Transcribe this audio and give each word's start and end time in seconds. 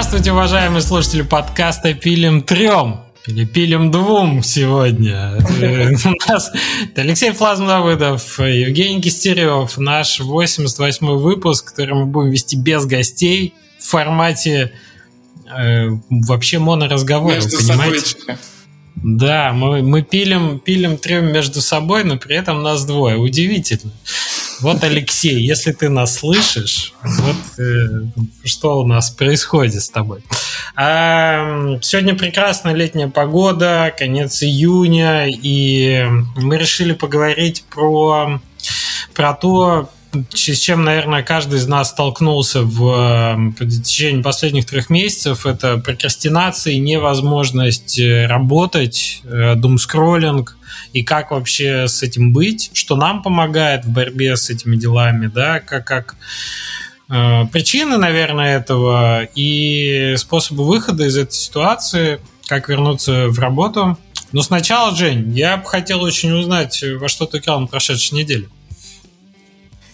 Здравствуйте, 0.00 0.32
уважаемые 0.32 0.80
слушатели 0.80 1.20
подкаста 1.20 1.92
«Пилим 1.92 2.40
трем». 2.40 3.02
Или 3.26 3.44
пилим 3.44 3.90
двум 3.90 4.42
сегодня. 4.42 5.36
У 5.36 6.30
нас 6.30 6.50
Алексей 6.96 7.32
Флазм-Давыдов, 7.32 8.38
Евгений 8.38 9.02
Кистерев, 9.02 9.76
наш 9.76 10.18
88-й 10.18 11.18
выпуск, 11.18 11.68
который 11.68 11.94
мы 11.94 12.06
будем 12.06 12.30
вести 12.30 12.56
без 12.56 12.86
гостей 12.86 13.52
в 13.78 13.84
формате 13.84 14.72
э, 15.54 15.90
вообще 16.08 16.58
моноразговора, 16.58 17.42
понимаете? 17.42 18.16
Да, 18.96 19.52
мы, 19.52 19.82
мы 19.82 20.00
пилим, 20.00 20.60
пилим 20.60 20.96
трем 20.96 21.30
между 21.30 21.60
собой, 21.60 22.04
но 22.04 22.16
при 22.16 22.36
этом 22.36 22.62
нас 22.62 22.86
двое. 22.86 23.18
Удивительно. 23.18 23.92
Вот, 24.60 24.84
Алексей, 24.84 25.40
если 25.40 25.72
ты 25.72 25.88
нас 25.88 26.18
слышишь, 26.18 26.92
вот 27.02 27.36
э, 27.58 27.86
что 28.44 28.80
у 28.80 28.86
нас 28.86 29.10
происходит 29.10 29.82
с 29.82 29.88
тобой. 29.88 30.22
А, 30.76 31.78
сегодня 31.80 32.14
прекрасная 32.14 32.74
летняя 32.74 33.08
погода, 33.08 33.94
конец 33.96 34.42
июня, 34.42 35.28
и 35.28 36.04
мы 36.36 36.58
решили 36.58 36.92
поговорить 36.92 37.64
про, 37.70 38.40
про 39.14 39.32
то, 39.32 39.90
с 40.12 40.58
чем, 40.58 40.84
наверное, 40.84 41.22
каждый 41.22 41.58
из 41.58 41.66
нас 41.66 41.90
столкнулся 41.90 42.62
в, 42.62 43.36
в 43.36 43.82
течение 43.82 44.22
последних 44.22 44.66
трех 44.66 44.90
месяцев, 44.90 45.46
это 45.46 45.78
прокрастинация 45.78 46.76
невозможность 46.78 47.98
э, 47.98 48.26
работать, 48.26 49.22
думскроллинг, 49.24 50.56
и 50.92 51.02
как 51.02 51.30
вообще 51.30 51.86
с 51.86 52.02
этим 52.02 52.32
быть, 52.32 52.70
что 52.74 52.96
нам 52.96 53.22
помогает 53.22 53.84
в 53.84 53.90
борьбе 53.90 54.36
с 54.36 54.50
этими 54.50 54.76
делами, 54.76 55.28
да, 55.28 55.60
как, 55.60 55.86
как 55.86 56.16
э, 57.08 57.44
причины, 57.52 57.96
наверное, 57.96 58.56
этого 58.56 59.24
и 59.34 60.14
способы 60.16 60.66
выхода 60.66 61.04
из 61.04 61.16
этой 61.16 61.34
ситуации, 61.34 62.20
как 62.46 62.68
вернуться 62.68 63.28
в 63.28 63.38
работу. 63.38 63.96
Но 64.32 64.42
сначала, 64.42 64.94
Жень, 64.94 65.32
я 65.36 65.56
бы 65.56 65.66
хотел 65.66 66.02
очень 66.02 66.32
узнать, 66.32 66.82
во 66.98 67.08
что 67.08 67.26
ты 67.26 67.38
играл 67.38 67.60
на 67.60 67.66
прошедшей 67.66 68.18
неделе. 68.18 68.48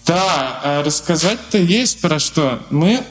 Да, 0.07 0.61
а 0.63 0.83
рассказать-то 0.85 1.59
есть 1.59 2.01
про 2.01 2.21
что. 2.21 2.63
Мы 2.71 3.05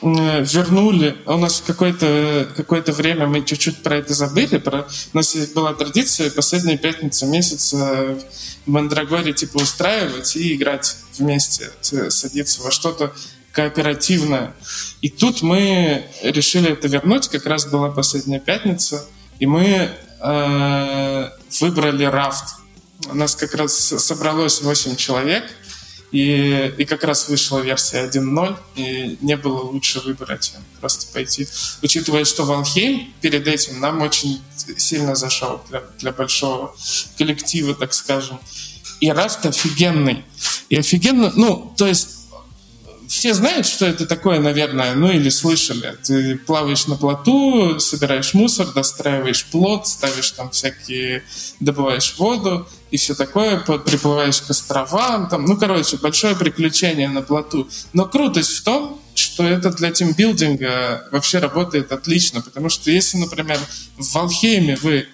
вернули. 0.00 1.16
У 1.26 1.36
нас 1.36 1.62
какое-то 1.64 2.48
какое 2.56 2.82
время 2.86 3.26
мы 3.26 3.44
чуть-чуть 3.44 3.82
про 3.82 3.96
это 3.96 4.14
забыли. 4.14 4.56
Про... 4.56 4.88
У 5.12 5.16
нас 5.16 5.36
была 5.54 5.74
традиция 5.74 6.30
последнюю 6.30 6.78
пятницу 6.78 7.26
месяца 7.26 8.16
в 8.64 8.70
Мандрагоре 8.70 9.34
типа 9.34 9.58
устраивать 9.58 10.36
и 10.36 10.54
играть 10.54 10.96
вместе, 11.18 11.70
садиться 11.80 12.62
во 12.62 12.70
что-то 12.70 13.12
кооперативное. 13.52 14.54
И 15.02 15.10
тут 15.10 15.42
мы 15.42 16.06
решили 16.22 16.72
это 16.72 16.88
вернуть. 16.88 17.28
Как 17.28 17.44
раз 17.44 17.66
была 17.66 17.90
последняя 17.90 18.40
пятница. 18.40 19.04
И 19.38 19.46
мы 19.46 19.90
э, 20.20 21.30
выбрали 21.60 22.04
рафт. 22.04 22.54
У 23.10 23.14
нас 23.14 23.34
как 23.34 23.54
раз 23.54 23.74
собралось 23.74 24.62
8 24.62 24.96
человек— 24.96 25.44
и, 26.10 26.72
и 26.78 26.84
как 26.84 27.04
раз 27.04 27.28
вышла 27.28 27.58
версия 27.60 28.06
1.0, 28.06 28.56
и 28.76 29.18
не 29.20 29.36
было 29.36 29.60
лучше 29.62 30.00
выбора, 30.00 30.38
чем 30.38 30.60
просто 30.80 31.12
пойти. 31.12 31.46
Учитывая, 31.82 32.24
что 32.24 32.44
Валхейм 32.44 33.12
перед 33.20 33.46
этим 33.46 33.80
нам 33.80 34.00
очень 34.02 34.40
сильно 34.76 35.14
зашел 35.14 35.60
для, 35.68 35.82
для 35.98 36.12
большого 36.12 36.74
коллектива, 37.16 37.74
так 37.74 37.92
скажем. 37.92 38.38
И 39.00 39.10
Рафт 39.10 39.46
офигенный. 39.46 40.24
И 40.68 40.76
офигенно, 40.76 41.32
ну, 41.36 41.72
то 41.76 41.86
есть 41.86 42.18
все 43.08 43.32
знают, 43.32 43.66
что 43.66 43.86
это 43.86 44.06
такое, 44.06 44.38
наверное, 44.38 44.94
ну 44.94 45.10
или 45.10 45.28
слышали. 45.30 45.96
Ты 46.02 46.36
плаваешь 46.36 46.86
на 46.86 46.96
плоту, 46.96 47.80
собираешь 47.80 48.34
мусор, 48.34 48.72
достраиваешь 48.72 49.46
плот, 49.46 49.88
ставишь 49.88 50.30
там 50.32 50.50
всякие, 50.50 51.24
добываешь 51.58 52.14
воду 52.18 52.66
и 52.90 52.96
все 52.96 53.14
такое, 53.14 53.58
приплываешь 53.60 54.40
к 54.40 54.50
островам, 54.50 55.28
там, 55.28 55.44
ну, 55.44 55.56
короче, 55.56 55.96
большое 55.96 56.34
приключение 56.34 57.08
на 57.08 57.22
плоту. 57.22 57.68
Но 57.92 58.06
крутость 58.06 58.56
в 58.56 58.64
том, 58.64 59.00
что 59.14 59.44
это 59.44 59.70
для 59.70 59.90
тимбилдинга 59.90 61.08
вообще 61.10 61.38
работает 61.38 61.92
отлично, 61.92 62.40
потому 62.40 62.68
что 62.68 62.90
если, 62.90 63.18
например, 63.18 63.58
в 63.96 64.14
Валхейме 64.14 64.76
вы 64.76 65.08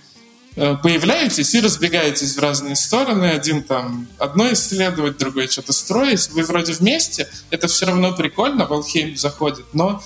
Э, 0.57 0.77
появляетесь 0.81 1.53
и 1.55 1.61
разбегаетесь 1.61 2.37
в 2.37 2.41
разные 2.41 2.77
стороны. 2.77 3.27
Один 3.27 3.63
там 3.63 4.07
одно 4.19 4.53
исследовать, 4.53 5.19
другой 5.19 5.49
что-то 5.49 5.73
строить. 5.73 6.31
Вы 6.31 6.43
вроде 6.45 6.73
вместе, 6.73 7.29
это 7.51 7.67
все 7.67 7.87
равно 7.87 8.13
прикольно, 8.13 8.67
Валхейм 8.67 9.17
заходит, 9.17 9.67
но 9.73 10.03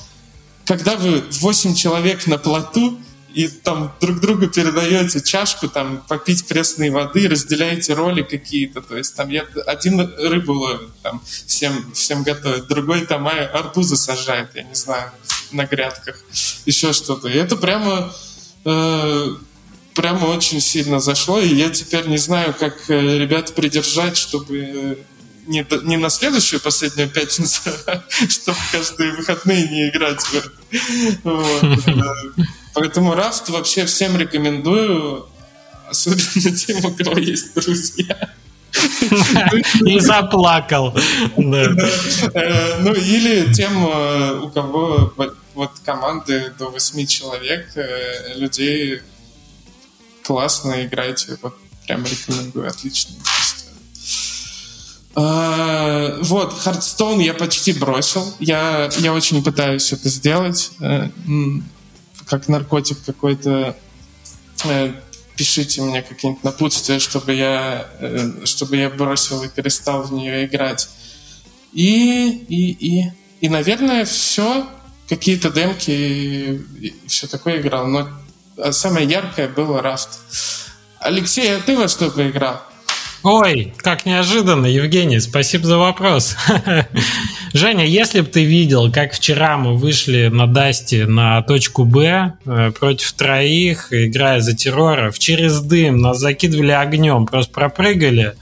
когда 0.65 0.97
вы 0.97 1.25
8 1.31 1.75
человек 1.75 2.27
на 2.27 2.37
плоту, 2.37 2.99
и 3.39 3.47
там 3.47 3.95
друг 4.01 4.19
другу 4.19 4.49
передаете 4.49 5.21
чашку, 5.21 5.69
там, 5.69 6.03
попить 6.09 6.49
пресной 6.49 6.91
воды, 6.91 7.29
разделяете 7.29 7.95
роли 7.95 8.23
какие-то. 8.23 8.81
То 8.81 8.97
есть 8.97 9.15
там 9.15 9.29
я 9.29 9.47
один 9.65 10.01
рыбу 10.01 10.55
ловит, 10.55 10.91
там, 11.05 11.23
всем, 11.47 11.93
всем 11.93 12.25
готовит, 12.25 12.67
другой 12.67 13.07
там 13.07 13.29
арбузы 13.29 13.97
сажает, 13.97 14.49
я 14.57 14.65
не 14.65 14.75
знаю, 14.75 15.13
на 15.53 15.67
грядках, 15.67 16.17
еще 16.67 16.93
что-то. 16.93 17.29
И 17.29 17.39
это 17.39 17.55
прямо 17.55 18.13
э, 18.65 19.27
прямо 19.95 20.27
очень 20.27 20.61
сильно 20.61 20.99
зашло, 20.99 21.39
и 21.39 21.55
я 21.55 21.71
теперь 21.71 22.09
не 22.09 22.19
знаю, 22.19 22.57
как 22.59 22.91
э, 22.91 23.19
ребят 23.19 23.55
придержать, 23.55 24.17
чтобы 24.17 24.99
не, 25.47 25.65
не 25.85 25.97
на 25.97 26.11
следующую 26.11 26.59
последнюю 26.61 27.09
пятницу, 27.09 27.61
а 27.87 28.03
чтобы 28.29 28.59
каждые 28.73 29.13
выходные 29.13 29.69
не 29.69 29.91
играть. 29.91 30.27
Вот. 31.23 31.79
Э, 32.79 32.81
поэтому 32.81 33.15
Рафт 33.15 33.49
вообще 33.49 33.85
всем 33.85 34.17
рекомендую, 34.17 35.27
особенно 35.89 36.57
тем, 36.57 36.85
у 36.85 36.93
кого 36.93 37.19
есть 37.19 37.55
друзья. 37.55 38.31
И 39.85 39.99
заплакал. 39.99 40.95
Ну, 41.37 42.95
или 42.95 43.53
тем, 43.53 43.85
у 44.43 44.51
кого 44.51 45.13
вот 45.55 45.71
команды 45.85 46.53
до 46.59 46.71
восьми 46.71 47.07
человек, 47.07 47.69
людей 48.37 49.01
классно 50.23 50.85
играете, 50.85 51.39
вот 51.43 51.57
прям 51.87 52.05
рекомендую, 52.05 52.69
отлично. 52.69 53.15
Вот, 55.15 56.53
Hearthstone 56.65 57.23
я 57.23 57.35
почти 57.35 57.73
бросил. 57.73 58.35
Я, 58.39 58.91
я 58.99 59.13
очень 59.13 59.43
пытаюсь 59.43 59.93
это 59.93 60.09
сделать. 60.09 60.71
Как 62.29 62.49
наркотик 62.49 62.99
какой-то. 63.05 63.77
Uh, 64.65 64.95
пишите 65.39 65.83
мне 65.83 66.03
какие-нибудь 66.03 66.43
напутствия, 66.43 66.99
чтобы 66.99 67.33
я, 67.33 67.87
чтобы 68.45 68.77
я 68.77 68.91
бросил 68.91 69.41
и 69.45 69.49
перестал 69.49 70.03
в 70.03 70.13
нее 70.13 70.47
играть. 70.47 70.89
И, 71.73 72.29
и, 72.49 72.71
и, 72.73 73.13
и 73.41 73.49
наверное, 73.49 74.05
все. 74.05 74.67
Какие-то 75.09 75.51
демки 75.51 75.91
и, 75.91 76.89
и 76.89 76.95
все 77.07 77.29
такое 77.29 77.61
играл. 77.61 77.87
Но 77.87 78.09
самое 78.73 79.09
яркое 79.09 79.49
было 79.49 79.81
Rust. 79.81 80.19
Алексей, 80.99 81.57
а 81.57 81.61
ты 81.61 81.79
во 81.79 81.89
что 81.89 82.11
поиграл? 82.11 82.61
Ой, 83.23 83.75
как 83.79 84.07
неожиданно, 84.07 84.67
Евгений, 84.67 85.21
спасибо 85.21 85.67
за 85.67 85.79
вопрос. 85.79 86.37
Женя, 87.53 87.87
если 87.87 88.21
бы 88.21 88.27
ты 88.27 88.45
видел, 88.45 88.93
как 88.93 89.13
вчера 89.13 89.57
мы 89.57 89.77
вышли 89.77 90.29
на 90.29 90.47
Дасте 90.47 91.07
на 91.07 91.43
точку 91.43 91.85
Б 91.85 92.35
э, 92.45 92.73
против 92.79 93.13
троих, 93.13 93.89
играя 93.91 94.41
за 94.41 94.55
терроров, 94.55 95.19
через 95.19 95.61
дым 95.61 95.99
нас 95.99 96.19
закидывали 96.19 96.73
огнем, 96.73 97.27
просто 97.27 97.53
пропрыгали, 97.53 98.35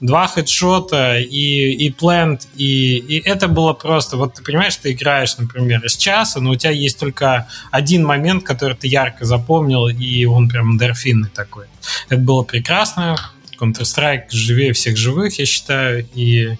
два 0.00 0.26
хедшота 0.26 1.18
и, 1.18 1.72
и 1.72 1.90
плент, 1.90 2.48
и, 2.56 2.96
и 2.96 3.18
это 3.28 3.48
было 3.48 3.72
просто, 3.72 4.16
вот 4.16 4.34
ты 4.34 4.42
понимаешь, 4.42 4.76
ты 4.76 4.92
играешь, 4.92 5.36
например, 5.38 5.84
из 5.84 5.96
часа, 5.96 6.40
но 6.40 6.50
у 6.50 6.56
тебя 6.56 6.72
есть 6.72 6.98
только 6.98 7.46
один 7.70 8.04
момент, 8.04 8.44
который 8.44 8.76
ты 8.76 8.88
ярко 8.88 9.24
запомнил, 9.24 9.88
и 9.88 10.24
он 10.24 10.48
прям 10.48 10.72
эндорфинный 10.72 11.30
такой. 11.30 11.66
Это 12.08 12.20
было 12.20 12.42
прекрасно, 12.42 13.16
Counter-Strike 13.58 14.30
живее 14.30 14.72
всех 14.72 14.96
живых, 14.96 15.38
я 15.38 15.46
считаю. 15.46 16.06
И 16.14 16.56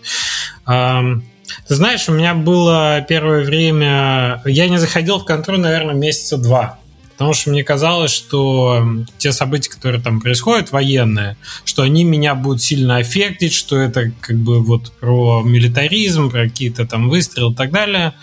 эм, 0.67 1.25
знаешь, 1.67 2.09
у 2.09 2.13
меня 2.13 2.35
было 2.35 3.05
первое 3.09 3.45
время... 3.45 4.43
Я 4.45 4.69
не 4.69 4.79
заходил 4.79 5.19
в 5.19 5.25
контроль, 5.25 5.61
наверное, 5.61 5.95
месяца 5.95 6.37
два. 6.37 6.79
Потому 7.19 7.35
что 7.35 7.51
мне 7.51 7.65
казалось, 7.65 8.13
что 8.13 8.87
те 9.19 9.33
события, 9.33 9.71
которые 9.71 10.01
там 10.01 10.21
происходят, 10.21 10.71
военные, 10.71 11.37
что 11.65 11.83
они 11.83 12.05
меня 12.05 12.37
будут 12.37 12.63
сильно 12.63 12.99
аффектить, 12.99 13.53
что 13.53 13.77
это 13.77 14.13
как 14.21 14.37
бы 14.37 14.63
вот 14.63 14.93
про 15.01 15.43
милитаризм, 15.43 16.31
про 16.31 16.45
какие-то 16.45 16.87
там 16.87 17.09
выстрелы 17.09 17.53
и 17.53 17.57
так 17.57 17.73
далее. 17.73 18.15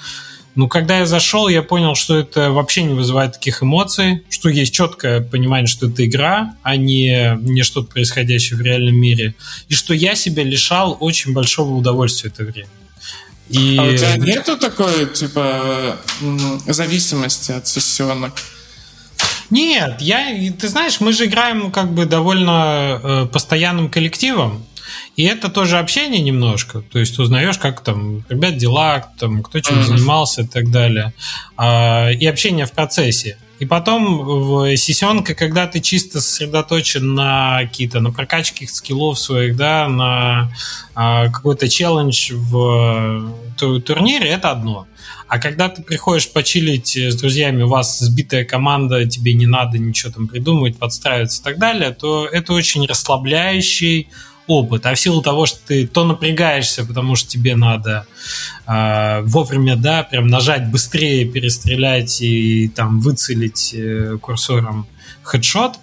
Ну, 0.56 0.70
когда 0.70 1.00
я 1.00 1.06
зашел, 1.06 1.50
я 1.50 1.62
понял, 1.62 1.96
что 1.96 2.18
это 2.18 2.52
вообще 2.52 2.84
не 2.84 2.94
вызывает 2.94 3.34
таких 3.34 3.62
эмоций, 3.62 4.24
что 4.30 4.48
есть 4.48 4.74
четкое 4.74 5.20
понимание, 5.20 5.68
что 5.68 5.90
это 5.90 6.06
игра, 6.06 6.56
а 6.64 6.78
не, 6.78 7.38
не 7.42 7.64
что-то 7.64 7.92
происходящее 7.92 8.58
в 8.58 8.62
реальном 8.62 8.96
мире, 8.96 9.36
и 9.68 9.74
что 9.74 9.94
я 9.94 10.16
себя 10.16 10.44
лишал 10.44 10.96
очень 11.02 11.34
большого 11.34 11.74
удовольствия 11.74 12.32
это 12.34 12.46
время. 12.46 12.70
И... 13.50 13.78
А 13.78 13.84
у 13.84 13.96
тебя 13.96 14.18
нету 14.18 14.58
такой, 14.58 15.06
типа, 15.08 15.98
зависимости 16.68 17.52
от 17.52 17.68
сессионок? 17.68 18.34
Нет, 19.50 20.02
я, 20.02 20.52
ты 20.58 20.68
знаешь, 20.68 21.00
мы 21.00 21.14
же 21.14 21.26
играем 21.26 21.72
как 21.72 21.94
бы 21.94 22.06
довольно 22.06 23.00
э, 23.02 23.26
постоянным 23.32 23.90
коллективом. 23.90 24.66
И 25.16 25.24
это 25.24 25.50
тоже 25.50 25.78
общение 25.78 26.22
немножко. 26.22 26.82
То 26.82 27.00
есть 27.00 27.18
узнаешь, 27.20 27.58
как 27.58 27.82
там 27.82 28.26
ребят 28.30 28.58
дела, 28.58 29.12
там, 29.20 29.44
кто 29.44 29.60
чем 29.60 29.80
mm-hmm. 29.80 29.84
занимался 29.84 30.42
и 30.42 30.48
так 30.48 30.72
далее. 30.72 31.14
А, 31.58 32.10
и 32.10 32.26
общение 32.26 32.66
в 32.66 32.72
процессе. 32.72 33.38
И 33.60 33.66
потом 33.66 34.20
в 34.20 34.76
сессионка, 34.76 35.34
когда 35.34 35.66
ты 35.66 35.80
чисто 35.80 36.20
сосредоточен 36.20 37.14
на 37.14 37.60
какие-то, 37.62 38.02
на 38.02 38.12
прокачке 38.12 38.68
скиллов 38.68 39.18
своих, 39.18 39.56
да, 39.56 39.88
на 39.88 40.52
а, 40.94 41.30
какой-то 41.30 41.70
челлендж 41.70 42.34
в 42.34 43.32
турнире, 43.58 44.28
это 44.28 44.52
одно. 44.52 44.88
А 45.28 45.40
когда 45.40 45.70
ты 45.70 45.82
приходишь 45.82 46.32
почилить 46.32 46.98
с 46.98 47.16
друзьями, 47.16 47.64
у 47.64 47.70
вас 47.70 48.00
сбитая 48.00 48.44
команда, 48.46 49.06
тебе 49.08 49.34
не 49.34 49.48
надо 49.48 49.78
ничего 49.78 50.12
там 50.12 50.28
придумывать, 50.28 50.78
подстраиваться 50.78 51.42
и 51.42 51.44
так 51.44 51.58
далее, 51.58 51.92
то 51.92 52.28
это 52.28 52.54
очень 52.54 52.86
расслабляющий, 52.86 54.10
опыт, 54.48 54.86
а 54.86 54.94
в 54.94 55.00
силу 55.00 55.22
того, 55.22 55.46
что 55.46 55.60
ты 55.66 55.88
то 55.88 56.06
напрягаешься, 56.06 56.86
потому 56.86 57.16
что 57.16 57.30
тебе 57.30 57.56
надо 57.56 58.06
э, 58.68 59.22
вовремя, 59.24 59.76
да, 59.76 60.04
прям 60.04 60.28
нажать 60.28 60.70
быстрее, 60.70 61.26
перестрелять 61.26 62.22
и 62.22 62.70
там 62.70 63.00
выцелить 63.00 63.74
э, 63.74 64.18
курсором 64.22 64.88
хедшот, 65.24 65.80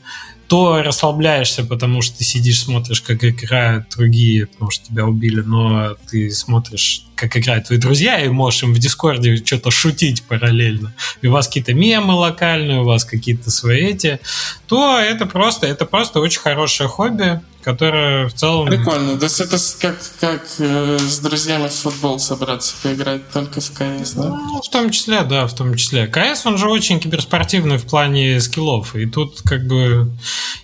то 0.52 0.82
расслабляешься, 0.82 1.64
потому 1.64 2.02
что 2.02 2.18
ты 2.18 2.24
сидишь, 2.24 2.64
смотришь, 2.64 3.00
как 3.00 3.24
играют 3.24 3.86
другие, 3.96 4.46
потому 4.46 4.70
что 4.70 4.86
тебя 4.86 5.06
убили, 5.06 5.40
но 5.40 5.96
ты 6.10 6.30
смотришь, 6.30 7.06
как 7.14 7.38
играют 7.38 7.68
твои 7.68 7.78
друзья, 7.78 8.20
и 8.20 8.28
можешь 8.28 8.62
им 8.62 8.74
в 8.74 8.78
Дискорде 8.78 9.36
что-то 9.38 9.70
шутить 9.70 10.22
параллельно. 10.24 10.92
И 11.22 11.28
у 11.28 11.32
вас 11.32 11.46
какие-то 11.46 11.72
мемы 11.72 12.12
локальные, 12.12 12.82
у 12.82 12.84
вас 12.84 13.06
какие-то 13.06 13.50
свои 13.50 13.92
эти, 13.92 14.20
то 14.66 14.98
это 14.98 15.24
просто, 15.24 15.66
это 15.66 15.86
просто 15.86 16.20
очень 16.20 16.40
хорошее 16.40 16.86
хобби, 16.86 17.40
которая 17.62 18.28
в 18.28 18.34
целом... 18.34 18.66
Прикольно. 18.66 19.16
То 19.18 19.24
есть 19.24 19.40
это 19.40 19.56
как, 19.80 19.96
как 20.20 20.42
э, 20.58 20.98
с 20.98 21.18
друзьями 21.20 21.68
в 21.68 21.72
футбол 21.72 22.18
собраться, 22.18 22.74
поиграть 22.82 23.30
только 23.30 23.60
в 23.60 23.70
КС, 23.70 24.12
да? 24.12 24.28
Ну, 24.28 24.60
в 24.60 24.68
том 24.68 24.90
числе, 24.90 25.22
да, 25.22 25.46
в 25.46 25.54
том 25.54 25.74
числе. 25.76 26.06
КС, 26.06 26.44
он 26.44 26.58
же 26.58 26.68
очень 26.68 27.00
киберспортивный 27.00 27.78
в 27.78 27.86
плане 27.86 28.40
скиллов. 28.40 28.96
И 28.96 29.06
тут 29.06 29.40
как 29.44 29.66
бы 29.66 30.10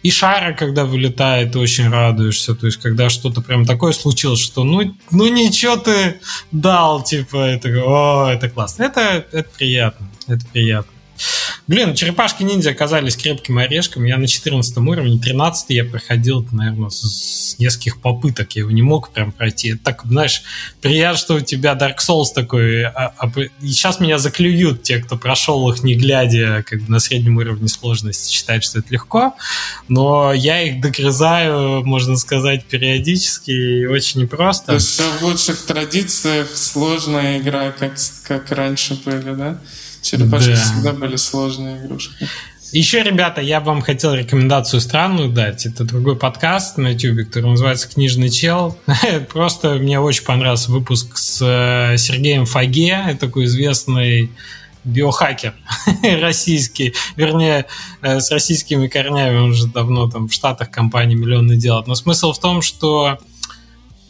и 0.02 0.10
шара, 0.10 0.54
когда 0.54 0.84
вылетает, 0.84 1.52
ты 1.52 1.58
очень 1.58 1.88
радуешься. 1.88 2.54
То 2.54 2.66
есть 2.66 2.78
когда 2.78 3.08
что-то 3.08 3.40
прям 3.40 3.64
такое 3.64 3.92
случилось, 3.92 4.40
что 4.40 4.64
ну, 4.64 4.94
ну 5.10 5.26
ничего 5.28 5.76
ты 5.76 6.20
дал, 6.50 7.02
типа, 7.02 7.36
это, 7.36 7.68
о, 7.84 8.28
это 8.30 8.48
классно. 8.48 8.84
Это, 8.84 9.24
это 9.32 9.48
приятно, 9.56 10.08
это 10.26 10.44
приятно. 10.46 10.97
Блин, 11.66 11.94
черепашки-ниндзя 11.94 12.70
оказались 12.70 13.16
крепким 13.16 13.58
орешком. 13.58 14.04
Я 14.04 14.16
на 14.16 14.26
14 14.26 14.76
уровне, 14.78 15.18
13 15.18 15.70
я 15.70 15.84
проходил, 15.84 16.46
наверное, 16.50 16.88
с 16.88 17.56
нескольких 17.58 18.00
попыток. 18.00 18.52
Я 18.52 18.60
его 18.60 18.70
не 18.70 18.80
мог 18.80 19.10
прям 19.10 19.32
пройти. 19.32 19.74
Так, 19.74 20.02
знаешь, 20.04 20.42
приятно, 20.80 21.18
что 21.18 21.34
у 21.34 21.40
тебя 21.40 21.74
Dark 21.74 21.96
Souls 21.98 22.32
такой. 22.34 22.84
А, 22.84 23.12
а, 23.18 23.30
и 23.60 23.68
сейчас 23.68 24.00
меня 24.00 24.18
заклюют 24.18 24.82
те, 24.82 24.98
кто 24.98 25.16
прошел 25.16 25.68
их 25.70 25.82
не 25.82 25.94
глядя 25.94 26.64
как 26.66 26.82
бы 26.82 26.90
на 26.90 27.00
среднем 27.00 27.36
уровне 27.36 27.68
сложности, 27.68 28.32
считают, 28.32 28.64
что 28.64 28.78
это 28.78 28.88
легко. 28.90 29.34
Но 29.88 30.32
я 30.32 30.62
их 30.62 30.80
догрызаю, 30.80 31.84
можно 31.84 32.16
сказать, 32.16 32.64
периодически 32.64 33.50
и 33.50 33.86
очень 33.86 34.22
непросто. 34.22 34.66
То 34.68 34.74
есть 34.74 35.00
в 35.00 35.22
лучших 35.22 35.60
традициях 35.66 36.48
сложная 36.54 37.38
игра, 37.38 37.72
как, 37.72 37.94
как 38.26 38.50
раньше 38.52 38.94
были, 39.04 39.34
да? 39.34 39.60
Черепашки 40.02 40.50
да. 40.50 40.56
всегда 40.56 40.92
были 40.92 41.16
сложные 41.16 41.84
игрушки. 41.84 42.28
Еще, 42.72 43.02
ребята, 43.02 43.40
я 43.40 43.60
вам 43.60 43.80
хотел 43.80 44.12
рекомендацию 44.12 44.80
странную 44.82 45.30
дать. 45.30 45.64
Это 45.64 45.84
другой 45.84 46.16
подкаст 46.16 46.76
на 46.76 46.88
YouTube, 46.88 47.26
который 47.26 47.50
называется 47.50 47.88
«Книжный 47.88 48.28
чел». 48.28 48.76
Просто 49.32 49.74
мне 49.76 49.98
очень 49.98 50.24
понравился 50.24 50.70
выпуск 50.70 51.16
с 51.16 51.40
э, 51.40 51.96
Сергеем 51.96 52.44
Фаге. 52.44 53.16
Такой 53.18 53.46
известный 53.46 54.30
биохакер 54.84 55.54
российский, 56.20 56.94
вернее, 57.16 57.66
э, 58.02 58.20
с 58.20 58.30
российскими 58.30 58.86
корнями, 58.86 59.38
он 59.38 59.50
уже 59.50 59.66
давно 59.66 60.08
там 60.10 60.28
в 60.28 60.32
Штатах 60.32 60.70
компании 60.70 61.16
миллионы 61.16 61.56
делает. 61.56 61.86
Но 61.86 61.94
смысл 61.94 62.32
в 62.32 62.38
том, 62.38 62.60
что 62.60 63.18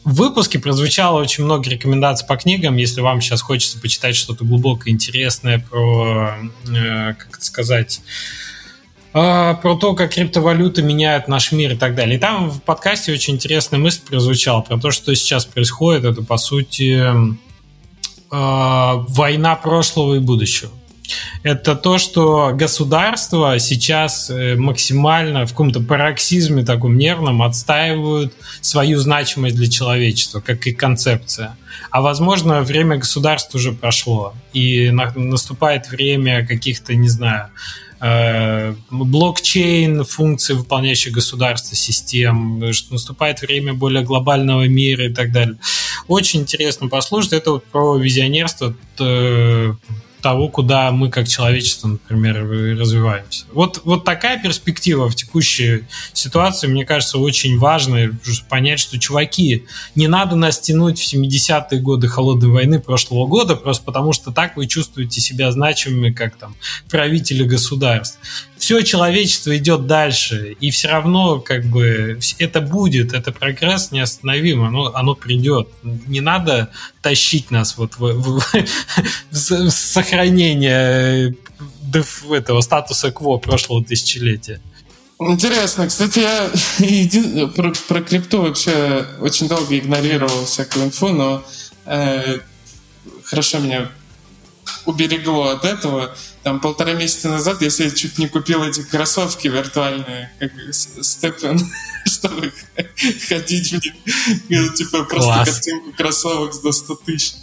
в 0.08 0.14
выпуске 0.14 0.58
прозвучало 0.58 1.20
очень 1.20 1.44
много 1.44 1.68
рекомендаций 1.68 2.26
по 2.26 2.36
книгам. 2.36 2.76
Если 2.76 3.02
вам 3.02 3.20
сейчас 3.20 3.42
хочется 3.42 3.78
почитать 3.78 4.16
что-то 4.16 4.42
глубокое, 4.42 4.94
интересное 4.94 5.58
про, 5.58 6.38
э, 6.66 7.12
как 7.12 7.36
это 7.36 7.44
сказать, 7.44 8.00
э, 9.12 9.54
про 9.60 9.76
то, 9.76 9.94
как 9.94 10.14
криптовалюты 10.14 10.80
меняют 10.80 11.28
наш 11.28 11.52
мир 11.52 11.72
и 11.72 11.76
так 11.76 11.94
далее. 11.94 12.16
И 12.16 12.18
там 12.18 12.48
в 12.50 12.62
подкасте 12.62 13.12
очень 13.12 13.34
интересная 13.34 13.78
мысль 13.78 14.00
прозвучала 14.00 14.62
про 14.62 14.78
то, 14.78 14.90
что 14.92 15.14
сейчас 15.14 15.44
происходит. 15.44 16.06
Это, 16.06 16.22
по 16.22 16.38
сути, 16.38 17.02
э, 17.02 17.34
война 18.30 19.56
прошлого 19.56 20.14
и 20.14 20.20
будущего 20.20 20.72
это 21.42 21.74
то, 21.76 21.98
что 21.98 22.52
государство 22.54 23.58
сейчас 23.58 24.30
э, 24.30 24.56
максимально 24.56 25.46
в 25.46 25.50
каком-то 25.50 25.80
пароксизме 25.80 26.64
таком 26.64 26.96
нервном 26.96 27.42
отстаивают 27.42 28.34
свою 28.60 28.98
значимость 28.98 29.56
для 29.56 29.68
человечества, 29.68 30.40
как 30.40 30.66
и 30.66 30.72
концепция. 30.72 31.56
А 31.90 32.00
возможно, 32.00 32.62
время 32.62 32.96
государства 32.96 33.58
уже 33.58 33.72
прошло, 33.72 34.34
и 34.52 34.90
наступает 34.90 35.88
время 35.88 36.46
каких-то, 36.46 36.94
не 36.94 37.08
знаю, 37.08 37.50
э, 38.00 38.74
блокчейн, 38.90 40.04
функции, 40.04 40.54
выполняющих 40.54 41.12
государство, 41.12 41.76
систем, 41.76 42.72
что 42.72 42.92
наступает 42.92 43.40
время 43.40 43.74
более 43.74 44.02
глобального 44.02 44.66
мира 44.66 45.06
и 45.06 45.12
так 45.12 45.32
далее. 45.32 45.58
Очень 46.06 46.40
интересно 46.40 46.88
послушать. 46.88 47.32
Это 47.34 47.52
вот 47.52 47.64
про 47.64 47.96
визионерство 47.96 48.74
того, 50.20 50.48
куда 50.48 50.90
мы 50.90 51.10
как 51.10 51.28
человечество, 51.28 51.88
например, 51.88 52.42
развиваемся. 52.78 53.44
Вот, 53.52 53.82
вот 53.84 54.04
такая 54.04 54.40
перспектива 54.40 55.08
в 55.08 55.14
текущей 55.14 55.84
ситуации, 56.12 56.66
мне 56.66 56.84
кажется, 56.84 57.18
очень 57.18 57.58
важно 57.58 58.16
понять, 58.48 58.80
что, 58.80 58.98
чуваки, 58.98 59.64
не 59.94 60.08
надо 60.08 60.36
нас 60.36 60.58
тянуть 60.58 61.00
в 61.00 61.14
70-е 61.14 61.80
годы 61.80 62.08
холодной 62.08 62.50
войны 62.50 62.80
прошлого 62.80 63.26
года, 63.26 63.56
просто 63.56 63.84
потому 63.84 64.12
что 64.12 64.32
так 64.32 64.56
вы 64.56 64.66
чувствуете 64.66 65.20
себя 65.20 65.50
значимыми, 65.52 66.12
как 66.12 66.36
там 66.36 66.54
правители 66.90 67.44
государств 67.44 68.18
все 68.68 68.82
человечество 68.82 69.56
идет 69.56 69.86
дальше, 69.86 70.54
и 70.60 70.70
все 70.70 70.88
равно 70.88 71.40
как 71.40 71.64
бы 71.64 72.20
это 72.38 72.60
будет, 72.60 73.14
это 73.14 73.32
прогресс 73.32 73.92
неостановим, 73.92 74.62
оно, 74.62 74.94
оно 74.94 75.14
придет. 75.14 75.70
Не 75.82 76.20
надо 76.20 76.68
тащить 77.00 77.50
нас 77.50 77.78
вот 77.78 77.94
в, 77.96 78.12
в, 78.12 78.42
в 79.30 79.70
сохранение 79.70 81.34
э, 81.94 82.34
этого 82.34 82.60
статуса 82.60 83.10
кво 83.10 83.38
прошлого 83.38 83.82
тысячелетия. 83.82 84.60
Интересно. 85.18 85.88
Кстати, 85.88 86.18
я 86.18 86.50
еди... 86.86 87.46
про, 87.46 87.72
про 87.88 88.02
крипту 88.02 88.42
вообще 88.42 89.06
очень 89.22 89.48
долго 89.48 89.78
игнорировал 89.78 90.44
всякую 90.44 90.84
инфу, 90.84 91.08
но 91.08 91.42
э, 91.86 92.40
хорошо 93.24 93.60
меня 93.60 93.90
уберегло 94.84 95.52
от 95.52 95.64
этого. 95.64 96.14
Там 96.48 96.60
полтора 96.60 96.94
месяца 96.94 97.28
назад 97.28 97.60
я 97.60 97.68
себе 97.68 97.90
чуть 97.90 98.16
не 98.16 98.26
купил 98.26 98.64
эти 98.64 98.80
кроссовки 98.80 99.48
виртуальные, 99.48 100.32
как 100.38 100.50
Степен, 100.72 101.60
чтобы 102.06 102.50
ходить 103.28 103.70
в 103.70 103.84
них. 103.84 103.92
Ну, 104.48 104.72
типа 104.72 105.04
просто 105.04 105.30
Класс. 105.30 105.50
картинку 105.50 105.92
кроссовок 105.94 106.54
за 106.54 106.72
100 106.72 106.94
тысяч. 107.04 107.34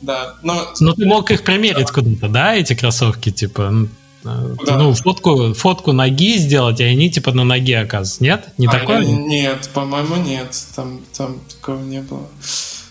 Да, 0.00 0.36
но... 0.42 0.72
Ну, 0.80 0.94
ты 0.94 1.04
мог 1.04 1.30
их 1.30 1.44
примерить 1.44 1.90
куда-то, 1.90 2.28
да, 2.28 2.54
эти 2.54 2.74
кроссовки, 2.74 3.30
типа... 3.30 3.88
Да. 4.24 4.78
Ну, 4.78 4.94
фотку, 4.94 5.52
фотку 5.52 5.92
ноги 5.92 6.38
сделать, 6.38 6.80
и 6.80 6.84
они 6.84 7.10
типа 7.10 7.32
на 7.32 7.44
ноге 7.44 7.80
оказываются. 7.80 8.22
Нет? 8.22 8.48
Не 8.56 8.68
а, 8.68 8.70
такое? 8.70 9.04
Нет, 9.04 9.68
по-моему, 9.74 10.16
нет. 10.16 10.58
Там, 10.74 11.02
там 11.14 11.40
такого 11.40 11.82
не 11.82 12.00
было. 12.00 12.26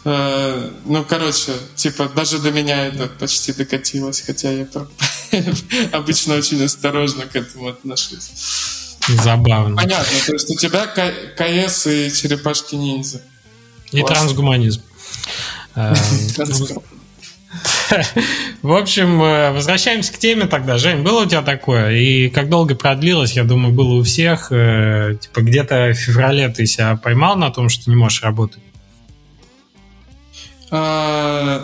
Э, 0.05 0.69
ну, 0.86 1.03
короче, 1.03 1.53
типа, 1.75 2.07
даже 2.15 2.38
до 2.38 2.51
меня 2.51 2.86
это 2.86 3.07
почти 3.07 3.51
докатилось, 3.51 4.22
хотя 4.22 4.51
я 4.51 4.65
обычно 5.91 6.36
очень 6.36 6.63
осторожно 6.63 7.25
к 7.25 7.36
этому 7.36 7.70
отношусь. 7.70 8.98
Забавно. 9.08 9.75
Понятно, 9.75 10.17
то 10.25 10.34
есть 10.34 10.50
у 10.50 10.55
тебя 10.55 10.88
КС 10.88 11.88
и 11.88 12.12
черепашки-ниндзя. 12.12 13.22
И 13.91 14.00
Классно. 14.00 14.15
трансгуманизм. 14.15 14.82
Э, 15.77 15.94
в 18.62 18.74
общем, 18.74 19.22
э, 19.22 19.51
возвращаемся 19.51 20.13
к 20.13 20.17
теме 20.17 20.46
тогда. 20.46 20.77
Жень, 20.77 21.03
было 21.03 21.24
у 21.24 21.25
тебя 21.25 21.41
такое? 21.41 21.91
И 21.91 22.29
как 22.29 22.48
долго 22.48 22.75
продлилось? 22.75 23.34
Я 23.34 23.44
думаю, 23.44 23.74
было 23.74 23.96
у 23.96 24.03
всех. 24.03 24.48
Типа 24.48 25.41
где-то 25.41 25.89
в 25.89 25.96
феврале 25.96 26.48
ты 26.48 26.65
себя 26.65 26.96
поймал 26.96 27.36
на 27.36 27.51
том, 27.51 27.67
что 27.67 27.89
не 27.89 27.98
можешь 27.98 28.24
работать? 28.24 28.63
А, 30.72 31.62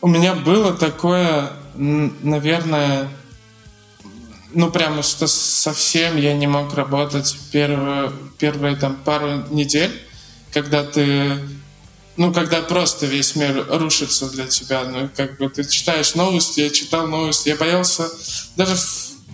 у 0.00 0.08
меня 0.08 0.34
было 0.34 0.72
такое, 0.72 1.50
наверное, 1.80 3.08
ну, 4.52 4.70
прямо 4.70 5.02
что 5.02 5.26
совсем 5.26 6.16
я 6.16 6.34
не 6.34 6.46
мог 6.46 6.74
работать 6.74 7.36
первые, 7.52 8.12
первые 8.38 8.76
там 8.76 8.96
пару 8.96 9.46
недель, 9.50 9.92
когда 10.52 10.84
ты 10.84 11.38
ну, 12.16 12.34
когда 12.34 12.60
просто 12.60 13.06
весь 13.06 13.34
мир 13.34 13.64
рушится 13.70 14.28
для 14.28 14.46
тебя, 14.46 14.84
ну, 14.84 15.08
как 15.16 15.38
бы 15.38 15.48
ты 15.48 15.64
читаешь 15.64 16.14
новости, 16.14 16.60
я 16.60 16.68
читал 16.68 17.06
новости, 17.06 17.48
я 17.48 17.56
боялся, 17.56 18.10
даже 18.56 18.76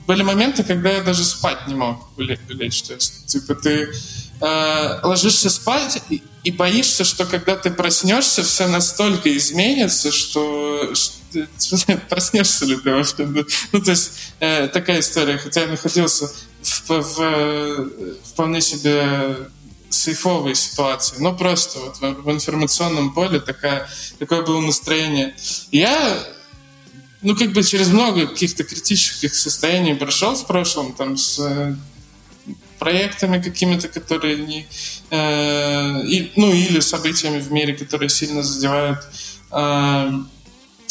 были 0.06 0.22
моменты, 0.22 0.62
когда 0.62 0.90
я 0.90 1.02
даже 1.02 1.24
спать 1.24 1.66
не 1.66 1.74
мог 1.74 2.08
лечь, 2.16 2.82
то 2.82 2.94
есть, 2.94 3.26
типа, 3.26 3.56
ты 3.56 3.92
э, 4.40 5.00
ложишься 5.02 5.50
спать 5.50 6.02
и, 6.08 6.22
и 6.44 6.50
боишься, 6.50 7.04
что 7.04 7.24
когда 7.26 7.56
ты 7.56 7.70
проснешься, 7.70 8.42
все 8.42 8.66
настолько 8.68 9.34
изменится, 9.36 10.12
что, 10.12 10.94
что 10.94 11.98
проснешься 12.08 12.64
ли 12.64 12.76
ты 12.76 12.92
вообще. 12.92 13.44
Ну, 13.72 13.80
то 13.80 13.90
есть 13.90 14.12
э, 14.40 14.68
такая 14.68 15.00
история. 15.00 15.38
Хотя 15.38 15.62
я 15.62 15.68
находился 15.68 16.30
в, 16.62 16.90
в, 16.90 17.90
вполне 18.24 18.60
себе 18.60 19.48
сейфовой 19.90 20.54
ситуации. 20.54 21.16
Ну, 21.18 21.34
просто 21.34 21.78
вот 21.78 21.96
в, 21.96 22.22
в 22.22 22.30
информационном 22.30 23.14
поле 23.14 23.40
такая, 23.40 23.88
такое 24.18 24.42
было 24.42 24.60
настроение. 24.60 25.34
я 25.72 26.22
ну, 27.22 27.34
как 27.34 27.52
бы 27.52 27.62
через 27.62 27.88
много 27.88 28.26
каких-то 28.26 28.62
критических 28.62 29.34
состояний 29.34 29.94
прошел 29.94 30.36
в 30.36 30.46
прошлом, 30.46 30.92
там, 30.92 31.16
с 31.16 31.76
проектами 32.78 33.42
какими-то, 33.42 33.88
которые 33.88 34.38
не... 34.38 34.66
Э, 35.10 36.02
и, 36.06 36.32
ну, 36.36 36.52
или 36.52 36.80
событиями 36.80 37.40
в 37.40 37.52
мире, 37.52 37.74
которые 37.74 38.08
сильно 38.08 38.42
задевают. 38.42 38.98
Э, 39.50 40.10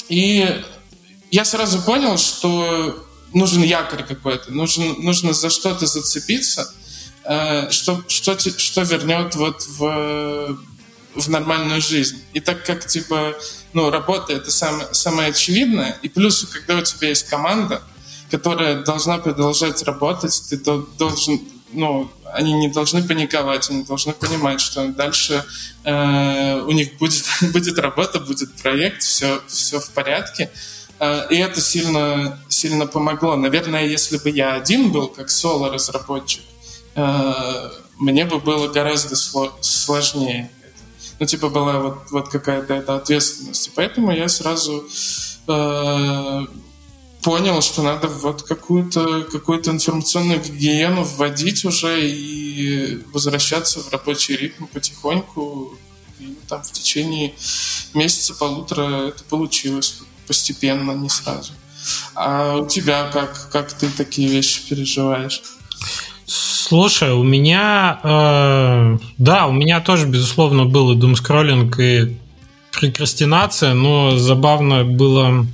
и 0.09 0.63
я 1.31 1.45
сразу 1.45 1.81
понял, 1.81 2.17
что 2.17 3.05
нужен 3.33 3.63
якорь 3.63 4.03
какой-то, 4.03 4.51
нужен, 4.51 4.95
нужно 4.99 5.33
за 5.33 5.49
что-то 5.49 5.85
зацепиться, 5.85 6.73
э, 7.23 7.69
что, 7.71 8.03
что, 8.07 8.37
что 8.39 8.81
вернет 8.81 9.35
вот 9.35 9.63
в, 9.67 10.57
в 11.15 11.29
нормальную 11.29 11.81
жизнь. 11.81 12.21
И 12.33 12.39
так 12.39 12.65
как, 12.65 12.85
типа, 12.85 13.35
ну, 13.73 13.89
работа— 13.89 14.33
это 14.33 14.51
самое, 14.51 14.87
самое 14.93 15.29
очевидное, 15.29 15.97
и 16.01 16.09
плюс, 16.09 16.45
когда 16.45 16.77
у 16.77 16.81
тебя 16.81 17.09
есть 17.09 17.27
команда, 17.27 17.81
которая 18.31 18.83
должна 18.83 19.17
продолжать 19.17 19.83
работать, 19.83 20.41
ты 20.49 20.57
должен 20.57 21.41
ну, 21.71 22.09
они 22.33 22.53
не 22.53 22.67
должны 22.67 23.03
паниковать, 23.03 23.69
они 23.69 23.83
должны 23.83 24.13
понимать, 24.13 24.61
что 24.61 24.87
дальше 24.87 25.43
э, 25.83 26.61
у 26.61 26.71
них 26.71 26.97
будет, 26.97 27.25
будет 27.53 27.77
работа, 27.79 28.19
будет 28.19 28.53
проект, 28.61 29.03
все, 29.03 29.41
все 29.47 29.79
в 29.79 29.89
порядке. 29.91 30.49
Э, 30.99 31.27
и 31.29 31.37
это 31.37 31.61
сильно, 31.61 32.39
сильно 32.49 32.87
помогло. 32.87 33.35
Наверное, 33.35 33.85
если 33.85 34.17
бы 34.17 34.29
я 34.29 34.53
один 34.53 34.91
был, 34.91 35.07
как 35.07 35.29
соло-разработчик, 35.29 36.43
э, 36.95 37.69
мне 37.97 38.25
бы 38.25 38.39
было 38.39 38.67
гораздо 38.67 39.15
сложнее. 39.15 40.49
Ну, 41.19 41.25
типа, 41.25 41.49
была 41.49 41.79
вот, 41.79 42.11
вот 42.11 42.29
какая-то 42.29 42.73
эта 42.73 42.95
ответственность. 42.95 43.67
И 43.67 43.71
поэтому 43.73 44.11
я 44.11 44.27
сразу 44.27 44.85
э, 45.47 46.45
понял, 47.25 47.59
что 47.63 47.81
надо 47.81 48.07
вот 48.07 48.43
какую-то 48.43 49.23
какую 49.23 49.67
информационную 49.67 50.39
гигиену 50.39 51.03
вводить 51.03 51.65
уже 51.65 52.07
и 52.07 53.01
возвращаться 53.11 53.79
в 53.79 53.91
рабочий 53.91 54.37
ритм 54.37 54.67
потихоньку. 54.67 55.73
И 56.19 56.35
там 56.47 56.61
в 56.61 56.71
течение 56.71 57.33
месяца 57.95 58.35
полутора 58.35 59.07
это 59.07 59.23
получилось 59.23 60.01
постепенно, 60.27 60.91
не 60.91 61.09
сразу. 61.09 61.53
А 62.13 62.57
у 62.57 62.67
тебя 62.67 63.09
как, 63.11 63.49
как 63.51 63.73
ты 63.73 63.89
такие 63.89 64.29
вещи 64.29 64.61
переживаешь? 64.69 65.41
Слушай, 66.27 67.11
у 67.11 67.23
меня, 67.23 67.99
э, 68.03 68.97
да, 69.17 69.47
у 69.47 69.51
меня 69.51 69.81
тоже, 69.81 70.05
безусловно, 70.05 70.65
был 70.65 70.91
и 70.91 70.95
думскроллинг, 70.95 71.79
и 71.79 72.17
прокрастинация, 72.71 73.73
но 73.73 74.17
забавно 74.17 74.83
было 74.83 75.47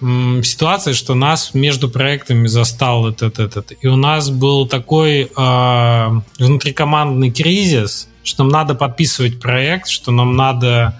ситуация, 0.00 0.94
что 0.94 1.14
нас 1.14 1.54
между 1.54 1.88
проектами 1.88 2.46
застал 2.46 3.08
этот, 3.08 3.38
этот. 3.38 3.72
И 3.80 3.86
у 3.86 3.96
нас 3.96 4.30
был 4.30 4.66
такой 4.66 5.30
э, 5.36 6.10
внутрикомандный 6.38 7.30
кризис, 7.30 8.08
что 8.22 8.44
нам 8.44 8.52
надо 8.52 8.74
подписывать 8.74 9.40
проект, 9.40 9.88
что 9.88 10.12
нам 10.12 10.36
надо 10.36 10.98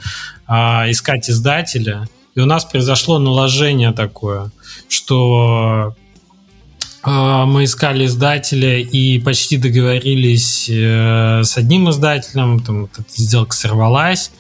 э, 0.48 0.52
искать 0.90 1.30
издателя. 1.30 2.08
И 2.34 2.40
у 2.40 2.46
нас 2.46 2.64
произошло 2.64 3.18
наложение 3.18 3.92
такое, 3.92 4.50
что 4.88 5.94
мы 7.08 7.64
искали 7.64 8.06
издателя 8.06 8.78
и 8.78 9.18
почти 9.20 9.56
договорились 9.56 10.68
э, 10.68 11.42
с 11.42 11.56
одним 11.56 11.90
издателем, 11.90 12.60
там 12.60 12.84
эта 12.84 13.04
сделка 13.16 13.54
сорвалась. 13.54 14.30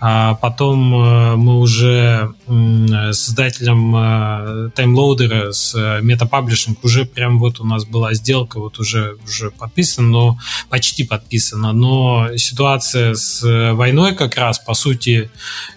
А 0.00 0.34
потом 0.34 0.94
э, 0.94 1.36
мы 1.36 1.58
уже 1.58 2.34
с 2.46 3.28
издателем 3.28 4.72
таймлоудера, 4.72 5.52
с 5.52 5.74
Meta 5.74 6.76
уже 6.82 7.04
прям 7.04 7.38
вот 7.38 7.60
у 7.60 7.64
нас 7.64 7.84
была 7.84 8.14
сделка, 8.14 8.58
вот 8.58 8.78
уже, 8.78 9.16
уже 9.24 9.50
подписана, 9.50 10.08
но 10.08 10.38
почти 10.68 11.04
подписана. 11.04 11.72
Но 11.72 12.36
ситуация 12.36 13.14
с 13.14 13.42
войной 13.72 14.14
как 14.14 14.36
раз, 14.36 14.58
по 14.58 14.74
сути, 14.74 15.30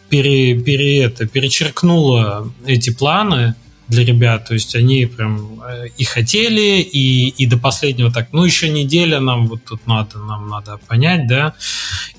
пере, 0.10 0.60
пере, 0.60 1.04
это, 1.04 1.28
перечеркнула 1.28 2.52
эти 2.66 2.92
планы, 2.92 3.56
для 3.94 4.06
ребят. 4.06 4.48
То 4.48 4.54
есть 4.54 4.76
они 4.76 5.06
прям 5.06 5.62
э, 5.64 5.88
и 5.98 6.04
хотели, 6.04 6.82
и, 6.82 7.30
и 7.30 7.46
до 7.46 7.58
последнего 7.58 8.12
так, 8.12 8.30
ну, 8.32 8.44
еще 8.44 8.70
неделя 8.70 9.20
нам 9.20 9.48
вот 9.48 9.64
тут 9.66 9.86
надо, 9.88 10.18
нам 10.20 10.50
надо 10.50 10.78
понять, 10.88 11.28
да. 11.28 11.54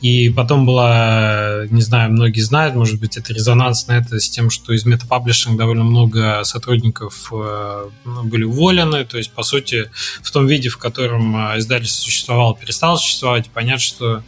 И 0.01 0.31
потом 0.31 0.67
была, 0.67 1.67
не 1.71 1.83
знаю, 1.83 2.13
многие 2.13 2.41
знают, 2.41 2.75
может 2.75 3.01
быть, 3.01 3.17
это 3.17 3.33
резонанс 3.33 3.87
на 3.87 3.99
это 3.99 4.21
с 4.21 4.29
тем, 4.29 4.51
что 4.51 4.73
из 4.73 4.85
метапаблишинга 4.85 5.59
довольно 5.59 5.85
много 5.85 6.45
сотрудников 6.45 7.33
э, 7.33 7.89
ну, 8.05 8.25
были 8.25 8.45
уволены. 8.45 9.05
То 9.05 9.19
есть, 9.19 9.33
по 9.33 9.43
сути, 9.43 9.91
в 10.23 10.31
том 10.31 10.47
виде, 10.47 10.69
в 10.69 10.79
котором 10.79 11.37
э, 11.37 11.59
издательство 11.59 12.03
существовало, 12.05 12.57
перестало 12.57 12.97
существовать. 12.97 13.51
Понятно, 13.51 13.81
что 13.81 14.23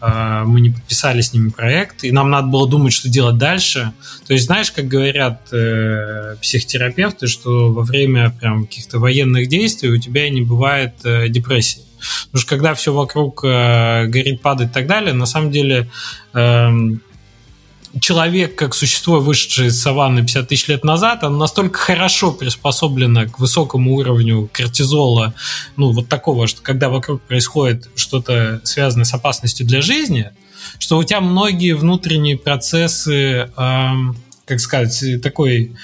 мы 0.00 0.60
не 0.60 0.70
подписали 0.70 1.20
с 1.20 1.32
ними 1.34 1.50
проект, 1.50 2.04
и 2.04 2.12
нам 2.12 2.30
надо 2.30 2.48
было 2.48 2.68
думать, 2.68 2.92
что 2.92 3.08
делать 3.08 3.36
дальше. 3.36 3.92
То 4.26 4.32
есть, 4.32 4.46
знаешь, 4.46 4.70
как 4.70 4.88
говорят 4.88 5.52
э, 5.52 6.36
психотерапевты, 6.40 7.26
что 7.26 7.70
во 7.72 7.82
время 7.82 8.30
прям 8.30 8.64
каких-то 8.66 8.98
военных 8.98 9.48
действий 9.48 9.90
у 9.90 9.98
тебя 9.98 10.28
не 10.30 10.40
бывает 10.40 10.94
э, 11.04 11.28
депрессии. 11.28 11.82
Потому 12.26 12.40
что 12.40 12.48
когда 12.48 12.74
все 12.74 12.92
вокруг 12.92 13.44
э, 13.44 14.06
горит, 14.06 14.40
падает 14.40 14.70
и 14.70 14.74
так 14.74 14.86
далее, 14.86 15.12
на 15.12 15.26
самом 15.26 15.50
деле 15.50 15.90
э, 16.32 16.70
человек, 18.00 18.54
как 18.54 18.74
существо, 18.74 19.20
вышедшее 19.20 19.68
из 19.68 19.80
саванны 19.80 20.20
50 20.20 20.48
тысяч 20.48 20.68
лет 20.68 20.84
назад, 20.84 21.24
он 21.24 21.38
настолько 21.38 21.78
хорошо 21.78 22.32
приспособлено 22.32 23.26
к 23.26 23.38
высокому 23.38 23.94
уровню 23.94 24.48
кортизола, 24.52 25.34
ну, 25.76 25.90
вот 25.92 26.08
такого, 26.08 26.46
что 26.46 26.62
когда 26.62 26.88
вокруг 26.88 27.22
происходит 27.22 27.88
что-то 27.96 28.60
связанное 28.64 29.04
с 29.04 29.14
опасностью 29.14 29.66
для 29.66 29.82
жизни, 29.82 30.30
что 30.78 30.98
у 30.98 31.04
тебя 31.04 31.20
многие 31.20 31.72
внутренние 31.72 32.36
процессы, 32.36 33.50
эм, 33.56 34.16
как 34.44 34.60
сказать, 34.60 35.22
такой 35.22 35.74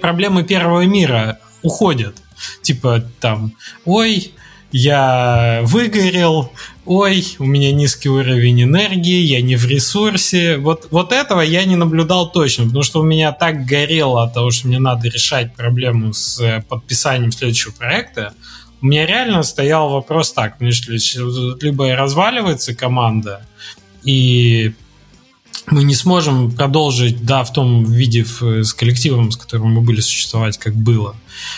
проблемы 0.00 0.44
первого 0.44 0.84
мира 0.84 1.38
уходят. 1.62 2.16
Типа 2.62 3.04
там, 3.20 3.52
ой, 3.84 4.32
я 4.76 5.60
выгорел, 5.62 6.50
ой, 6.84 7.24
у 7.38 7.44
меня 7.44 7.70
низкий 7.70 8.08
уровень 8.08 8.64
энергии, 8.64 9.20
я 9.20 9.40
не 9.40 9.54
в 9.54 9.64
ресурсе. 9.66 10.56
Вот, 10.56 10.88
вот 10.90 11.12
этого 11.12 11.42
я 11.42 11.64
не 11.64 11.76
наблюдал 11.76 12.28
точно, 12.32 12.64
потому 12.64 12.82
что 12.82 12.98
у 12.98 13.04
меня 13.04 13.30
так 13.30 13.66
горело 13.66 14.24
от 14.24 14.34
того, 14.34 14.50
что 14.50 14.66
мне 14.66 14.80
надо 14.80 15.06
решать 15.06 15.54
проблему 15.54 16.12
с 16.12 16.40
э, 16.40 16.64
подписанием 16.68 17.30
следующего 17.30 17.70
проекта. 17.70 18.34
У 18.80 18.86
меня 18.86 19.06
реально 19.06 19.44
стоял 19.44 19.90
вопрос 19.90 20.32
так, 20.32 20.56
либо 20.60 21.94
разваливается 21.94 22.74
команда, 22.74 23.46
и 24.02 24.74
мы 25.68 25.84
не 25.84 25.94
сможем 25.94 26.50
продолжить, 26.50 27.24
да, 27.24 27.44
в 27.44 27.52
том 27.52 27.84
виде 27.84 28.24
с 28.24 28.74
коллективом, 28.74 29.30
с 29.30 29.36
которым 29.36 29.74
мы 29.74 29.82
были 29.82 30.00
существовать, 30.00 30.58
как 30.58 30.74
было. 30.74 31.14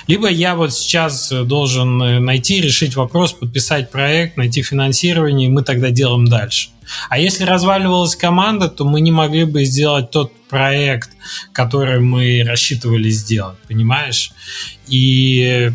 Либо 0.06 0.28
я 0.28 0.54
вот 0.54 0.72
сейчас 0.72 1.30
должен 1.30 2.02
э, 2.02 2.18
найти, 2.20 2.60
решить 2.60 2.96
вопрос, 2.96 3.32
подписать 3.32 3.90
проект, 3.90 4.36
найти 4.36 4.62
финансирование, 4.62 5.48
и 5.48 5.50
мы 5.50 5.62
тогда 5.62 5.90
делаем 5.90 6.26
дальше. 6.26 6.70
А 7.08 7.18
если 7.18 7.44
разваливалась 7.44 8.16
команда, 8.16 8.68
то 8.68 8.84
мы 8.84 9.00
не 9.00 9.10
могли 9.10 9.44
бы 9.44 9.64
сделать 9.64 10.10
тот 10.10 10.32
проект, 10.48 11.10
который 11.52 12.00
мы 12.00 12.44
рассчитывали 12.46 13.10
сделать, 13.10 13.58
понимаешь? 13.66 14.30
И 14.86 15.72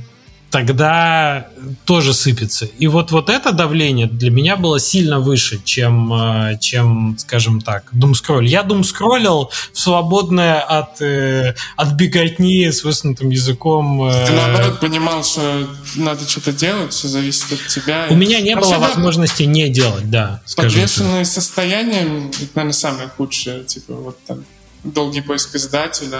тогда 0.52 1.48
тоже 1.86 2.14
сыпется. 2.14 2.66
И 2.78 2.88
вот, 2.88 3.12
вот 3.12 3.30
это 3.30 3.54
давление 3.54 4.08
для 4.08 4.30
меня 4.30 4.58
было 4.58 4.80
сильно 4.80 5.20
выше, 5.20 5.62
чем, 5.64 6.14
э, 6.14 6.58
чем 6.60 7.16
скажем 7.18 7.62
так, 7.62 7.86
думскролл. 7.94 8.42
Я 8.42 8.64
думскроллил 8.64 9.50
в 9.74 9.80
свободное 9.80 10.60
от, 10.60 11.02
э, 11.02 11.56
от 11.78 11.94
беготни 11.94 12.70
с 12.70 12.84
высунутым 12.84 13.30
языком. 13.30 14.04
Э, 14.04 14.26
Ты 14.28 14.34
наоборот 14.34 14.80
понимал, 14.82 15.24
что 15.24 15.68
надо 15.96 16.30
что-то 16.30 16.52
делать, 16.52 16.92
все 16.92 17.08
зависит 17.08 17.54
от 17.54 17.68
тебя. 17.68 18.08
У 18.10 18.16
меня 18.16 18.42
не 18.42 18.54
Вообще, 18.56 18.76
было 18.76 18.88
возможности 18.88 19.44
не 19.44 19.70
делать, 19.70 20.10
да. 20.12 20.42
Подвешенное 20.58 21.24
состояние, 21.24 22.28
это, 22.28 22.50
наверное, 22.56 22.74
самое 22.74 23.08
худшее. 23.08 23.64
Типа 23.64 23.94
вот 23.94 24.18
там 24.26 24.44
долгий 24.84 25.22
поиск 25.22 25.56
издателя, 25.56 26.20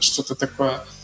что-то 0.00 0.34
такое– 0.34 0.80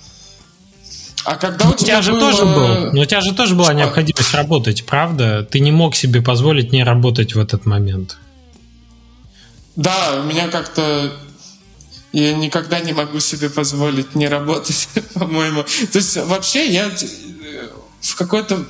а 1.25 1.37
когда 1.37 1.69
у, 1.69 1.75
тебя, 1.75 2.03
же 2.03 2.13
было... 2.13 2.21
тоже 2.21 2.45
был, 2.45 2.93
но 2.93 3.03
у 3.03 3.05
тебя 3.05 3.21
же 3.21 3.35
тоже 3.35 3.55
была 3.55 3.73
необходимость 3.73 4.35
работать, 4.35 4.85
правда? 4.85 5.47
Ты 5.49 5.61
не 5.61 5.71
мог 5.71 5.95
себе 5.95 6.21
позволить 6.21 6.73
не 6.73 6.83
работать 6.83 7.35
в 7.35 7.39
этот 7.39 7.65
момент. 7.67 8.19
Да, 9.77 10.21
у 10.21 10.25
меня 10.25 10.49
как-то 10.49 11.13
я 12.13 12.35
никогда 12.35 12.81
не 12.81 12.93
могу 12.93 13.21
себе 13.21 13.49
позволить 13.49 14.15
не 14.15 14.29
работать, 14.29 14.89
по-моему. 15.15 15.63
То 15.63 15.99
есть 15.99 16.17
вообще 16.17 16.67
я 16.67 16.89
э, 16.89 17.69
в 18.01 18.17
какой-то, 18.17 18.65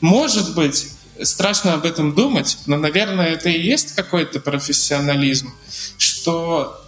может 0.00 0.54
быть, 0.54 0.88
страшно 1.22 1.74
об 1.74 1.84
этом 1.84 2.14
думать, 2.14 2.58
но, 2.66 2.76
наверное, 2.76 3.32
это 3.32 3.48
и 3.48 3.60
есть 3.60 3.94
какой-то 3.94 4.40
профессионализм, 4.40 5.52
что 5.98 6.80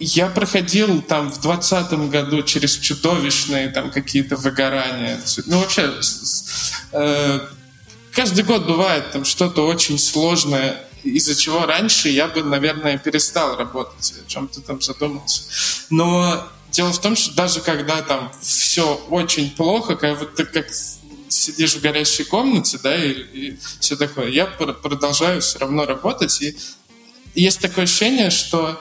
я 0.00 0.28
проходил 0.28 1.02
там 1.02 1.30
в 1.30 1.40
двадцатом 1.40 2.08
году 2.08 2.42
через 2.42 2.78
чудовищные 2.78 3.68
там 3.68 3.90
какие-то 3.90 4.36
выгорания. 4.36 5.20
Ну, 5.44 5.60
вообще, 5.60 5.92
э, 6.92 7.40
каждый 8.10 8.44
год 8.44 8.66
бывает 8.66 9.12
там 9.12 9.26
что-то 9.26 9.66
очень 9.66 9.98
сложное, 9.98 10.82
из-за 11.02 11.34
чего 11.34 11.66
раньше 11.66 12.08
я 12.08 12.28
бы, 12.28 12.42
наверное, 12.42 12.96
перестал 12.96 13.56
работать, 13.56 14.14
о 14.24 14.28
чем-то 14.28 14.62
там 14.62 14.80
задумался. 14.80 15.42
Но 15.90 16.48
дело 16.70 16.92
в 16.92 17.00
том, 17.00 17.14
что 17.14 17.34
даже 17.34 17.60
когда 17.60 18.00
там 18.00 18.32
все 18.40 18.94
очень 19.10 19.50
плохо, 19.50 19.96
как 19.96 20.18
вот 20.18 20.34
ты 20.34 20.46
как 20.46 20.68
сидишь 21.28 21.74
в 21.74 21.80
горящей 21.82 22.24
комнате, 22.24 22.78
да, 22.82 22.96
и, 22.96 23.12
и 23.12 23.58
все 23.80 23.96
такое, 23.96 24.28
я 24.28 24.46
продолжаю 24.46 25.42
все 25.42 25.58
равно 25.58 25.84
работать, 25.84 26.40
и 26.40 26.56
есть 27.34 27.60
такое 27.60 27.84
ощущение, 27.84 28.30
что 28.30 28.80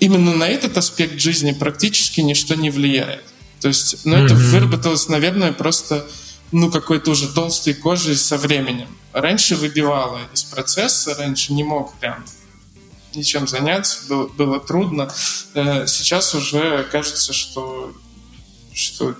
именно 0.00 0.34
на 0.34 0.48
этот 0.48 0.76
аспект 0.76 1.20
жизни 1.20 1.52
практически 1.52 2.20
ничто 2.20 2.54
не 2.54 2.70
влияет. 2.70 3.24
То 3.60 3.68
есть, 3.68 4.04
ну, 4.04 4.16
mm-hmm. 4.16 4.24
это 4.24 4.34
выработалось, 4.34 5.08
наверное, 5.08 5.52
просто 5.52 6.06
ну, 6.50 6.70
какой-то 6.70 7.12
уже 7.12 7.28
толстой 7.28 7.74
кожей 7.74 8.16
со 8.16 8.36
временем. 8.36 8.88
Раньше 9.12 9.56
выбивало 9.56 10.20
из 10.32 10.42
процесса, 10.42 11.14
раньше 11.14 11.52
не 11.52 11.62
мог 11.62 11.94
прям 11.98 12.24
ничем 13.14 13.46
заняться, 13.46 13.98
было, 14.08 14.26
было 14.28 14.60
трудно. 14.60 15.12
Э, 15.54 15.86
сейчас 15.86 16.34
уже 16.34 16.86
кажется, 16.90 17.32
что, 17.32 17.92
что 18.72 19.14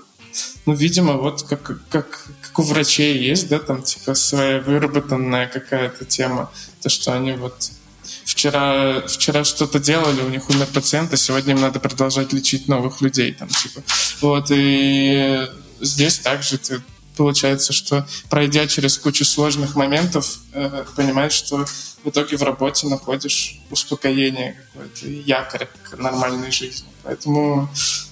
ну, 0.65 0.73
видимо, 0.73 1.13
вот 1.13 1.43
как, 1.43 1.81
как, 1.89 2.25
как 2.41 2.59
у 2.59 2.63
врачей 2.63 3.17
есть, 3.17 3.49
да, 3.49 3.59
там, 3.59 3.83
типа, 3.83 4.13
своя 4.13 4.59
выработанная 4.59 5.47
какая-то 5.47 6.05
тема, 6.05 6.51
то, 6.81 6.89
что 6.89 7.13
они 7.13 7.33
вот 7.33 7.71
вчера, 8.31 9.01
вчера 9.07 9.43
что-то 9.43 9.79
делали, 9.79 10.21
у 10.21 10.29
них 10.29 10.49
умер 10.49 10.67
пациент, 10.73 11.13
а 11.13 11.17
сегодня 11.17 11.53
им 11.53 11.61
надо 11.61 11.79
продолжать 11.79 12.33
лечить 12.33 12.67
новых 12.67 13.01
людей. 13.01 13.33
Там, 13.33 13.49
типа. 13.49 13.81
Вот, 14.21 14.47
и 14.49 15.47
здесь 15.81 16.19
также 16.19 16.57
ты 16.57 16.81
получается, 17.17 17.73
что 17.73 18.07
пройдя 18.29 18.67
через 18.67 18.97
кучу 18.97 19.25
сложных 19.25 19.75
моментов, 19.75 20.39
э, 20.53 20.85
понимаешь, 20.95 21.33
что 21.33 21.65
в 22.03 22.09
итоге 22.09 22.37
в 22.37 22.43
работе 22.43 22.87
находишь 22.87 23.59
успокоение 23.69 24.55
какое-то, 24.73 25.07
якорь 25.07 25.67
к 25.83 25.97
нормальной 25.97 26.51
жизни. 26.51 26.87
Поэтому 27.03 27.69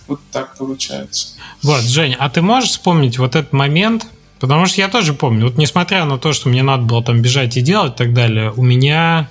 вот 0.08 0.20
так 0.32 0.58
получается. 0.58 1.30
Вот, 1.64 1.82
Жень, 1.82 2.16
а 2.20 2.30
ты 2.30 2.42
можешь 2.42 2.72
вспомнить 2.72 3.18
вот 3.18 3.36
этот 3.36 3.54
момент, 3.54 4.06
Потому 4.40 4.68
что 4.68 4.80
я 4.80 4.88
тоже 4.88 5.14
помню, 5.14 5.48
вот 5.48 5.58
несмотря 5.58 6.06
на 6.06 6.18
то, 6.18 6.32
что 6.32 6.48
мне 6.48 6.64
надо 6.64 6.84
было 6.84 7.04
там 7.04 7.22
бежать 7.22 7.58
и 7.58 7.62
делать 7.62 7.96
и 7.96 7.98
так 7.98 8.14
далее, 8.14 8.54
у 8.56 8.64
меня 8.64 9.30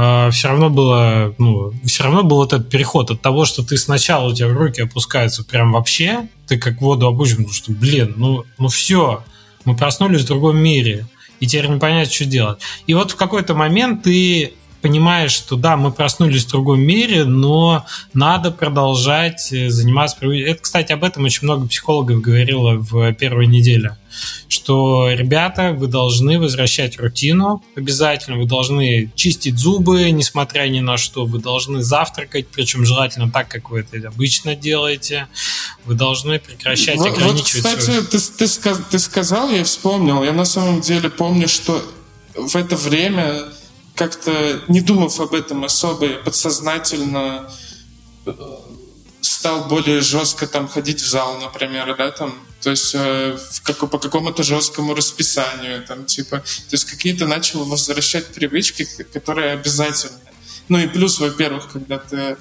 а, 0.00 0.30
все 0.30 0.46
равно 0.46 0.70
было, 0.70 1.34
ну, 1.38 1.72
все 1.84 2.04
равно 2.04 2.22
был 2.22 2.44
этот 2.44 2.70
переход 2.70 3.10
от 3.10 3.20
того, 3.20 3.44
что 3.44 3.64
ты 3.64 3.76
сначала 3.76 4.28
у 4.28 4.32
тебя 4.32 4.48
руки 4.48 4.80
опускаются 4.80 5.42
прям 5.42 5.72
вообще, 5.72 6.28
ты 6.46 6.56
как 6.56 6.80
воду 6.80 7.08
обучен, 7.08 7.38
потому 7.38 7.52
что, 7.52 7.72
блин, 7.72 8.14
ну, 8.16 8.44
ну 8.58 8.68
все, 8.68 9.24
мы 9.64 9.76
проснулись 9.76 10.22
в 10.22 10.26
другом 10.28 10.56
мире, 10.56 11.08
и 11.40 11.48
теперь 11.48 11.66
не 11.66 11.80
понять, 11.80 12.12
что 12.12 12.26
делать. 12.26 12.60
И 12.86 12.94
вот 12.94 13.10
в 13.10 13.16
какой-то 13.16 13.56
момент 13.56 14.04
ты 14.04 14.52
понимаешь, 14.80 15.32
что 15.32 15.56
да, 15.56 15.76
мы 15.76 15.90
проснулись 15.90 16.44
в 16.44 16.50
другом 16.50 16.80
мире, 16.80 17.24
но 17.24 17.84
надо 18.14 18.50
продолжать 18.50 19.52
э, 19.52 19.70
заниматься. 19.70 20.16
Это, 20.26 20.62
кстати, 20.62 20.92
об 20.92 21.04
этом 21.04 21.24
очень 21.24 21.44
много 21.44 21.66
психологов 21.66 22.20
говорило 22.20 22.74
в 22.76 23.12
первой 23.14 23.46
неделе, 23.46 23.96
что, 24.48 25.10
ребята, 25.10 25.72
вы 25.72 25.86
должны 25.86 26.38
возвращать 26.38 26.98
рутину 26.98 27.62
обязательно, 27.76 28.38
вы 28.38 28.46
должны 28.46 29.10
чистить 29.14 29.58
зубы, 29.58 30.10
несмотря 30.10 30.68
ни 30.68 30.80
на 30.80 30.96
что, 30.96 31.26
вы 31.26 31.38
должны 31.40 31.82
завтракать, 31.82 32.48
причем 32.48 32.84
желательно 32.84 33.30
так, 33.30 33.48
как 33.48 33.70
вы 33.70 33.80
это 33.80 34.08
обычно 34.08 34.54
делаете, 34.54 35.28
вы 35.84 35.94
должны 35.94 36.38
прекращать 36.38 36.96
вот, 36.96 37.08
ограничивать... 37.08 37.64
Вот, 37.64 37.76
кстати, 37.76 38.00
ты, 38.02 38.18
ты, 38.46 38.82
ты 38.90 38.98
сказал, 38.98 39.50
я 39.50 39.64
вспомнил, 39.64 40.22
я 40.22 40.32
на 40.32 40.44
самом 40.44 40.80
деле 40.80 41.10
помню, 41.10 41.48
что 41.48 41.82
в 42.34 42.54
это 42.54 42.76
время 42.76 43.44
как-то 43.98 44.62
не 44.68 44.80
думав 44.80 45.18
об 45.20 45.34
этом 45.34 45.64
особо, 45.64 46.06
я 46.06 46.18
подсознательно 46.18 47.50
э, 48.26 48.32
стал 49.20 49.64
более 49.64 50.00
жестко 50.00 50.46
там 50.46 50.68
ходить 50.68 51.00
в 51.00 51.08
зал, 51.08 51.38
например, 51.40 51.96
да, 51.96 52.12
там, 52.12 52.38
то 52.60 52.70
есть 52.70 52.94
э, 52.94 53.36
в 53.36 53.62
как, 53.62 53.90
по 53.90 53.98
какому-то 53.98 54.44
жесткому 54.44 54.94
расписанию, 54.94 55.84
там, 55.84 56.04
типа, 56.04 56.38
то 56.38 56.72
есть 56.72 56.84
какие-то 56.84 57.26
начал 57.26 57.64
возвращать 57.64 58.28
привычки, 58.28 58.86
которые 59.12 59.52
обязательны. 59.52 60.18
Ну 60.68 60.78
и 60.78 60.86
плюс, 60.86 61.18
во-первых, 61.18 61.68
когда 61.72 61.98
ты 61.98 62.36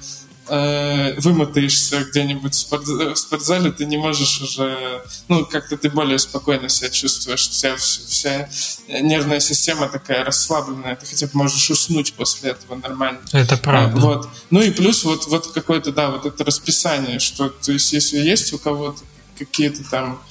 э, 0.50 1.20
вымотаешься 1.20 2.04
где-нибудь 2.04 2.54
в, 2.54 2.58
спорт, 2.58 2.88
в 2.88 3.16
спортзале, 3.16 3.72
ты 3.72 3.86
не 3.86 3.98
можешь 3.98 4.42
уже, 4.42 5.04
ну, 5.28 5.46
как-то 5.46 5.78
ты 5.78 5.90
более 5.90 6.20
спокойно 6.20 6.70
себя 6.70 6.90
чувствуешь, 6.90 7.50
вся, 7.50 7.76
вся 7.76 8.50
нервная 8.88 9.40
система 9.40 9.88
такая 9.88 10.24
расслабленная, 10.24 10.96
ты 10.96 11.06
хотя 11.06 11.28
бы 11.28 11.32
можешь 11.34 11.70
уснуть 11.70 12.14
после 12.14 12.52
этого 12.52 12.76
нормально. 12.76 13.20
Это 13.32 13.58
правда. 13.58 14.00
Вот. 14.00 14.30
Ну 14.50 14.62
и 14.62 14.72
плюс 14.72 15.04
вот, 15.04 15.28
вот 15.28 15.48
какое-то, 15.48 15.92
да, 15.92 16.10
вот 16.10 16.26
это 16.26 16.44
расписание, 16.44 17.20
что, 17.20 17.50
то 17.50 17.72
есть, 17.72 17.94
если 17.94 18.18
есть 18.18 18.54
у 18.54 18.58
кого-то 18.58 19.02
какие-то 19.38 19.84
там 19.84 20.22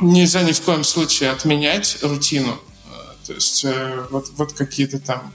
нельзя 0.00 0.42
ни 0.42 0.52
в 0.52 0.60
коем 0.62 0.84
случае 0.84 1.30
отменять 1.30 1.98
рутину. 2.02 2.58
Э, 2.86 3.26
то 3.26 3.32
есть 3.32 3.64
э, 3.64 4.06
вот, 4.10 4.30
вот 4.36 4.52
какие-то 4.52 4.98
там 4.98 5.32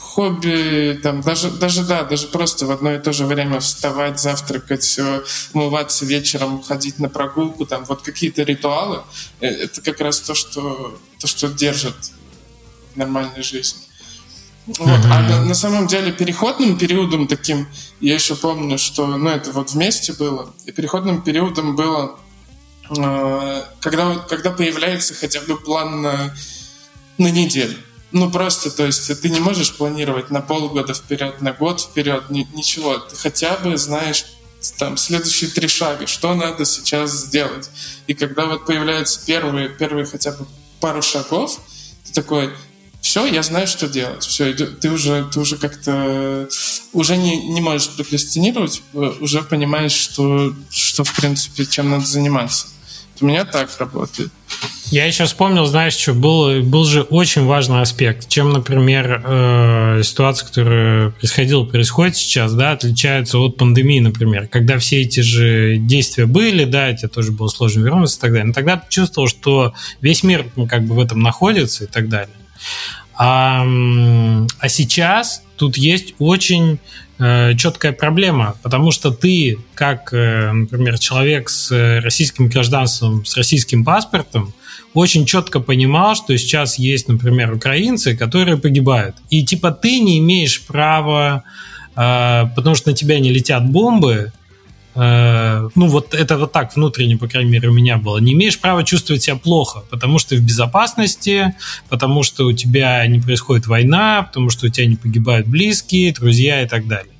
хобби, 0.00 0.98
там, 1.02 1.20
даже, 1.20 1.50
даже, 1.50 1.84
да, 1.84 2.02
даже 2.02 2.26
просто 2.26 2.66
в 2.66 2.70
одно 2.70 2.94
и 2.94 2.98
то 2.98 3.12
же 3.12 3.26
время 3.26 3.60
вставать, 3.60 4.18
завтракать, 4.18 4.98
умываться 5.52 6.04
вечером, 6.04 6.62
ходить 6.62 6.98
на 6.98 7.08
прогулку, 7.08 7.66
там, 7.66 7.84
вот 7.84 8.02
какие-то 8.02 8.42
ритуалы, 8.42 9.02
э, 9.40 9.46
это 9.46 9.82
как 9.82 10.00
раз 10.00 10.20
то, 10.20 10.34
что, 10.34 10.98
то, 11.20 11.26
что 11.26 11.48
держит 11.48 11.94
нормальную 12.96 13.44
жизнь. 13.44 13.76
Вот. 14.66 14.88
Mm-hmm. 14.88 15.10
А 15.10 15.22
на, 15.22 15.44
на 15.44 15.54
самом 15.54 15.86
деле 15.86 16.12
переходным 16.12 16.78
периодом 16.78 17.26
таким, 17.26 17.68
я 18.00 18.14
еще 18.14 18.34
помню, 18.34 18.78
что, 18.78 19.06
ну, 19.06 19.30
это 19.30 19.52
вот 19.52 19.72
вместе 19.72 20.12
было, 20.12 20.52
и 20.64 20.72
переходным 20.72 21.22
периодом 21.22 21.76
было, 21.76 22.18
э, 22.96 23.62
когда, 23.80 24.16
когда 24.16 24.50
появляется 24.50 25.14
хотя 25.14 25.40
бы 25.42 25.56
план 25.56 26.02
на, 26.02 26.34
на 27.18 27.30
неделю. 27.30 27.76
Ну, 28.12 28.30
просто, 28.30 28.70
то 28.70 28.84
есть, 28.86 29.20
ты 29.20 29.28
не 29.28 29.40
можешь 29.40 29.72
планировать 29.72 30.30
на 30.30 30.40
полгода 30.40 30.94
вперед, 30.94 31.40
на 31.40 31.52
год 31.52 31.80
вперед, 31.80 32.28
ни, 32.30 32.48
ничего. 32.54 32.98
Ты 32.98 33.16
хотя 33.16 33.56
бы 33.56 33.76
знаешь 33.76 34.24
там 34.78 34.96
следующие 34.96 35.50
три 35.50 35.68
шага, 35.68 36.06
что 36.06 36.34
надо 36.34 36.64
сейчас 36.64 37.12
сделать. 37.12 37.70
И 38.06 38.14
когда 38.14 38.46
вот 38.46 38.66
появляются 38.66 39.24
первые, 39.24 39.68
первые 39.68 40.06
хотя 40.06 40.32
бы 40.32 40.46
пару 40.80 41.02
шагов, 41.02 41.58
ты 42.04 42.12
такой, 42.12 42.50
все, 43.00 43.26
я 43.26 43.42
знаю, 43.42 43.66
что 43.66 43.88
делать. 43.88 44.24
Все, 44.24 44.52
ты 44.52 44.90
уже, 44.90 45.28
ты 45.32 45.40
уже 45.40 45.56
как-то 45.56 46.48
уже 46.92 47.16
не, 47.16 47.48
не 47.48 47.60
можешь 47.60 47.88
прокрастинировать, 47.90 48.82
уже 48.92 49.42
понимаешь, 49.42 49.92
что, 49.92 50.54
что, 50.68 51.04
в 51.04 51.14
принципе, 51.14 51.64
чем 51.64 51.90
надо 51.90 52.06
заниматься. 52.06 52.66
У 53.20 53.26
меня 53.26 53.44
так 53.44 53.70
работает. 53.78 54.30
Я 54.90 55.06
еще 55.06 55.24
вспомнил, 55.24 55.66
знаешь, 55.66 55.92
что 55.92 56.14
был, 56.14 56.62
был 56.62 56.84
же 56.84 57.02
очень 57.02 57.44
важный 57.44 57.80
аспект, 57.80 58.28
чем, 58.28 58.50
например, 58.50 59.22
э, 59.24 60.02
ситуация, 60.02 60.48
которая 60.48 61.10
происходила, 61.10 61.64
происходит 61.64 62.16
сейчас, 62.16 62.52
да, 62.54 62.72
отличается 62.72 63.38
от 63.38 63.56
пандемии, 63.56 64.00
например, 64.00 64.48
когда 64.48 64.78
все 64.78 65.02
эти 65.02 65.20
же 65.20 65.76
действия 65.76 66.26
были, 66.26 66.64
да, 66.64 66.92
тебе 66.92 67.06
тоже 67.06 67.30
было 67.30 67.46
сложно 67.46 67.84
вернуться 67.84 68.18
и 68.18 68.20
так 68.20 68.32
далее. 68.32 68.46
Но 68.46 68.52
тогда 68.52 68.78
ты 68.78 68.86
чувствовал, 68.88 69.28
что 69.28 69.74
весь 70.00 70.24
мир 70.24 70.46
ну, 70.56 70.66
как 70.66 70.84
бы 70.84 70.96
в 70.96 70.98
этом 70.98 71.20
находится 71.20 71.84
и 71.84 71.86
так 71.86 72.08
далее. 72.08 72.34
А, 73.14 73.64
а 74.58 74.68
сейчас 74.68 75.44
тут 75.56 75.76
есть 75.76 76.14
очень 76.18 76.80
э, 77.20 77.54
четкая 77.54 77.92
проблема, 77.92 78.56
потому 78.62 78.90
что 78.90 79.12
ты, 79.12 79.56
как, 79.74 80.12
э, 80.12 80.50
например, 80.50 80.98
человек 80.98 81.48
с 81.48 82.00
российским 82.00 82.48
гражданством, 82.48 83.24
с 83.24 83.36
российским 83.36 83.84
паспортом, 83.84 84.52
очень 84.94 85.26
четко 85.26 85.60
понимал, 85.60 86.14
что 86.14 86.36
сейчас 86.36 86.78
есть, 86.78 87.08
например, 87.08 87.52
украинцы, 87.52 88.16
которые 88.16 88.56
погибают. 88.56 89.16
И 89.30 89.44
типа 89.44 89.70
ты 89.70 90.00
не 90.00 90.18
имеешь 90.18 90.62
права, 90.66 91.44
э, 91.96 92.46
потому 92.56 92.74
что 92.74 92.90
на 92.90 92.96
тебя 92.96 93.20
не 93.20 93.30
летят 93.30 93.68
бомбы, 93.70 94.32
Э, 94.94 95.68
ну 95.74 95.86
вот 95.86 96.14
это 96.14 96.36
вот 96.36 96.52
так 96.52 96.74
внутренне, 96.74 97.16
по 97.16 97.28
крайней 97.28 97.50
мере, 97.50 97.68
у 97.68 97.72
меня 97.72 97.96
было, 97.96 98.18
не 98.18 98.32
имеешь 98.32 98.58
права 98.58 98.82
чувствовать 98.84 99.22
себя 99.22 99.36
плохо, 99.36 99.82
потому 99.90 100.18
что 100.18 100.30
ты 100.30 100.36
в 100.36 100.42
безопасности, 100.42 101.54
потому 101.88 102.22
что 102.22 102.46
у 102.46 102.52
тебя 102.52 103.06
не 103.06 103.20
происходит 103.20 103.66
война, 103.66 104.22
потому 104.22 104.50
что 104.50 104.66
у 104.66 104.68
тебя 104.68 104.86
не 104.86 104.96
погибают 104.96 105.46
близкие, 105.46 106.12
друзья 106.12 106.62
и 106.62 106.68
так 106.68 106.88
далее. 106.88 107.12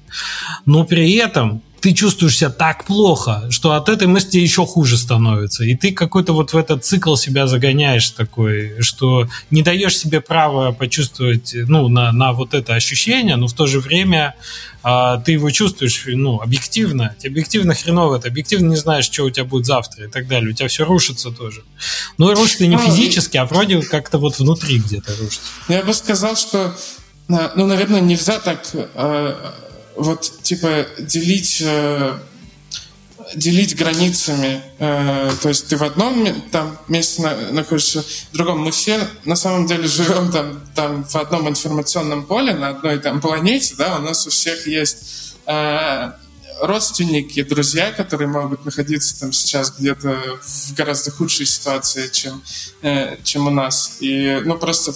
Но 0.67 0.85
при 0.85 1.13
этом 1.15 1.63
ты 1.81 1.93
чувствуешь 1.93 2.37
себя 2.37 2.51
так 2.51 2.85
плохо, 2.85 3.47
что 3.51 3.73
от 3.73 3.89
этой 3.89 4.07
мысли 4.07 4.39
еще 4.39 4.67
хуже 4.67 4.97
становится. 4.99 5.65
И 5.65 5.75
ты 5.75 5.93
какой-то 5.93 6.33
вот 6.33 6.53
в 6.53 6.57
этот 6.57 6.85
цикл 6.85 7.17
себя 7.17 7.47
загоняешь 7.47 8.11
такой, 8.11 8.81
что 8.81 9.29
не 9.51 9.63
даешь 9.63 9.97
себе 9.97 10.21
права 10.21 10.73
почувствовать, 10.73 11.55
ну, 11.55 11.89
на, 11.89 12.13
на 12.13 12.33
вот 12.33 12.55
это 12.55 12.75
ощущение, 12.75 13.37
но 13.37 13.47
в 13.47 13.55
то 13.55 13.67
же 13.67 13.81
время 13.81 14.35
а, 14.83 15.19
ты 15.19 15.33
его 15.33 15.51
чувствуешь, 15.51 16.05
ну, 16.07 16.41
объективно. 16.41 17.15
Тебе 17.19 17.31
объективно 17.31 17.75
хреново, 17.75 18.19
ты 18.19 18.29
объективно 18.29 18.71
не 18.71 18.77
знаешь, 18.77 19.07
что 19.07 19.25
у 19.25 19.31
тебя 19.31 19.45
будет 19.45 19.67
завтра 19.67 20.07
и 20.07 20.09
так 20.09 20.29
далее. 20.29 20.51
У 20.51 20.53
тебя 20.53 20.69
все 20.69 20.85
рушится 20.85 21.31
тоже. 21.31 21.63
Ну, 22.19 22.33
рушится 22.35 22.67
не 22.67 22.77
ну, 22.77 22.83
физически, 22.83 23.37
а 23.37 23.45
вроде 23.47 23.83
как-то 23.83 24.19
вот 24.19 24.39
внутри 24.39 24.79
где-то 24.79 25.13
рушится. 25.17 25.51
Я 25.69 25.83
бы 25.83 25.95
сказал, 25.95 26.37
что, 26.37 26.75
ну, 27.29 27.67
наверное, 27.67 28.01
нельзя 28.01 28.39
так 28.39 28.63
а, 28.95 29.55
вот 29.97 30.33
типа 30.43 30.87
делить 30.99 31.63
э, 31.65 32.19
делить 33.35 33.77
границами. 33.77 34.63
Э, 34.79 35.31
то 35.41 35.49
есть 35.49 35.69
ты 35.69 35.77
в 35.77 35.83
одном 35.83 36.27
там 36.51 36.79
месте 36.89 37.23
на, 37.23 37.37
находишься, 37.53 38.03
в 38.03 38.33
другом. 38.33 38.61
Мы 38.61 38.71
все 38.71 39.07
на 39.25 39.37
самом 39.37 39.67
деле 39.67 39.87
живем 39.87 40.31
там, 40.33 40.61
там 40.75 41.05
в 41.05 41.17
одном 41.17 41.49
информационном 41.49 42.25
поле, 42.25 42.55
на 42.55 42.69
одной 42.71 42.99
там 42.99 43.21
планете, 43.21 43.75
да, 43.77 43.99
у 43.99 44.03
нас 44.03 44.27
у 44.27 44.31
всех 44.31 44.67
есть 44.67 45.37
э, 45.47 46.13
родственники, 46.61 47.43
друзья, 47.43 47.91
которые 47.93 48.29
могут 48.29 48.65
находиться 48.65 49.19
там 49.19 49.33
сейчас 49.33 49.73
где-то 49.79 50.39
в 50.43 50.75
гораздо 50.75 51.11
худшей 51.11 51.47
ситуации, 51.47 52.09
чем, 52.13 52.43
чем 53.23 53.47
у 53.47 53.51
нас. 53.51 53.97
И, 54.01 54.43
ну, 54.45 54.59
просто 54.59 54.93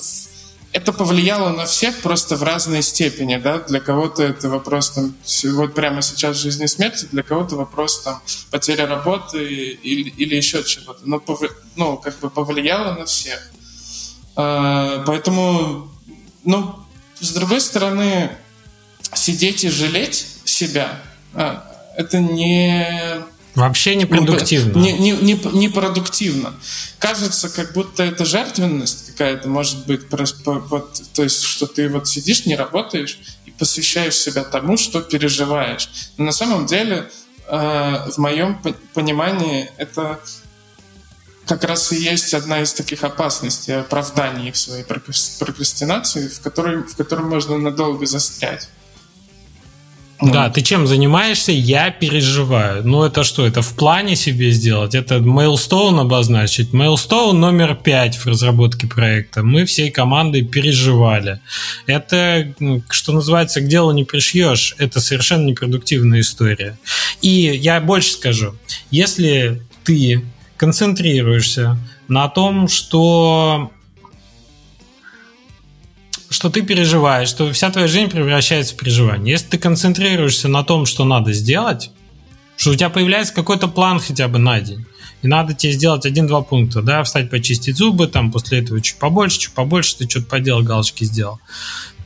это 0.74 0.92
повлияло 0.92 1.50
на 1.50 1.66
всех 1.66 2.00
просто 2.00 2.36
в 2.36 2.42
разной 2.42 2.82
степени, 2.82 3.36
да, 3.36 3.60
для 3.60 3.78
кого-то 3.78 4.24
это 4.24 4.48
вопрос 4.48 4.90
там, 4.90 5.14
вот 5.52 5.72
прямо 5.72 6.02
сейчас 6.02 6.36
жизни 6.36 6.64
и 6.64 6.68
смерти, 6.68 7.06
для 7.12 7.22
кого-то 7.22 7.54
вопрос 7.54 8.02
там 8.02 8.20
потери 8.50 8.82
работы 8.82 9.44
или, 9.44 10.10
или 10.10 10.34
еще 10.34 10.64
чего-то, 10.64 11.00
но 11.04 11.22
ну, 11.76 11.96
как 11.96 12.18
бы 12.18 12.28
повлияло 12.28 12.98
на 12.98 13.06
всех. 13.06 13.52
А, 14.34 15.04
поэтому, 15.06 15.88
ну, 16.42 16.74
с 17.20 17.32
другой 17.32 17.60
стороны, 17.60 18.32
сидеть 19.14 19.62
и 19.62 19.70
жалеть 19.70 20.26
себя, 20.44 21.00
а, 21.34 21.64
это 21.96 22.18
не 22.18 23.22
Вообще 23.54 23.94
не 23.94 24.04
продуктивно. 24.04 24.78
Не, 24.78 24.92
не, 24.92 25.12
не, 25.12 25.40
не 25.52 25.68
продуктивно. 25.68 26.54
Кажется, 26.98 27.48
как 27.48 27.72
будто 27.72 28.02
это 28.02 28.24
жертвенность 28.24 29.06
какая-то 29.12 29.48
может 29.48 29.86
быть. 29.86 30.02
Вот, 30.10 31.00
то 31.12 31.22
есть, 31.22 31.42
что 31.42 31.66
ты 31.66 31.88
вот 31.88 32.08
сидишь, 32.08 32.46
не 32.46 32.56
работаешь 32.56 33.18
и 33.46 33.52
посвящаешь 33.52 34.16
себя 34.16 34.42
тому, 34.42 34.76
что 34.76 35.00
переживаешь. 35.00 35.88
Но 36.16 36.24
на 36.24 36.32
самом 36.32 36.66
деле, 36.66 37.10
э, 37.46 38.10
в 38.10 38.18
моем 38.18 38.60
понимании, 38.92 39.70
это 39.76 40.18
как 41.46 41.62
раз 41.64 41.92
и 41.92 41.96
есть 41.96 42.34
одна 42.34 42.60
из 42.60 42.72
таких 42.72 43.04
опасностей, 43.04 43.78
оправданий 43.80 44.50
в 44.50 44.56
своей 44.56 44.84
прокрастинации, 44.84 46.28
в 46.28 46.40
которой, 46.40 46.82
в 46.82 46.96
которой 46.96 47.24
можно 47.24 47.58
надолго 47.58 48.06
застрять. 48.06 48.68
Да, 50.20 50.48
ты 50.48 50.62
чем 50.62 50.86
занимаешься? 50.86 51.52
Я 51.52 51.90
переживаю. 51.90 52.86
Ну, 52.86 53.02
это 53.02 53.24
что? 53.24 53.46
Это 53.46 53.62
в 53.62 53.74
плане 53.74 54.16
себе 54.16 54.50
сделать? 54.52 54.94
Это 54.94 55.16
Mailstone 55.16 56.00
обозначить? 56.00 56.70
Mailstone 56.72 57.32
номер 57.32 57.74
пять 57.74 58.16
в 58.16 58.26
разработке 58.26 58.86
проекта. 58.86 59.42
Мы 59.42 59.64
всей 59.64 59.90
командой 59.90 60.42
переживали. 60.42 61.40
Это, 61.86 62.54
что 62.90 63.12
называется, 63.12 63.60
к 63.60 63.68
делу 63.68 63.92
не 63.92 64.04
пришьешь. 64.04 64.74
Это 64.78 65.00
совершенно 65.00 65.46
непродуктивная 65.46 66.20
история. 66.20 66.78
И 67.20 67.28
я 67.30 67.80
больше 67.80 68.12
скажу. 68.12 68.54
Если 68.90 69.62
ты 69.84 70.24
концентрируешься 70.56 71.76
на 72.08 72.28
том, 72.28 72.68
что 72.68 73.70
что 76.34 76.50
ты 76.50 76.62
переживаешь, 76.62 77.28
что 77.28 77.52
вся 77.52 77.70
твоя 77.70 77.86
жизнь 77.86 78.10
превращается 78.10 78.74
в 78.74 78.76
переживание. 78.76 79.34
Если 79.34 79.50
ты 79.50 79.58
концентрируешься 79.58 80.48
на 80.48 80.64
том, 80.64 80.84
что 80.84 81.04
надо 81.04 81.32
сделать, 81.32 81.92
что 82.56 82.72
у 82.72 82.74
тебя 82.74 82.90
появляется 82.90 83.32
какой-то 83.32 83.68
план 83.68 84.00
хотя 84.00 84.26
бы 84.26 84.40
на 84.40 84.60
день, 84.60 84.84
и 85.22 85.28
надо 85.28 85.54
тебе 85.54 85.72
сделать 85.72 86.04
один-два 86.04 86.42
пункта, 86.42 86.82
да, 86.82 87.04
встать, 87.04 87.30
почистить 87.30 87.76
зубы, 87.76 88.08
там, 88.08 88.32
после 88.32 88.58
этого 88.58 88.80
чуть 88.80 88.98
побольше, 88.98 89.38
чуть 89.38 89.54
побольше, 89.54 89.96
ты 89.96 90.10
что-то 90.10 90.26
поделал, 90.26 90.64
галочки 90.64 91.04
сделал, 91.04 91.38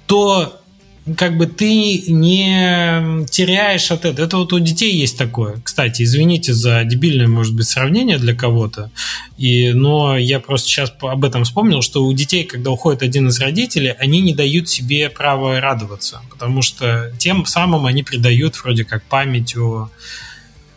то 0.06 0.57
как 1.16 1.36
бы 1.36 1.46
ты 1.46 2.02
не 2.08 3.26
теряешь 3.30 3.90
от 3.90 4.04
этого. 4.04 4.26
Это 4.26 4.36
вот 4.38 4.52
у 4.52 4.58
детей 4.58 4.94
есть 4.94 5.16
такое. 5.16 5.60
Кстати, 5.62 6.02
извините 6.02 6.52
за 6.52 6.84
дебильное, 6.84 7.28
может 7.28 7.54
быть, 7.54 7.66
сравнение 7.66 8.18
для 8.18 8.34
кого-то, 8.34 8.90
и, 9.36 9.72
но 9.72 10.16
я 10.16 10.40
просто 10.40 10.68
сейчас 10.68 10.92
об 11.00 11.24
этом 11.24 11.44
вспомнил, 11.44 11.82
что 11.82 12.04
у 12.04 12.12
детей, 12.12 12.44
когда 12.44 12.70
уходит 12.70 13.02
один 13.02 13.28
из 13.28 13.40
родителей, 13.40 13.94
они 13.98 14.20
не 14.20 14.34
дают 14.34 14.68
себе 14.68 15.08
права 15.10 15.60
радоваться, 15.60 16.20
потому 16.30 16.62
что 16.62 17.12
тем 17.18 17.46
самым 17.46 17.86
они 17.86 18.02
придают 18.02 18.56
вроде 18.62 18.84
как 18.84 19.02
память 19.04 19.56
о 19.56 19.90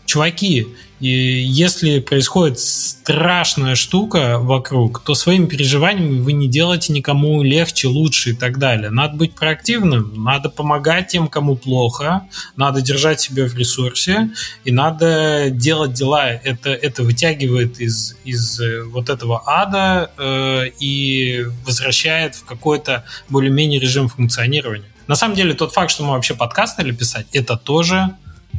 чуваки, 0.06 0.68
и 1.02 1.08
если 1.08 2.00
происходит 2.00 2.60
страшная 2.60 3.74
штука 3.74 4.38
вокруг, 4.38 5.02
то 5.04 5.16
своими 5.16 5.48
переживаниями 5.48 6.20
вы 6.20 6.34
не 6.34 6.48
делаете 6.48 6.94
никому 6.94 7.42
легче, 7.42 7.88
лучше 7.88 8.30
и 8.30 8.34
так 8.34 8.60
далее. 8.60 8.92
Надо 8.92 9.18
быть 9.18 9.34
проактивным, 9.34 10.24
надо 10.24 10.50
помогать 10.50 11.08
тем, 11.08 11.28
кому 11.28 11.56
плохо, 11.56 12.28
надо 12.56 12.82
держать 12.82 13.20
себя 13.20 13.48
в 13.48 13.58
ресурсе 13.58 14.30
и 14.64 14.72
надо 14.72 15.50
делать 15.50 15.94
дела. 15.94 16.30
Это, 16.30 16.70
это 16.70 17.02
вытягивает 17.02 17.80
из, 17.80 18.16
из 18.24 18.60
э, 18.60 18.84
вот 18.84 19.10
этого 19.10 19.42
ада 19.48 20.12
э, 20.20 20.68
и 20.80 21.48
возвращает 21.66 22.36
в 22.36 22.46
какой-то 22.46 23.06
более-менее 23.28 23.80
режим 23.80 24.08
функционирования. 24.08 24.86
На 25.08 25.16
самом 25.16 25.36
деле 25.36 25.56
тот 25.56 25.74
факт, 25.74 25.90
что 25.90 26.04
мы 26.04 26.12
вообще 26.12 26.36
подкаст 26.36 26.74
стали 26.74 26.92
писать, 26.92 27.26
это 27.34 27.58
тоже 27.58 28.16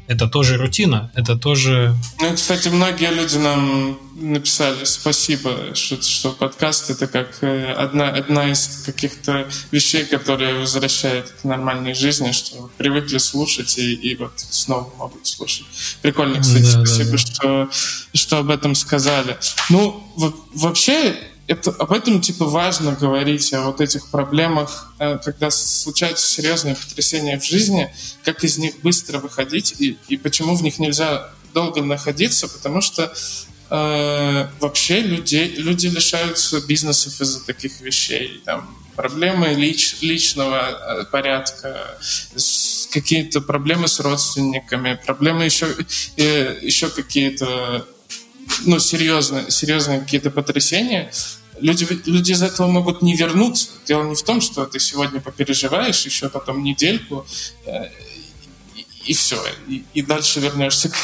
это 0.09 0.28
тоже 0.28 0.57
рутина, 0.57 1.11
это 1.14 1.37
тоже... 1.37 1.94
Ну, 2.20 2.35
кстати, 2.35 2.68
многие 2.68 3.11
люди 3.11 3.37
нам 3.37 3.98
написали 4.14 4.85
спасибо, 4.85 5.74
что, 5.74 6.00
что 6.02 6.33
подкаст 6.33 6.90
это 6.90 7.07
как 7.07 7.38
э, 7.42 7.72
одна, 7.72 8.09
одна 8.11 8.50
из 8.50 8.83
каких-то 8.85 9.48
вещей, 9.70 10.05
которые 10.05 10.55
возвращает 10.55 11.31
к 11.31 11.44
нормальной 11.44 11.94
жизни, 11.94 12.33
что 12.33 12.70
привыкли 12.76 13.18
слушать 13.18 13.78
и, 13.78 13.94
и 13.94 14.16
вот 14.16 14.33
снова 14.37 14.92
могут 14.98 15.26
слушать. 15.26 15.66
Прикольно, 16.02 16.40
кстати, 16.40 16.64
да, 16.64 16.85
спасибо, 16.85 17.05
да, 17.05 17.12
да. 17.12 17.18
Что, 17.18 17.70
что 18.14 18.38
об 18.38 18.50
этом 18.50 18.74
сказали. 18.74 19.38
Ну, 19.70 20.07
вообще, 20.55 21.16
это, 21.46 21.70
об 21.70 21.92
этом 21.92 22.20
типа 22.20 22.46
важно 22.46 22.92
говорить, 22.92 23.52
о 23.52 23.62
вот 23.62 23.81
этих 23.81 24.09
проблемах, 24.09 24.92
э, 24.98 25.18
когда 25.18 25.50
случаются 25.50 26.28
серьезные 26.28 26.76
потрясения 26.76 27.38
в 27.38 27.44
жизни, 27.44 27.92
как 28.24 28.44
из 28.44 28.59
них 28.59 28.81
быстро 28.81 29.18
выходить 29.18 29.74
и, 29.78 29.98
и 30.09 30.16
почему 30.16 30.55
в 30.55 30.62
них 30.62 30.78
нельзя 30.78 31.31
долго 31.52 31.83
находиться, 31.83 32.48
потому 32.48 32.81
что 32.81 33.12
э, 33.70 34.48
вообще 34.61 35.00
людей, 35.00 35.55
люди 35.57 35.87
лишаются 35.87 36.61
бизнесов 36.66 37.20
из-за 37.20 37.44
таких 37.44 37.81
вещей. 37.81 38.42
Там, 38.44 38.76
проблемы 38.96 39.55
лич, 39.55 39.96
личного 40.00 40.61
э, 40.61 41.05
порядка, 41.11 41.98
какие-то 42.92 43.40
проблемы 43.40 43.88
с 43.88 44.00
родственниками, 44.00 45.00
проблемы 45.05 45.44
еще, 45.44 45.66
э, 46.16 46.59
еще 46.62 46.88
какие-то 46.88 47.87
ну, 48.64 48.78
серьезно, 48.78 49.50
серьезные 49.50 50.00
какие-то 50.00 50.30
потрясения, 50.30 51.10
люди, 51.60 51.86
люди 52.06 52.32
из 52.32 52.42
этого 52.42 52.68
могут 52.68 53.02
не 53.02 53.16
вернуться. 53.16 53.68
Дело 53.86 54.04
не 54.04 54.14
в 54.14 54.22
том, 54.22 54.40
что 54.40 54.66
ты 54.66 54.78
сегодня 54.78 55.20
попереживаешь, 55.20 56.04
еще 56.04 56.28
потом 56.28 56.62
недельку, 56.62 57.26
э, 57.66 57.86
и, 58.76 58.86
и 59.06 59.14
все, 59.14 59.42
и, 59.68 59.84
и 59.94 60.02
дальше 60.02 60.40
вернешься 60.40 60.88
к, 60.90 60.94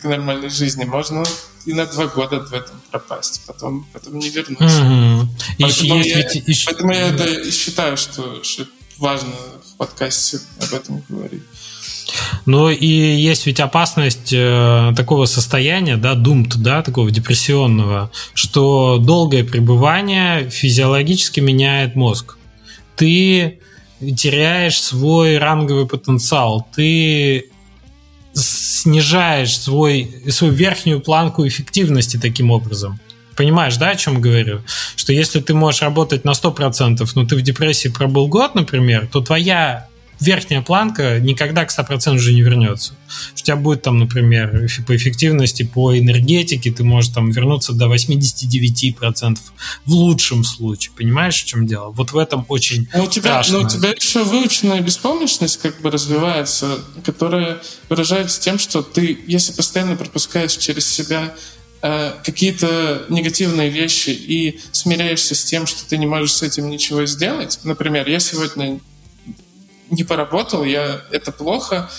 к 0.00 0.04
нормальной 0.04 0.50
жизни. 0.50 0.84
Можно 0.84 1.24
и 1.66 1.72
на 1.72 1.86
два 1.86 2.06
года 2.06 2.40
в 2.40 2.52
этом 2.52 2.80
пропасть, 2.90 3.42
потом, 3.46 3.86
потом 3.92 4.18
не 4.18 4.30
вернуться. 4.30 4.64
Mm-hmm. 4.64 5.26
Поэтому, 5.58 5.96
есть, 5.96 6.34
я, 6.34 6.42
ведь... 6.46 6.64
поэтому 6.64 6.92
я 6.92 7.08
это 7.08 7.24
и 7.24 7.50
считаю, 7.50 7.96
что, 7.96 8.42
что 8.42 8.66
важно 8.96 9.32
в 9.32 9.76
подкасте 9.76 10.40
об 10.60 10.72
этом 10.72 11.04
говорить. 11.08 11.42
Ну 12.46 12.70
и 12.70 12.86
есть 12.86 13.46
ведь 13.46 13.60
опасность 13.60 14.32
э, 14.32 14.92
такого 14.96 15.26
состояния, 15.26 15.96
да, 15.96 16.14
думт, 16.14 16.56
да, 16.56 16.82
такого 16.82 17.10
депрессионного, 17.10 18.10
что 18.34 18.98
долгое 18.98 19.44
пребывание 19.44 20.48
физиологически 20.50 21.40
меняет 21.40 21.96
мозг. 21.96 22.36
Ты 22.96 23.58
теряешь 24.00 24.80
свой 24.80 25.38
ранговый 25.38 25.86
потенциал, 25.86 26.66
ты 26.74 27.50
снижаешь 28.32 29.58
свой, 29.58 30.22
свою 30.30 30.52
верхнюю 30.52 31.00
планку 31.00 31.46
эффективности 31.46 32.16
таким 32.16 32.50
образом. 32.50 33.00
Понимаешь, 33.36 33.76
да, 33.76 33.90
о 33.90 33.96
чем 33.96 34.20
говорю? 34.20 34.62
Что 34.96 35.12
если 35.12 35.40
ты 35.40 35.54
можешь 35.54 35.82
работать 35.82 36.24
на 36.24 36.30
100%, 36.30 37.08
но 37.14 37.24
ты 37.24 37.36
в 37.36 37.42
депрессии 37.42 37.88
пробыл 37.88 38.26
год, 38.26 38.54
например, 38.54 39.08
то 39.10 39.20
твоя 39.20 39.86
верхняя 40.20 40.62
планка 40.62 41.20
никогда 41.20 41.64
к 41.64 41.70
100% 41.70 42.14
уже 42.14 42.34
не 42.34 42.42
вернется. 42.42 42.94
У 43.34 43.36
тебя 43.36 43.56
будет 43.56 43.82
там, 43.82 43.98
например, 43.98 44.68
по 44.86 44.96
эффективности, 44.96 45.62
по 45.62 45.96
энергетике 45.98 46.70
ты 46.70 46.84
можешь 46.84 47.12
там 47.12 47.30
вернуться 47.30 47.72
до 47.72 47.86
89% 47.86 49.38
в 49.84 49.90
лучшем 49.90 50.44
случае. 50.44 50.92
Понимаешь, 50.96 51.42
в 51.42 51.46
чем 51.46 51.66
дело? 51.66 51.90
Вот 51.90 52.12
в 52.12 52.18
этом 52.18 52.44
очень 52.48 52.88
но 52.94 53.04
у 53.04 53.06
тебя, 53.06 53.42
страшно. 53.42 53.60
Но 53.60 53.66
у 53.66 53.68
тебя 53.68 53.90
еще 53.90 54.24
выученная 54.24 54.80
беспомощность 54.80 55.58
как 55.58 55.80
бы 55.80 55.90
развивается, 55.90 56.78
которая 57.04 57.58
выражается 57.88 58.40
тем, 58.40 58.58
что 58.58 58.82
ты, 58.82 59.18
если 59.26 59.52
постоянно 59.52 59.96
пропускаешь 59.96 60.56
через 60.56 60.86
себя 60.86 61.34
э, 61.82 62.12
какие-то 62.24 63.04
негативные 63.08 63.70
вещи 63.70 64.10
и 64.10 64.60
смиряешься 64.72 65.34
с 65.34 65.44
тем, 65.44 65.66
что 65.66 65.88
ты 65.88 65.96
не 65.96 66.06
можешь 66.06 66.32
с 66.32 66.42
этим 66.42 66.68
ничего 66.68 67.06
сделать. 67.06 67.60
Например, 67.62 68.08
я 68.08 68.18
сегодня 68.20 68.80
не 69.90 70.04
поработал, 70.04 70.64
я, 70.64 71.02
это 71.10 71.32
плохо, 71.32 71.90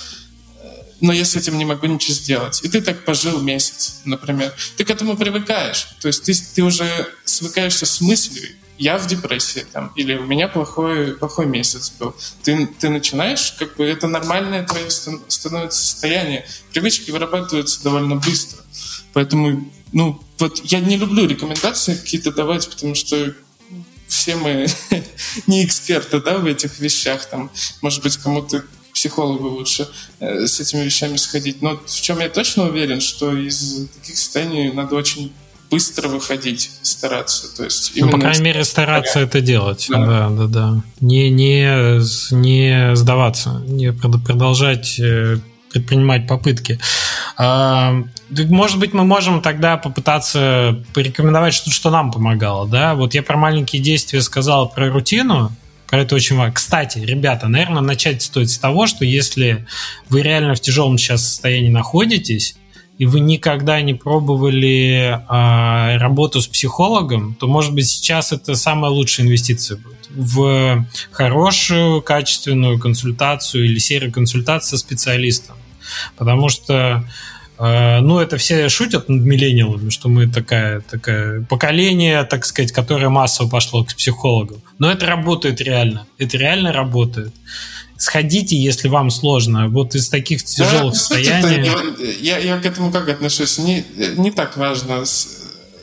но 1.02 1.14
я 1.14 1.26
с 1.26 1.36
этим 1.36 1.58
не 1.58 1.66
могу 1.66 1.88
ничего 1.88 2.14
сделать. 2.14 2.62
И 2.64 2.70
ты 2.70 2.82
так 2.82 3.06
пожил 3.06 3.42
месяц, 3.42 4.02
например. 4.06 4.54
Ты 4.78 4.84
к 4.84 4.90
этому 4.90 5.16
привыкаешь. 5.16 5.88
То 6.02 6.08
есть 6.08 6.24
ты, 6.24 6.34
ты 6.56 6.64
уже 6.64 7.08
свыкаешься 7.24 7.86
с 7.86 8.02
мыслью, 8.02 8.50
я 8.78 8.98
в 8.98 9.08
депрессии, 9.08 9.66
там, 9.74 9.92
или 9.96 10.16
у 10.16 10.26
меня 10.26 10.48
плохой, 10.48 11.14
плохой 11.14 11.46
месяц 11.46 11.92
был. 12.00 12.16
Ты, 12.44 12.66
ты 12.66 12.90
начинаешь, 12.90 13.54
как 13.60 13.76
бы 13.76 13.86
это 13.86 14.08
нормальное 14.08 14.66
твое 14.66 14.90
становится 14.90 15.82
состояние. 15.82 16.48
Привычки 16.72 17.12
вырабатываются 17.12 17.84
довольно 17.84 18.16
быстро. 18.16 18.60
Поэтому, 19.12 19.70
ну, 19.92 20.22
вот 20.38 20.62
я 20.64 20.80
не 20.80 20.96
люблю 20.96 21.28
рекомендации 21.28 21.96
какие-то 21.96 22.32
давать, 22.32 22.70
потому 22.70 22.96
что 22.96 23.36
все 24.20 24.36
мы 24.36 24.68
не 25.48 25.66
эксперты 25.66 26.20
да, 26.20 26.38
в 26.38 26.46
этих 26.46 26.80
вещах. 26.80 27.26
Там, 27.26 27.50
может 27.82 28.04
быть, 28.04 28.18
кому-то 28.18 28.64
психологу 28.94 29.48
лучше 29.48 29.88
э, 30.20 30.46
с 30.46 30.60
этими 30.60 30.84
вещами 30.84 31.16
сходить. 31.16 31.62
Но 31.62 31.80
в 31.86 32.02
чем 32.02 32.20
я 32.20 32.28
точно 32.28 32.68
уверен, 32.68 33.00
что 33.00 33.34
из 33.34 33.88
таких 34.02 34.18
состояний 34.18 34.74
надо 34.74 34.96
очень 34.96 35.32
быстро 35.72 36.10
выходить, 36.10 36.70
стараться. 36.82 37.56
То 37.56 37.64
есть 37.64 37.94
ну, 37.96 38.10
по 38.10 38.20
крайней 38.20 38.44
мере, 38.44 38.66
стараться 38.66 39.20
это 39.20 39.40
делать. 39.40 39.88
Да, 39.90 40.06
да, 40.06 40.30
да. 40.30 40.48
да. 40.48 40.84
Не, 41.00 41.30
не, 41.30 42.02
не 42.36 42.96
сдаваться, 42.96 43.64
не 43.68 43.94
продолжать 43.94 45.00
э, 45.00 45.38
предпринимать 45.72 46.28
попытки. 46.28 46.78
А, 47.38 48.04
может 48.30 48.80
быть, 48.80 48.94
мы 48.94 49.04
можем 49.04 49.42
тогда 49.42 49.78
попытаться 49.78 50.84
порекомендовать 50.94 51.54
что-то, 51.54 51.72
что 51.72 51.90
нам 51.90 52.12
помогало, 52.12 52.68
да? 52.68 52.96
Вот 52.96 53.14
я 53.14 53.24
про 53.24 53.38
маленькие 53.38 53.82
действия 53.82 54.22
сказал, 54.22 54.70
про 54.70 54.90
рутину, 54.90 55.52
про 55.88 56.02
это 56.02 56.16
очень 56.16 56.36
важно. 56.36 56.54
Кстати, 56.54 57.00
ребята, 57.00 57.48
наверное, 57.48 57.82
начать 57.82 58.22
стоит 58.22 58.50
с 58.50 58.60
того, 58.60 58.86
что 58.88 59.06
если 59.06 59.66
вы 60.10 60.22
реально 60.22 60.54
в 60.54 60.60
тяжелом 60.60 60.98
сейчас 60.98 61.24
состоянии 61.26 61.70
находитесь, 61.70 62.56
и 63.00 63.06
вы 63.06 63.22
никогда 63.22 63.82
не 63.82 63.94
пробовали 63.94 65.18
э, 65.18 65.98
работу 65.98 66.42
с 66.42 66.48
психологом, 66.48 67.34
то, 67.34 67.48
может 67.48 67.74
быть, 67.74 67.88
сейчас 67.88 68.34
это 68.34 68.56
самая 68.56 68.92
лучшая 68.92 69.26
инвестиция 69.26 69.78
будет 69.78 70.10
в 70.10 70.86
хорошую, 71.12 72.02
качественную 72.02 72.78
консультацию 72.78 73.66
или 73.66 73.80
серию 73.80 74.12
консультаций 74.12 74.72
со 74.72 74.78
специалистом. 74.78 75.56
Потому 76.18 76.50
что 76.50 77.06
э, 77.60 78.00
ну, 78.00 78.20
это 78.20 78.38
все 78.38 78.70
шутят 78.70 79.10
над 79.10 79.22
миллениалами, 79.22 79.90
что 79.90 80.10
мы 80.10 80.28
такая, 80.28 80.82
такая 80.82 81.42
поколение, 81.42 82.24
так 82.24 82.46
сказать, 82.46 82.72
которое 82.72 83.10
массово 83.10 83.50
пошло 83.50 83.84
к 83.84 83.94
психологу. 83.94 84.62
Но 84.80 84.92
это 84.92 85.06
работает 85.06 85.62
реально. 85.62 86.08
Это 86.18 86.38
реально 86.38 86.72
работает 86.72 87.34
сходите, 88.00 88.56
если 88.56 88.88
вам 88.88 89.12
сложно. 89.12 89.68
Вот 89.68 89.94
из 89.94 90.10
таких 90.10 90.44
тяжелых 90.44 90.94
да, 90.94 91.00
состояний... 91.00 91.70
Я, 92.22 92.38
я 92.38 92.58
к 92.58 92.66
этому 92.66 92.92
как 92.92 93.10
отношусь? 93.10 93.58
Не, 93.60 93.86
не 94.16 94.32
так 94.32 94.56
важно, 94.58 95.04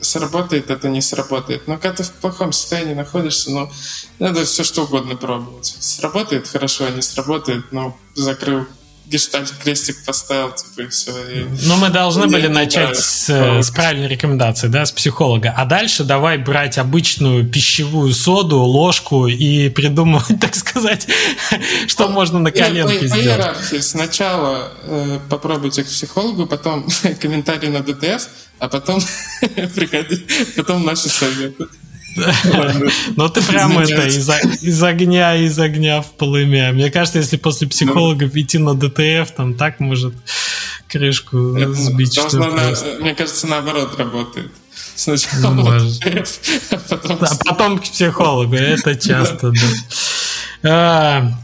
сработает 0.00 0.70
это, 0.70 0.88
не 0.88 1.00
сработает. 1.00 1.68
Но 1.68 1.76
когда 1.76 1.96
ты 1.98 2.02
в 2.04 2.12
плохом 2.12 2.52
состоянии 2.52 2.94
находишься, 2.94 3.50
ну, 3.50 3.70
надо 4.18 4.44
все 4.44 4.64
что 4.64 4.84
угодно 4.84 5.16
пробовать. 5.16 5.76
Сработает 5.78 6.48
хорошо, 6.48 6.86
а 6.86 6.90
не 6.90 7.02
сработает, 7.02 7.64
ну, 7.72 7.96
закрыл 8.14 8.66
гештальт 9.06 9.50
крестик 9.62 10.04
поставил, 10.04 10.52
типа, 10.52 10.82
и 10.82 10.88
все. 10.88 11.12
И... 11.28 11.46
Но 11.66 11.76
мы 11.76 11.90
должны 11.90 12.26
были 12.26 12.48
начать 12.48 12.96
с, 12.96 13.28
с 13.28 13.70
правильной 13.70 14.08
рекомендации, 14.08 14.68
да, 14.68 14.84
с 14.84 14.92
психолога. 14.92 15.54
А 15.56 15.64
дальше 15.64 16.04
давай 16.04 16.38
брать 16.38 16.78
обычную 16.78 17.48
пищевую 17.48 18.12
соду, 18.12 18.58
ложку 18.58 19.26
и 19.26 19.68
придумывать, 19.68 20.40
так 20.40 20.54
сказать, 20.54 21.06
что 21.86 22.08
можно 22.08 22.38
на 22.38 22.50
коленке 22.50 23.06
сделать. 23.06 23.12
По 23.12 23.16
иерархии. 23.16 23.78
Сначала 23.78 24.72
э, 24.82 25.20
попробуйте 25.30 25.84
к 25.84 25.86
психологу, 25.86 26.46
потом 26.46 26.88
комментарий 27.20 27.68
на 27.68 27.80
ДТФ, 27.80 28.28
а 28.58 28.68
потом 28.68 29.00
приходи, 29.74 30.26
потом 30.56 30.84
наши 30.84 31.08
советы. 31.08 31.66
Но 33.16 33.28
ты 33.28 33.42
прямо 33.42 33.82
это 33.82 34.06
из 34.06 34.82
огня, 34.82 35.36
из 35.36 35.58
огня 35.58 36.02
в 36.02 36.12
полымя. 36.12 36.72
Мне 36.72 36.90
кажется, 36.90 37.18
если 37.18 37.36
после 37.36 37.68
психолога 37.68 38.26
идти 38.26 38.58
на 38.58 38.74
ДТФ, 38.74 39.30
там 39.36 39.54
так 39.54 39.80
может 39.80 40.14
крышку 40.88 41.56
сбить. 41.74 42.18
Мне 43.00 43.14
кажется, 43.14 43.46
наоборот 43.46 43.98
работает. 43.98 44.52
Сначала 44.94 45.52
ну, 45.52 45.68
а 45.68 46.78
потом... 46.88 47.18
А 47.20 47.36
потом 47.44 47.78
к 47.78 47.82
психологу. 47.82 48.54
Это 48.54 48.96
часто, 48.96 49.52
да. 50.62 51.38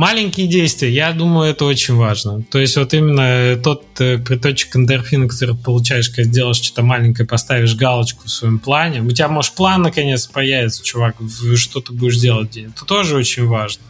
Маленькие 0.00 0.46
действия, 0.46 0.90
я 0.90 1.12
думаю, 1.12 1.50
это 1.50 1.66
очень 1.66 1.94
важно. 1.94 2.42
То 2.50 2.58
есть 2.58 2.74
вот 2.78 2.94
именно 2.94 3.54
тот 3.62 3.84
э, 4.00 4.16
приточек 4.16 4.74
эндорфина, 4.74 5.28
который 5.28 5.54
получаешь, 5.54 6.08
когда 6.08 6.30
делаешь 6.30 6.56
что-то 6.56 6.82
маленькое, 6.82 7.28
поставишь 7.28 7.74
галочку 7.74 8.24
в 8.24 8.30
своем 8.30 8.60
плане. 8.60 9.02
У 9.02 9.10
тебя, 9.10 9.28
может, 9.28 9.52
план 9.52 9.82
наконец 9.82 10.26
появится, 10.26 10.82
чувак, 10.82 11.16
что 11.54 11.82
ты 11.82 11.92
будешь 11.92 12.16
делать 12.16 12.48
день. 12.48 12.72
Это 12.74 12.86
тоже 12.86 13.14
очень 13.14 13.44
важно. 13.44 13.82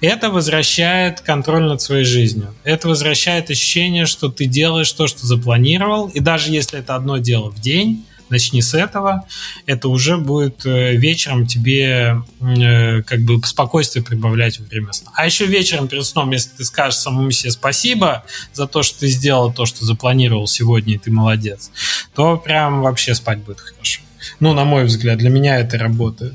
Это 0.00 0.30
возвращает 0.30 1.20
контроль 1.20 1.64
над 1.64 1.82
своей 1.82 2.04
жизнью. 2.04 2.54
Это 2.62 2.86
возвращает 2.86 3.50
ощущение, 3.50 4.06
что 4.06 4.28
ты 4.28 4.46
делаешь 4.46 4.92
то, 4.92 5.08
что 5.08 5.26
запланировал. 5.26 6.06
И 6.10 6.20
даже 6.20 6.52
если 6.52 6.78
это 6.78 6.94
одно 6.94 7.18
дело 7.18 7.50
в 7.50 7.60
день, 7.60 8.04
начни 8.30 8.62
с 8.62 8.74
этого, 8.74 9.26
это 9.66 9.88
уже 9.88 10.16
будет 10.16 10.64
э, 10.66 10.96
вечером 10.96 11.46
тебе 11.46 12.22
э, 12.40 13.02
как 13.02 13.20
бы 13.20 13.40
спокойствие 13.44 14.04
прибавлять 14.04 14.58
во 14.58 14.66
время 14.66 14.92
сна. 14.92 15.12
А 15.14 15.26
еще 15.26 15.46
вечером 15.46 15.88
перед 15.88 16.04
сном, 16.04 16.30
если 16.30 16.50
ты 16.50 16.64
скажешь 16.64 16.98
самому 16.98 17.30
себе 17.30 17.50
спасибо 17.50 18.24
за 18.52 18.66
то, 18.66 18.82
что 18.82 19.00
ты 19.00 19.08
сделал 19.08 19.52
то, 19.52 19.66
что 19.66 19.84
запланировал 19.84 20.46
сегодня, 20.46 20.94
и 20.94 20.98
ты 20.98 21.10
молодец, 21.10 21.70
то 22.14 22.36
прям 22.36 22.82
вообще 22.82 23.14
спать 23.14 23.38
будет 23.38 23.60
хорошо. 23.60 24.00
Ну, 24.40 24.54
на 24.54 24.64
мой 24.64 24.84
взгляд, 24.84 25.18
для 25.18 25.30
меня 25.30 25.58
это 25.58 25.78
работает. 25.78 26.34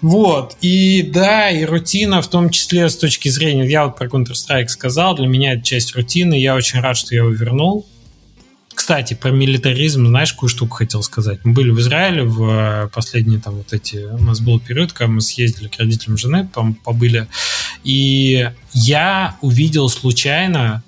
Вот, 0.00 0.56
и 0.60 1.02
да, 1.02 1.50
и 1.50 1.64
рутина 1.64 2.22
в 2.22 2.28
том 2.28 2.50
числе 2.50 2.88
с 2.88 2.96
точки 2.96 3.28
зрения, 3.28 3.68
я 3.68 3.86
вот 3.86 3.96
про 3.96 4.08
Counter-Strike 4.08 4.66
сказал, 4.66 5.14
для 5.14 5.28
меня 5.28 5.52
это 5.52 5.62
часть 5.62 5.94
рутины, 5.94 6.34
я 6.34 6.56
очень 6.56 6.80
рад, 6.80 6.96
что 6.96 7.14
я 7.14 7.20
его 7.20 7.30
вернул, 7.30 7.86
кстати, 8.82 9.14
про 9.14 9.30
милитаризм, 9.30 10.08
знаешь, 10.08 10.32
какую 10.32 10.50
штуку 10.50 10.78
хотел 10.78 11.04
сказать? 11.04 11.38
Мы 11.44 11.52
были 11.52 11.70
в 11.70 11.78
Израиле 11.78 12.24
в 12.24 12.42
э, 12.42 12.88
последние 12.92 13.38
там 13.38 13.54
вот 13.54 13.72
эти... 13.72 14.08
У 14.12 14.18
нас 14.18 14.40
был 14.40 14.58
период, 14.58 14.92
когда 14.92 15.12
мы 15.12 15.20
съездили 15.20 15.68
к 15.68 15.78
родителям 15.78 16.18
жены, 16.18 16.48
побыли, 16.84 17.28
и 17.84 18.50
я 18.72 19.36
увидел 19.40 19.88
случайно 19.88 20.82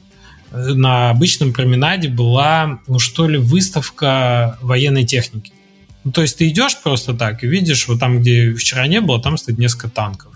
на 0.50 1.11
обычном 1.11 1.52
променаде 1.52 2.09
была, 2.09 2.80
ну 2.88 2.98
что 2.98 3.28
ли, 3.28 3.38
выставка 3.38 4.59
военной 4.61 5.04
техники. 5.04 5.52
Ну, 6.02 6.11
то 6.11 6.22
есть 6.22 6.38
ты 6.38 6.48
идешь 6.48 6.76
просто 6.83 7.14
так 7.14 7.44
и 7.44 7.46
видишь, 7.46 7.87
вот 7.87 8.00
там, 8.00 8.18
где 8.18 8.54
вчера 8.54 8.88
не 8.88 9.00
было, 9.02 9.22
там 9.22 9.37
стоит 9.37 9.59
несколько 9.59 9.88
танков. 9.88 10.33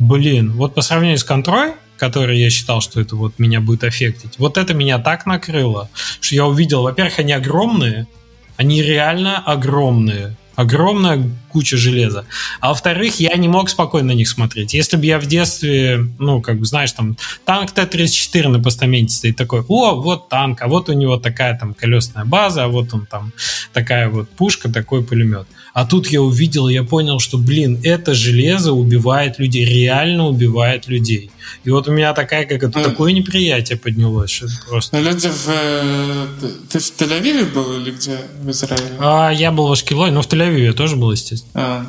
Блин, 0.00 0.50
вот 0.54 0.74
по 0.74 0.80
сравнению 0.82 1.18
с 1.18 1.24
контрой, 1.24 1.74
который 2.00 2.40
я 2.40 2.50
считал, 2.50 2.80
что 2.80 3.00
это 3.00 3.14
вот 3.14 3.38
меня 3.38 3.60
будет 3.60 3.84
аффектить, 3.84 4.38
вот 4.38 4.56
это 4.56 4.74
меня 4.74 4.98
так 4.98 5.26
накрыло, 5.26 5.90
что 6.20 6.34
я 6.34 6.46
увидел, 6.46 6.82
во-первых, 6.82 7.18
они 7.18 7.32
огромные, 7.32 8.08
они 8.56 8.82
реально 8.82 9.38
огромные 9.38 10.36
огромная 10.60 11.30
куча 11.52 11.76
железа. 11.76 12.24
А 12.60 12.68
во-вторых, 12.68 13.20
я 13.20 13.34
не 13.36 13.48
мог 13.48 13.68
спокойно 13.70 14.08
на 14.08 14.16
них 14.16 14.28
смотреть. 14.28 14.74
Если 14.74 14.96
бы 14.96 15.06
я 15.06 15.18
в 15.18 15.26
детстве, 15.26 16.06
ну, 16.18 16.40
как 16.40 16.58
бы, 16.58 16.66
знаешь, 16.66 16.92
там, 16.92 17.16
танк 17.44 17.72
Т-34 17.72 18.48
на 18.48 18.60
постаменте 18.60 19.14
стоит 19.14 19.36
такой, 19.36 19.64
о, 19.68 20.00
вот 20.00 20.28
танк, 20.28 20.62
а 20.62 20.68
вот 20.68 20.88
у 20.88 20.92
него 20.92 21.16
такая 21.16 21.58
там 21.58 21.74
колесная 21.74 22.24
база, 22.24 22.64
а 22.64 22.68
вот 22.68 22.92
он 22.92 23.06
там 23.06 23.32
такая 23.72 24.08
вот 24.08 24.28
пушка, 24.30 24.68
такой 24.68 25.02
пулемет. 25.04 25.46
А 25.72 25.86
тут 25.86 26.08
я 26.08 26.20
увидел, 26.20 26.68
я 26.68 26.82
понял, 26.82 27.20
что, 27.20 27.38
блин, 27.38 27.80
это 27.84 28.14
железо 28.14 28.72
убивает 28.72 29.38
людей, 29.38 29.64
реально 29.64 30.26
убивает 30.26 30.88
людей. 30.88 31.30
И 31.64 31.70
вот 31.70 31.88
у 31.88 31.92
меня 31.92 32.12
такая, 32.12 32.44
как 32.44 32.62
это, 32.62 32.82
такое 32.82 33.12
неприятие 33.12 33.78
поднялось, 33.78 34.30
что 34.30 34.46
просто... 34.68 34.96
Но 34.96 35.02
люди 35.02 35.28
в... 35.28 35.48
Э, 35.48 36.26
ты 36.70 36.78
в 36.78 36.82
Тель-Авиве 36.82 37.52
был 37.52 37.80
или 37.80 37.90
где 37.90 38.18
в 38.40 38.50
Израиле? 38.50 38.96
А, 38.98 39.30
я 39.30 39.52
был 39.52 39.68
в 39.68 39.72
Ашкелоне, 39.72 40.12
но 40.12 40.22
в 40.22 40.28
Тель-Авиве 40.28 40.72
тоже 40.72 40.96
был, 40.96 41.12
естественно. 41.12 41.39
А. 41.54 41.86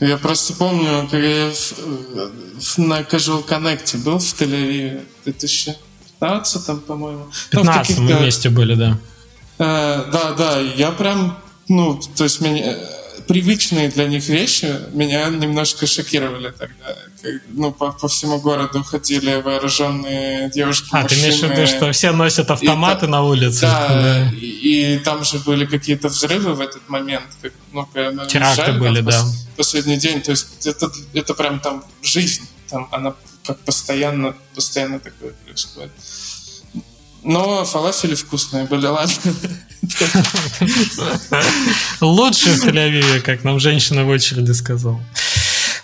Я 0.00 0.18
просто 0.18 0.52
помню, 0.52 1.08
когда 1.10 1.26
я 1.26 1.50
в, 1.50 1.72
в, 2.60 2.78
на 2.78 3.00
Casual 3.00 3.46
Connect 3.46 4.02
был 4.04 4.18
в 4.18 4.22
Тель-Авиве 4.22 5.06
в 5.22 5.24
2015, 5.24 6.84
по-моему. 6.84 7.26
15 7.50 7.98
ну, 7.98 8.04
мы 8.04 8.14
вместе 8.16 8.50
были, 8.50 8.74
да. 8.74 8.98
Э, 9.58 10.04
да, 10.12 10.32
да, 10.32 10.60
я 10.60 10.90
прям, 10.90 11.38
ну, 11.68 11.98
то 12.14 12.24
есть 12.24 12.42
меня 12.42 12.76
привычные 13.26 13.88
для 13.88 14.06
них 14.06 14.28
вещи 14.28 14.80
меня 14.92 15.28
немножко 15.28 15.86
шокировали 15.86 16.50
тогда. 16.50 16.96
Ну, 17.48 17.72
по, 17.72 17.92
по 17.92 18.08
всему 18.08 18.40
городу 18.40 18.84
ходили 18.84 19.40
вооруженные 19.40 20.50
девушки. 20.50 20.88
А, 20.92 21.02
мужчины. 21.02 21.20
ты 21.20 21.26
имеешь 21.26 21.40
в 21.40 21.50
виду, 21.50 21.66
что 21.66 21.92
все 21.92 22.12
носят 22.12 22.50
автоматы 22.50 23.06
и, 23.06 23.08
на 23.08 23.22
улице? 23.22 23.62
Да, 23.62 23.88
да. 23.88 24.30
И, 24.30 24.94
и 24.94 24.98
там 24.98 25.24
же 25.24 25.38
были 25.40 25.66
какие-то 25.66 26.08
взрывы 26.08 26.54
в 26.54 26.60
этот 26.60 26.88
момент. 26.88 27.26
Как, 27.42 27.52
ну, 27.72 27.86
Теракты 28.26 28.72
были, 28.72 29.00
да. 29.00 29.24
Последний 29.56 29.96
день. 29.96 30.20
То 30.20 30.30
есть 30.30 30.66
это, 30.66 30.90
это 31.14 31.34
прям 31.34 31.60
там 31.60 31.84
жизнь. 32.02 32.42
Там 32.68 32.88
она 32.92 33.14
как 33.44 33.58
постоянно, 33.60 34.34
постоянно 34.54 34.98
такое 35.00 35.32
происходит. 35.44 35.92
Но 37.22 37.64
фалафели 37.64 38.14
вкусные 38.14 38.64
были, 38.66 38.86
ладно. 38.86 39.14
Лучше 42.00 42.50
в 42.50 42.64
Тель-Авиве, 42.64 43.20
как 43.20 43.44
нам 43.44 43.60
женщина 43.60 44.04
в 44.04 44.08
очереди 44.08 44.52
сказала. 44.52 45.00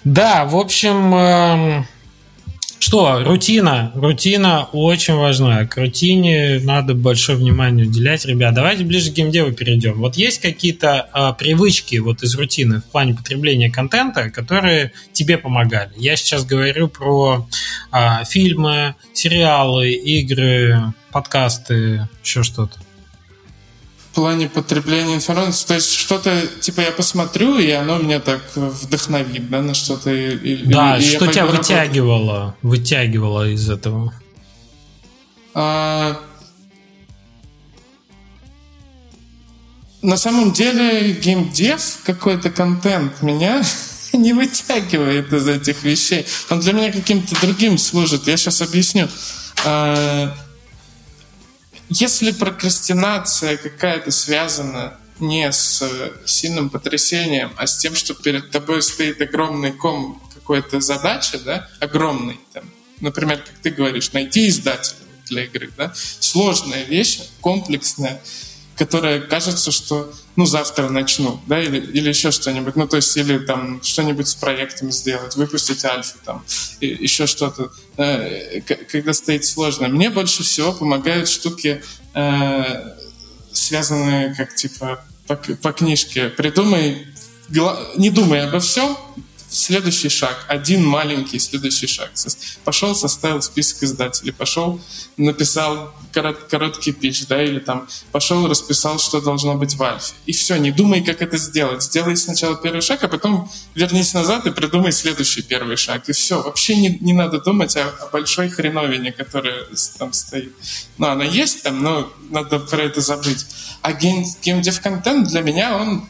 Да, 0.05 0.45
в 0.45 0.57
общем, 0.57 1.15
эм, 1.15 1.87
что, 2.83 3.23
рутина. 3.23 3.93
Рутина 3.95 4.65
очень 4.73 5.15
важна. 5.15 5.65
К 5.67 5.77
рутине 5.77 6.59
надо 6.65 6.95
большое 6.95 7.39
внимание 7.39 7.87
уделять. 7.87 8.25
Ребят, 8.27 8.55
давайте 8.55 8.83
ближе 8.83 9.13
к 9.13 9.15
геймдеву 9.15 9.53
перейдем. 9.53 10.01
Вот 10.01 10.17
есть 10.17 10.41
какие-то 10.41 11.09
э, 11.15 11.33
привычки 11.39 11.97
вот 11.97 12.25
из 12.25 12.35
рутины 12.35 12.81
в 12.81 12.85
плане 12.87 13.15
потребления 13.15 13.71
контента, 13.71 14.31
которые 14.31 14.93
тебе 15.13 15.39
помогали. 15.39 15.93
Я 15.97 16.17
сейчас 16.17 16.45
говорю 16.45 16.89
про 16.89 17.47
э, 17.93 18.25
фильмы, 18.29 18.97
сериалы, 19.13 19.93
игры, 19.93 20.93
подкасты, 21.13 22.09
еще 22.25 22.43
что-то 22.43 22.82
в 24.13 24.15
плане 24.15 24.47
потребления 24.47 25.15
информации. 25.15 25.67
То 25.67 25.75
есть 25.75 25.95
что-то, 25.95 26.47
типа, 26.61 26.83
я 26.83 26.93
посмотрю, 26.93 27.59
и 27.59 27.71
оно 27.71 27.97
меня 27.97 28.21
так 28.21 28.43
вдохновит, 28.55 29.49
да, 29.49 29.63
на 29.63 29.73
что-то. 29.73 30.11
Да, 30.67 30.99
и, 30.99 31.03
что 31.03 31.27
тебя 31.29 31.47
вытягивало, 31.47 32.39
работать. 32.39 32.63
вытягивало 32.63 33.49
из 33.49 33.71
этого? 33.71 34.13
А... 35.55 36.21
На 40.03 40.19
самом 40.19 40.53
деле, 40.53 41.13
геймдев, 41.13 42.01
какой-то 42.05 42.51
контент 42.51 43.23
меня 43.23 43.63
не 44.13 44.35
вытягивает 44.35 45.33
из 45.33 45.49
этих 45.49 45.85
вещей. 45.85 46.27
Он 46.51 46.61
для 46.61 46.75
меня 46.75 46.93
каким-то 46.93 47.41
другим 47.41 47.79
служит. 47.79 48.27
Я 48.27 48.37
сейчас 48.37 48.61
объясню. 48.61 49.09
А 49.65 50.35
если 51.95 52.33
прокрастинация 52.33 53.57
какая-то 53.57 54.11
связана 54.11 54.97
не 55.21 55.53
с 55.53 55.83
сильным 56.25 56.71
потрясением, 56.71 57.53
а 57.57 57.67
с 57.67 57.77
тем, 57.77 57.95
что 57.95 58.15
перед 58.15 58.51
тобой 58.51 58.83
стоит 58.83 59.21
огромный 59.21 59.73
ком 59.73 60.23
какой-то 60.35 60.81
задачи, 60.81 61.39
да, 61.45 61.69
огромный, 61.81 62.41
там, 62.53 62.65
например, 63.01 63.39
как 63.39 63.55
ты 63.63 63.71
говоришь, 63.71 64.13
найти 64.13 64.49
издателя 64.49 64.97
для 65.27 65.45
игры, 65.45 65.71
да, 65.77 65.93
сложная 65.95 66.85
вещь, 66.85 67.21
комплексная, 67.41 68.23
которая 68.83 69.21
кажется, 69.21 69.71
что 69.71 70.13
ну, 70.35 70.45
завтра 70.45 70.89
начну, 70.89 71.41
да, 71.47 71.63
или, 71.63 71.79
или 71.79 72.09
еще 72.09 72.33
что-нибудь, 72.33 72.75
ну, 72.75 72.89
то 72.89 72.97
есть, 72.97 73.17
или 73.17 73.39
там 73.39 73.81
что-нибудь 73.81 74.27
с 74.27 74.35
проектами 74.35 74.91
сделать, 74.91 75.37
выпустить 75.37 75.85
альфу, 75.85 76.19
там, 76.25 76.45
и, 76.81 76.89
еще 76.89 77.29
что-то, 77.29 77.71
э, 77.97 78.61
когда 78.91 79.13
стоит 79.13 79.45
сложно. 79.45 79.87
Мне 79.87 80.11
больше 80.11 80.43
всего 80.43 80.73
помогают 80.73 81.29
штуки, 81.29 81.81
э, 82.15 82.97
связанные, 83.53 84.35
как, 84.35 84.53
типа, 84.57 85.05
по, 85.29 85.37
по 85.37 85.73
книжке. 85.73 86.31
Придумай, 86.31 87.07
не 87.97 88.11
думай 88.11 88.41
обо 88.41 88.59
всем, 88.59 88.99
следующий 89.53 90.09
шаг, 90.09 90.45
один 90.49 90.85
маленький 90.85 91.39
следующий 91.39 91.87
шаг. 91.87 92.11
Пошел, 92.65 92.95
составил 92.95 93.43
список 93.43 93.83
издателей, 93.83 94.33
пошел, 94.33 94.81
написал 95.17 95.95
корот, 96.13 96.45
короткий 96.51 96.93
пич, 96.93 97.27
да, 97.27 97.43
или 97.43 97.59
там 97.59 97.87
пошел, 98.13 98.49
расписал, 98.49 98.99
что 98.99 99.21
должно 99.21 99.55
быть 99.55 99.75
в 99.75 99.83
альфе. 99.83 100.15
И 100.27 100.33
все, 100.33 100.57
не 100.57 100.71
думай, 100.71 101.03
как 101.05 101.21
это 101.21 101.37
сделать. 101.37 101.83
Сделай 101.83 102.17
сначала 102.17 102.57
первый 102.57 102.81
шаг, 102.81 103.05
а 103.05 103.09
потом 103.09 103.51
вернись 103.75 104.15
назад 104.15 104.47
и 104.47 104.51
придумай 104.51 104.93
следующий 104.93 105.43
первый 105.43 105.77
шаг. 105.77 106.09
И 106.09 106.13
все, 106.13 106.43
вообще 106.43 106.77
не, 106.77 106.99
не 107.01 107.13
надо 107.13 107.41
думать 107.41 107.77
о, 107.77 107.89
о 107.89 108.09
большой 108.11 108.49
хреновине, 108.49 109.13
которая 109.13 109.67
там 109.99 110.13
стоит. 110.13 110.55
Ну, 110.97 111.09
она 111.09 111.25
есть 111.25 111.63
там, 111.63 111.83
но 111.83 112.11
надо 112.31 112.59
про 112.59 112.83
это 112.83 113.01
забыть. 113.01 113.47
А 113.83 113.93
гейм, 113.93 114.25
геймдев-контент 114.43 115.29
для 115.29 115.43
меня, 115.43 115.77
он, 115.77 116.09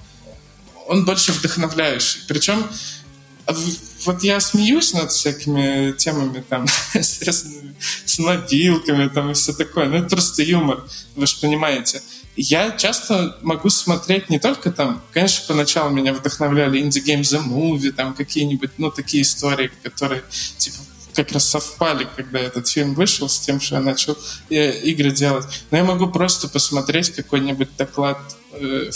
он 0.86 1.04
больше 1.04 1.32
вдохновляющий. 1.32 2.20
Причем 2.28 2.64
вот 4.04 4.22
я 4.22 4.40
смеюсь 4.40 4.92
над 4.94 5.10
всякими 5.10 5.92
темами, 5.92 6.44
там, 6.48 6.66
связанными 7.02 7.74
с 8.04 8.18
мобилками, 8.18 9.08
там, 9.08 9.30
и 9.30 9.34
все 9.34 9.52
такое. 9.52 9.88
Ну, 9.88 9.96
это 9.96 10.08
просто 10.08 10.42
юмор, 10.42 10.84
вы 11.16 11.26
же 11.26 11.36
понимаете. 11.40 12.02
Я 12.34 12.70
часто 12.70 13.36
могу 13.42 13.68
смотреть 13.68 14.30
не 14.30 14.38
только 14.38 14.72
там, 14.72 15.02
конечно, 15.12 15.44
поначалу 15.48 15.90
меня 15.90 16.14
вдохновляли 16.14 16.80
Indie 16.80 17.04
Game 17.04 17.20
The 17.20 17.44
Movie, 17.44 17.92
там 17.92 18.14
какие-нибудь, 18.14 18.70
ну, 18.78 18.90
такие 18.90 19.22
истории, 19.22 19.70
которые, 19.82 20.24
типа, 20.56 20.78
как 21.14 21.32
раз 21.32 21.48
совпали, 21.48 22.08
когда 22.16 22.38
этот 22.38 22.68
фильм 22.68 22.94
вышел, 22.94 23.28
с 23.28 23.38
тем, 23.38 23.60
что 23.60 23.76
я 23.76 23.82
начал 23.82 24.16
э, 24.48 24.80
игры 24.80 25.10
делать. 25.10 25.44
Но 25.70 25.76
я 25.76 25.84
могу 25.84 26.06
просто 26.06 26.48
посмотреть 26.48 27.10
какой-нибудь 27.10 27.76
доклад 27.76 28.18
э, 28.52 28.90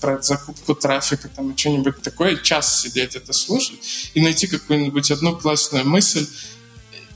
про 0.00 0.22
закупку 0.22 0.74
трафика 0.74 1.28
там 1.28 1.52
и 1.52 1.56
что-нибудь 1.56 2.02
такое, 2.02 2.36
час 2.36 2.82
сидеть 2.82 3.16
это 3.16 3.32
слушать 3.32 4.10
и 4.14 4.20
найти 4.20 4.46
какую-нибудь 4.46 5.10
одну 5.10 5.36
классную 5.36 5.86
мысль, 5.86 6.26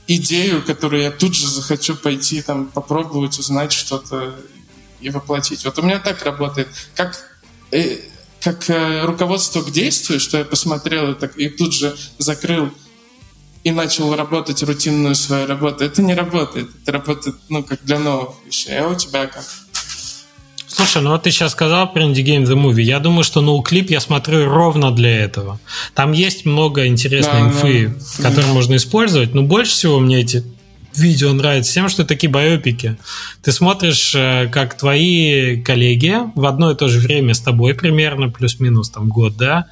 идею, 0.07 0.63
которую 0.63 1.03
я 1.03 1.11
тут 1.11 1.35
же 1.35 1.47
захочу 1.47 1.95
пойти 1.95 2.41
там 2.41 2.67
попробовать 2.67 3.37
узнать 3.39 3.71
что-то 3.71 4.35
и 5.01 5.09
воплотить. 5.09 5.63
Вот 5.65 5.77
у 5.79 5.81
меня 5.81 5.99
так 5.99 6.23
работает. 6.23 6.67
Как 6.95 7.23
э, 7.71 7.99
как 8.41 8.69
э, 8.69 9.05
руководство 9.05 9.61
к 9.61 9.71
действию, 9.71 10.19
что 10.19 10.37
я 10.37 10.45
посмотрел 10.45 11.11
это 11.11 11.25
и 11.25 11.49
тут 11.49 11.73
же 11.73 11.97
закрыл 12.17 12.71
и 13.63 13.71
начал 13.71 14.15
работать 14.15 14.63
рутинную 14.63 15.15
свою 15.15 15.45
работу. 15.45 15.83
Это 15.83 16.01
не 16.01 16.15
работает. 16.15 16.69
Это 16.81 16.93
работает, 16.93 17.35
ну, 17.49 17.63
как 17.63 17.83
для 17.83 17.99
новых 17.99 18.35
вещей. 18.45 18.79
А 18.79 18.87
у 18.87 18.95
тебя 18.95 19.27
как? 19.27 19.43
Слушай, 20.71 21.01
ну 21.01 21.09
вот 21.09 21.23
ты 21.23 21.31
сейчас 21.31 21.53
сказал 21.53 21.91
про 21.91 22.03
Indie 22.03 22.23
Game 22.23 22.45
The 22.45 22.55
Movie. 22.55 22.83
Я 22.83 22.99
думаю, 22.99 23.23
что 23.23 23.41
ноуклип 23.41 23.89
я 23.89 23.99
смотрю 23.99 24.45
ровно 24.45 24.91
для 24.91 25.23
этого. 25.23 25.59
Там 25.95 26.11
есть 26.11 26.45
много 26.45 26.85
интересной 26.85 27.41
да, 27.41 27.47
инфы, 27.47 27.95
да. 28.17 28.29
которые 28.29 28.53
можно 28.53 28.75
использовать, 28.75 29.33
но 29.33 29.41
больше 29.41 29.71
всего 29.71 29.99
мне 29.99 30.19
эти 30.19 30.43
видео 30.95 31.33
нравится 31.33 31.73
тем, 31.73 31.89
что 31.89 32.05
такие 32.05 32.29
байопики. 32.29 32.97
Ты 33.41 33.51
смотришь, 33.51 34.13
э, 34.15 34.47
как 34.51 34.77
твои 34.77 35.61
коллеги 35.61 36.17
в 36.35 36.45
одно 36.45 36.71
и 36.71 36.75
то 36.75 36.87
же 36.87 36.99
время 36.99 37.33
с 37.33 37.39
тобой 37.39 37.73
примерно, 37.73 38.29
плюс-минус 38.29 38.89
там 38.89 39.09
год, 39.09 39.37
да, 39.37 39.65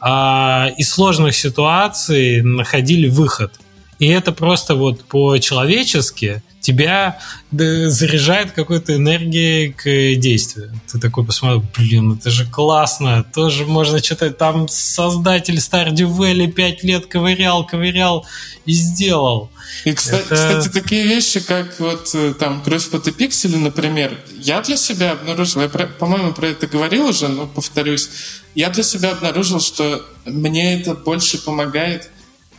а, 0.00 0.70
из 0.76 0.90
сложных 0.90 1.36
ситуаций 1.36 2.42
находили 2.42 3.08
выход. 3.08 3.54
И 4.00 4.08
это 4.08 4.32
просто 4.32 4.74
вот 4.74 5.04
по-человечески 5.04 6.42
тебя 6.62 7.18
заряжает 7.50 8.52
какой-то 8.52 8.96
энергией 8.96 9.72
к 9.72 10.18
действию. 10.18 10.72
Ты 10.90 10.98
такой 10.98 11.26
посмотрел, 11.26 11.64
блин, 11.76 12.12
это 12.12 12.30
же 12.30 12.46
классно, 12.46 13.24
тоже 13.34 13.66
можно 13.66 14.02
что-то 14.02 14.30
там 14.30 14.68
создатель 14.68 15.56
Stardew 15.56 16.16
Valley 16.16 16.50
5 16.50 16.84
лет 16.84 17.06
ковырял, 17.06 17.66
ковырял 17.66 18.24
и 18.64 18.72
сделал. 18.72 19.50
И, 19.84 19.92
кстати, 19.92 20.24
это... 20.26 20.34
кстати, 20.34 20.68
такие 20.68 21.04
вещи, 21.04 21.40
как 21.40 21.78
вот 21.80 22.10
э, 22.14 22.34
там 22.38 22.62
«Кровь, 22.62 22.88
пот 22.88 23.08
и 23.08 23.12
пиксели», 23.12 23.56
например, 23.56 24.16
я 24.38 24.62
для 24.62 24.76
себя 24.76 25.12
обнаружил, 25.12 25.62
я, 25.62 25.68
по-моему, 25.68 26.32
про 26.32 26.48
это 26.48 26.66
говорил 26.68 27.06
уже, 27.06 27.28
но 27.28 27.46
повторюсь, 27.46 28.08
я 28.54 28.70
для 28.70 28.84
себя 28.84 29.12
обнаружил, 29.12 29.60
что 29.60 30.04
мне 30.24 30.80
это 30.80 30.94
больше 30.94 31.42
помогает 31.42 32.10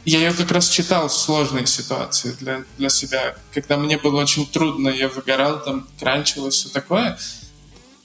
я 0.06 0.20
ее 0.20 0.34
как 0.34 0.52
раз 0.52 0.70
читал 0.70 1.08
в 1.08 1.14
сложной 1.14 1.66
ситуации 1.66 2.36
для, 2.40 2.64
для 2.78 2.90
себя, 2.90 3.36
когда 3.54 3.78
мне 3.78 3.98
было 3.98 4.22
очень 4.22 4.46
трудно, 4.46 4.90
я 4.90 5.08
выгорал, 5.08 5.62
там, 5.64 5.88
кранчилось, 6.00 6.56
все 6.56 6.70
такое. 6.70 7.18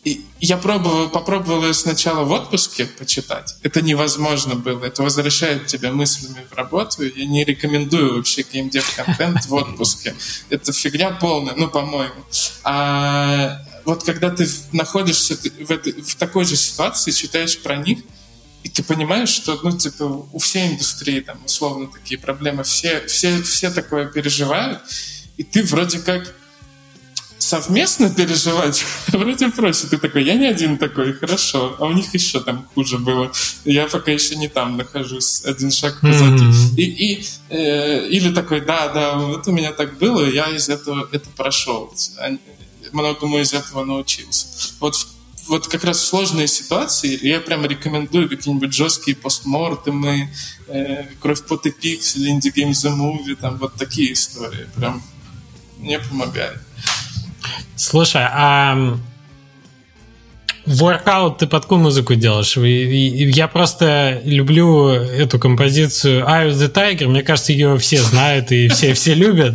И 0.05 0.25
я 0.41 0.57
пробовал, 0.57 1.11
попробовал 1.11 1.65
ее 1.65 1.75
сначала 1.75 2.25
в 2.25 2.31
отпуске 2.31 2.87
почитать. 2.87 3.57
Это 3.63 3.83
невозможно 3.83 4.55
было. 4.55 4.85
Это 4.85 5.03
возвращает 5.03 5.67
тебя 5.67 5.93
мыслями 5.93 6.47
в 6.49 6.55
работу. 6.55 7.05
Я 7.05 7.27
не 7.27 7.45
рекомендую 7.45 8.17
вообще 8.17 8.43
геймдев-контент 8.43 9.47
в 9.47 9.55
отпуске. 9.55 10.15
Это 10.51 10.73
фигня 10.73 11.11
полная, 11.11 11.55
ну, 11.57 11.69
по-моему. 11.69 12.25
А 12.63 13.61
вот 13.85 14.05
когда 14.05 14.31
ты 14.31 14.49
находишься 14.73 15.37
в, 15.37 15.71
этой, 15.71 16.01
в 16.01 16.15
такой 16.15 16.45
же 16.45 16.57
ситуации, 16.57 17.11
читаешь 17.11 17.59
про 17.59 17.77
них, 17.77 17.99
и 18.69 18.71
ты 18.71 18.83
понимаешь, 18.83 19.31
что, 19.31 19.59
ну, 19.63 19.77
типа, 19.77 20.05
у 20.33 20.39
всей 20.39 20.73
индустрии 20.73 21.21
там 21.21 21.39
условно 21.45 21.87
такие 21.87 22.21
проблемы, 22.21 22.63
все, 22.65 23.07
все, 23.07 23.43
все 23.43 23.71
такое 23.71 24.07
переживают, 24.07 24.81
и 25.39 25.43
ты 25.43 25.63
вроде 25.63 26.01
как 26.01 26.35
совместно 27.39 28.11
переживать 28.11 28.85
вроде 29.09 29.49
проще. 29.49 29.87
Ты 29.87 29.97
такой, 29.97 30.25
я 30.25 30.35
не 30.35 30.47
один 30.47 30.77
такой, 30.77 31.15
хорошо. 31.15 31.77
А 31.79 31.87
у 31.87 31.93
них 31.93 32.13
еще 32.13 32.41
там 32.41 32.69
хуже 32.75 32.99
было. 32.99 33.33
Я 33.65 33.87
пока 33.87 34.13
еще 34.13 34.37
не 34.37 34.49
там 34.49 34.77
нахожусь, 34.77 35.43
один 35.47 35.71
шаг 35.71 36.01
позади. 36.03 36.45
Mm-hmm. 36.45 36.77
И, 36.77 36.83
и, 36.83 37.25
э, 37.49 38.09
или 38.09 38.35
такой, 38.35 38.61
да, 38.61 38.89
да, 38.89 39.17
вот 39.17 39.49
у 39.49 39.53
меня 39.53 39.73
так 39.73 39.97
было, 39.97 40.29
я 40.29 40.51
из 40.51 40.69
этого 40.69 41.09
это 41.11 41.31
прошел. 41.37 41.95
Многому 42.93 43.39
из 43.39 43.55
этого 43.55 43.85
научился. 43.85 44.47
Вот 44.81 44.95
вот 45.49 45.69
как 45.69 45.85
раз 45.85 46.05
сложные 46.05 46.47
ситуации 46.47 47.19
я 47.27 47.41
прямо 47.41 47.67
рекомендую 47.67 48.29
какие-нибудь 48.29 48.73
жесткие 48.73 49.17
постмортемы, 49.17 50.31
э, 50.69 51.07
кровь 51.21 51.45
пот 51.45 51.67
и 51.67 51.71
пиксель, 51.71 52.31
Indie 52.31 52.53
Games 52.55 52.85
The 52.85 52.95
Movie, 52.95 53.35
там 53.35 53.57
вот 53.57 53.75
такие 53.75 54.13
истории. 54.13 54.69
Прям 54.77 55.03
мне 55.79 55.99
помогает. 55.99 56.61
Слушай, 57.77 58.23
а 58.25 58.99
Workout 60.69 61.39
ты 61.39 61.47
под 61.47 61.63
какую 61.63 61.81
музыку 61.81 62.15
делаешь? 62.15 62.55
Я 62.57 63.49
просто 63.49 64.21
люблю 64.25 64.89
эту 64.89 65.39
композицию 65.39 66.27
Eye 66.27 66.51
of 66.51 66.53
the 66.53 66.71
Tiger. 66.71 67.09
Мне 67.09 67.23
кажется, 67.23 67.53
ее 67.53 67.79
все 67.79 68.03
знают 68.03 68.53
и 68.53 68.69
все, 68.69 68.93
все 68.93 69.15
любят. 69.15 69.55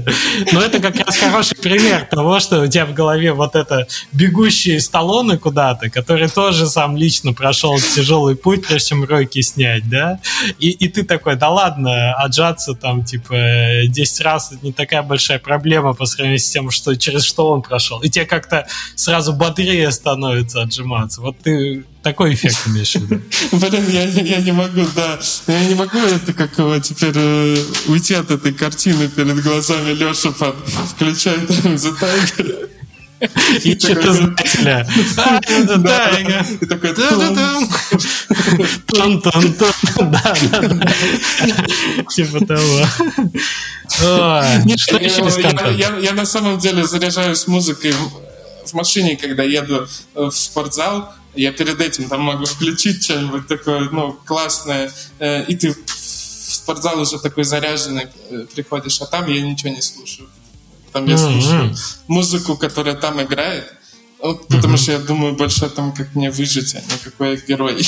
Но 0.52 0.62
это 0.62 0.80
как 0.80 0.96
раз 0.96 1.16
хороший 1.18 1.56
пример 1.56 2.08
того, 2.10 2.40
что 2.40 2.62
у 2.62 2.68
тебя 2.68 2.88
в 2.88 2.94
голове 2.94 3.32
вот 3.32 3.56
это 3.56 3.86
бегущие 4.12 4.80
сталлоны 4.80 5.38
куда-то, 5.38 5.92
который 5.92 6.30
тоже 6.30 6.66
сам 6.66 6.98
лично 6.98 7.34
прошел 7.34 7.78
тяжелый 7.78 8.36
путь, 8.36 8.66
прежде 8.66 8.90
чем 8.90 9.04
ройки 9.04 9.42
снять, 9.42 9.88
да? 9.88 10.20
И, 10.58 10.72
и 10.72 10.88
ты 10.88 11.04
такой, 11.04 11.36
да 11.36 11.50
ладно, 11.50 12.14
отжаться 12.16 12.74
там, 12.74 13.04
типа, 13.04 13.36
10 13.88 14.22
раз 14.22 14.52
это 14.52 14.66
не 14.66 14.74
такая 14.74 15.04
большая 15.04 15.38
проблема 15.38 15.94
по 15.94 16.08
сравнению 16.08 16.40
с 16.40 16.50
тем, 16.50 16.72
что, 16.72 16.96
через 16.96 17.24
что 17.24 17.52
он 17.52 17.62
прошел. 17.62 18.02
И 18.02 18.10
тебе 18.10 18.26
как-то 18.26 18.66
сразу 18.96 19.34
бодрее 19.34 19.92
становится 19.92 20.64
отжиматься 20.64 21.03
заниматься. 21.04 21.22
Вот 21.22 21.38
ты 21.40 21.84
такой 22.02 22.34
эффект 22.34 22.58
имеешь 22.68 22.96
в 22.96 23.02
виду. 23.02 23.22
Блин, 23.52 23.86
я, 23.90 24.04
я 24.04 24.42
не 24.42 24.52
могу, 24.52 24.86
да. 24.96 25.20
Я 25.48 25.66
не 25.66 25.76
могу 25.76 25.98
это 25.98 26.34
как 26.34 26.58
его 26.58 26.80
теперь 26.80 27.14
э, 27.16 27.58
уйти 27.88 28.16
от 28.16 28.32
этой 28.32 28.54
картины 28.54 29.08
перед 29.08 29.42
глазами 29.42 29.92
Леша 29.92 30.32
под 30.32 30.56
включает 30.90 31.50
The 31.50 31.94
Tiger. 32.00 32.70
И 33.64 33.80
что-то 33.80 34.14
знателя. 34.14 34.88
Да, 35.78 36.10
И 36.10 36.66
такой... 36.66 36.94
тон 36.94 37.70
Да, 40.12 40.36
да, 40.52 40.60
Типа 42.10 42.46
того. 42.46 42.86
Что 43.88 44.98
еще 44.98 45.24
Я 46.02 46.14
на 46.14 46.26
самом 46.26 46.60
деле 46.60 46.86
заряжаюсь 46.86 47.48
музыкой 47.48 47.94
в 48.66 48.74
машине, 48.74 49.18
когда 49.18 49.44
еду 49.44 49.88
э, 50.16 50.26
в 50.26 50.32
спортзал, 50.32 51.14
я 51.36 51.52
перед 51.52 51.80
этим 51.82 52.10
там 52.10 52.22
могу 52.22 52.46
включить 52.46 53.04
что-нибудь 53.04 53.48
такое, 53.48 53.90
ну, 53.90 54.14
классное, 54.26 54.92
э, 55.20 55.46
и 55.46 55.56
ты 55.56 55.74
в 55.74 56.54
спортзал 56.54 57.00
уже 57.00 57.20
такой 57.20 57.44
заряженный 57.44 58.08
э, 58.30 58.46
приходишь, 58.54 59.02
а 59.02 59.06
там 59.06 59.28
я 59.28 59.42
ничего 59.42 59.70
не 59.70 59.82
слушаю. 59.82 60.30
Там 60.92 61.08
я 61.08 61.18
слушаю 61.18 61.76
музыку, 62.08 62.56
которая 62.56 62.96
там 62.96 63.20
играет, 63.22 63.74
вот, 64.20 64.48
потому 64.48 64.78
что 64.78 64.92
я 64.92 65.00
думаю 65.00 65.36
больше 65.36 65.66
о 65.66 65.70
том, 65.70 65.92
как 65.92 66.14
мне 66.14 66.30
выжить, 66.30 66.76
а 66.76 66.80
не 66.80 66.98
какой 67.04 67.32
я 67.32 67.36
герой. 67.38 67.84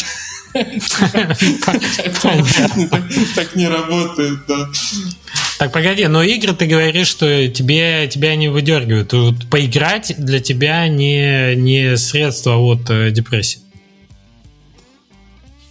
Так 3.35 3.55
не 3.55 3.67
работает, 3.67 4.45
да. 4.47 4.69
Так, 5.57 5.71
погоди, 5.71 6.07
но 6.07 6.21
игры 6.21 6.53
ты 6.53 6.65
говоришь, 6.65 7.07
что 7.07 7.47
тебе, 7.47 8.07
тебя 8.07 8.35
не 8.35 8.49
выдергивают. 8.49 9.13
Вот 9.13 9.49
поиграть 9.49 10.13
для 10.17 10.39
тебя 10.39 10.87
не, 10.87 11.55
не 11.55 11.95
средство 11.97 12.57
от 12.57 12.89
э, 12.89 13.11
депрессии. 13.11 13.61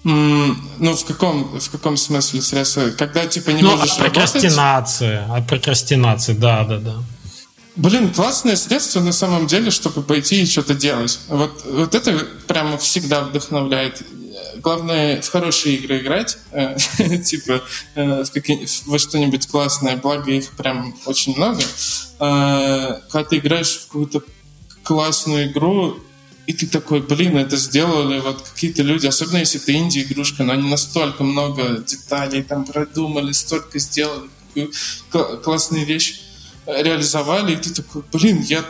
Mm, 0.04 0.56
ну, 0.78 0.94
в 0.94 1.04
каком, 1.04 1.58
в 1.58 1.70
каком 1.70 1.96
смысле 1.96 2.40
средства? 2.40 2.90
Когда, 2.90 3.26
типа, 3.26 3.50
не 3.50 3.62
ну, 3.62 3.76
можешь 3.76 3.92
от 3.92 3.98
прокрастинации, 3.98 5.16
работать? 5.16 5.42
От 5.42 5.48
прокрастинации, 5.48 6.32
да, 6.32 6.64
да, 6.64 6.78
да. 6.78 6.94
Блин, 7.76 8.12
классное 8.12 8.56
средство 8.56 9.00
на 9.00 9.12
самом 9.12 9.46
деле, 9.46 9.70
чтобы 9.70 10.02
пойти 10.02 10.42
и 10.42 10.46
что-то 10.46 10.74
делать. 10.74 11.18
Вот, 11.28 11.64
вот 11.64 11.94
это 11.94 12.26
прямо 12.46 12.78
всегда 12.78 13.22
вдохновляет 13.22 14.02
главное 14.56 15.20
в 15.20 15.28
хорошие 15.28 15.76
игры 15.76 15.98
играть, 15.98 16.38
э, 16.52 16.76
типа 17.24 17.62
э, 17.94 18.24
во 18.86 18.98
что-нибудь 18.98 19.46
классное, 19.46 19.96
благо 19.96 20.30
их 20.30 20.50
прям 20.52 20.96
очень 21.06 21.36
много. 21.36 21.62
Э, 22.20 23.00
когда 23.10 23.24
ты 23.28 23.38
играешь 23.38 23.76
в 23.76 23.86
какую-то 23.86 24.22
классную 24.82 25.50
игру, 25.50 25.98
и 26.46 26.52
ты 26.52 26.66
такой, 26.66 27.00
блин, 27.00 27.38
это 27.38 27.56
сделали 27.56 28.20
вот 28.20 28.42
какие-то 28.42 28.82
люди, 28.82 29.06
особенно 29.06 29.38
если 29.38 29.60
это 29.60 29.72
инди-игрушка, 29.72 30.44
но 30.44 30.52
они 30.52 30.68
настолько 30.68 31.24
много 31.24 31.78
деталей 31.78 32.42
там 32.42 32.66
продумали, 32.66 33.32
столько 33.32 33.78
сделали, 33.78 34.28
какую 35.10 35.40
классную 35.40 35.86
вещь 35.86 36.20
реализовали, 36.66 37.54
и 37.54 37.56
ты 37.56 37.70
такой, 37.70 38.02
блин, 38.12 38.42
я... 38.42 38.64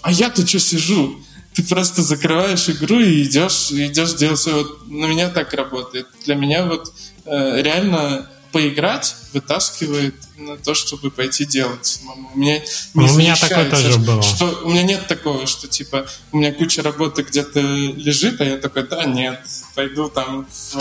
А 0.00 0.12
я-то 0.12 0.46
что 0.46 0.60
сижу? 0.60 1.22
Ты 1.58 1.64
просто 1.64 2.02
закрываешь 2.02 2.68
игру 2.68 3.00
и 3.00 3.24
идешь, 3.24 3.72
идешь 3.72 4.14
делать 4.14 4.38
свое. 4.38 4.58
Вот 4.58 4.86
на 4.86 5.06
меня 5.06 5.28
так 5.28 5.52
работает. 5.54 6.06
Для 6.24 6.36
меня 6.36 6.64
вот 6.64 6.92
э, 7.24 7.62
реально 7.62 8.30
поиграть 8.52 9.16
вытаскивает 9.32 10.14
на 10.36 10.56
то, 10.56 10.74
чтобы 10.74 11.10
пойти 11.10 11.44
делать 11.44 11.84
самому. 11.84 12.30
У 12.32 12.38
меня 12.38 12.60
не 12.94 13.10
у 13.10 13.16
меня 13.16 13.34
такое 13.34 13.68
тоже 13.68 13.98
было. 13.98 14.22
Что, 14.22 14.60
у 14.62 14.70
меня 14.70 14.84
нет 14.84 15.08
такого, 15.08 15.48
что 15.48 15.66
типа 15.66 16.06
у 16.30 16.38
меня 16.38 16.52
куча 16.52 16.80
работы 16.80 17.22
где-то 17.22 17.58
лежит, 17.58 18.40
а 18.40 18.44
я 18.44 18.56
такой, 18.58 18.84
да, 18.84 19.04
нет, 19.04 19.40
пойду 19.74 20.08
там 20.08 20.46
в, 20.46 20.76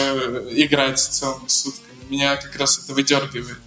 играть 0.51 0.99
целыми 0.99 1.47
сутками. 1.47 1.88
Меня 2.07 2.36
как 2.36 2.55
раз 2.55 2.80
это 2.84 2.93
выдергивает. 2.93 3.57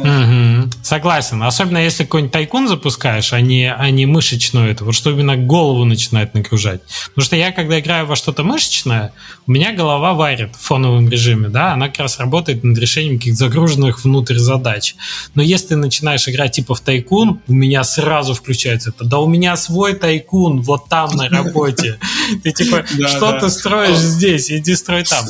Угу. 0.00 0.70
Согласен. 0.82 1.42
Особенно 1.42 1.78
если 1.78 2.04
какой-нибудь 2.04 2.32
тайкун 2.32 2.68
запускаешь, 2.68 3.32
а 3.32 3.40
не, 3.40 3.72
а 3.72 3.90
не 3.90 4.06
мышечную 4.06 4.70
это. 4.70 4.84
Вот 4.84 4.94
что 4.94 5.10
именно 5.10 5.36
голову 5.36 5.84
начинает 5.84 6.34
нагружать. 6.34 6.82
Потому 7.08 7.24
что 7.24 7.36
я, 7.36 7.50
когда 7.52 7.80
играю 7.80 8.06
во 8.06 8.16
что-то 8.16 8.42
мышечное, 8.42 9.12
у 9.46 9.52
меня 9.52 9.72
голова 9.72 10.12
варит 10.12 10.54
в 10.54 10.60
фоновом 10.60 11.08
режиме, 11.08 11.48
да, 11.48 11.72
она 11.72 11.88
как 11.88 12.00
раз 12.00 12.18
работает 12.18 12.62
над 12.62 12.76
решением 12.78 13.18
каких-то 13.18 13.38
загруженных 13.38 14.04
внутрь 14.04 14.36
задач. 14.36 14.96
Но 15.34 15.42
если 15.42 15.68
ты 15.68 15.76
начинаешь 15.76 16.28
играть 16.28 16.52
типа 16.52 16.74
в 16.74 16.80
тайкун, 16.80 17.40
у 17.46 17.52
меня 17.52 17.82
сразу 17.84 18.34
включается 18.34 18.90
это. 18.90 19.04
Да 19.04 19.18
у 19.20 19.26
меня 19.26 19.56
свой 19.56 19.94
тайкун 19.94 20.60
вот 20.60 20.88
там 20.88 21.10
на 21.16 21.28
работе. 21.28 21.98
Ты 22.42 22.52
типа, 22.52 22.84
что 22.86 23.38
ты 23.38 23.50
строишь 23.50 23.98
здесь, 23.98 24.50
иди 24.50 24.74
строй 24.74 25.04
там. 25.04 25.24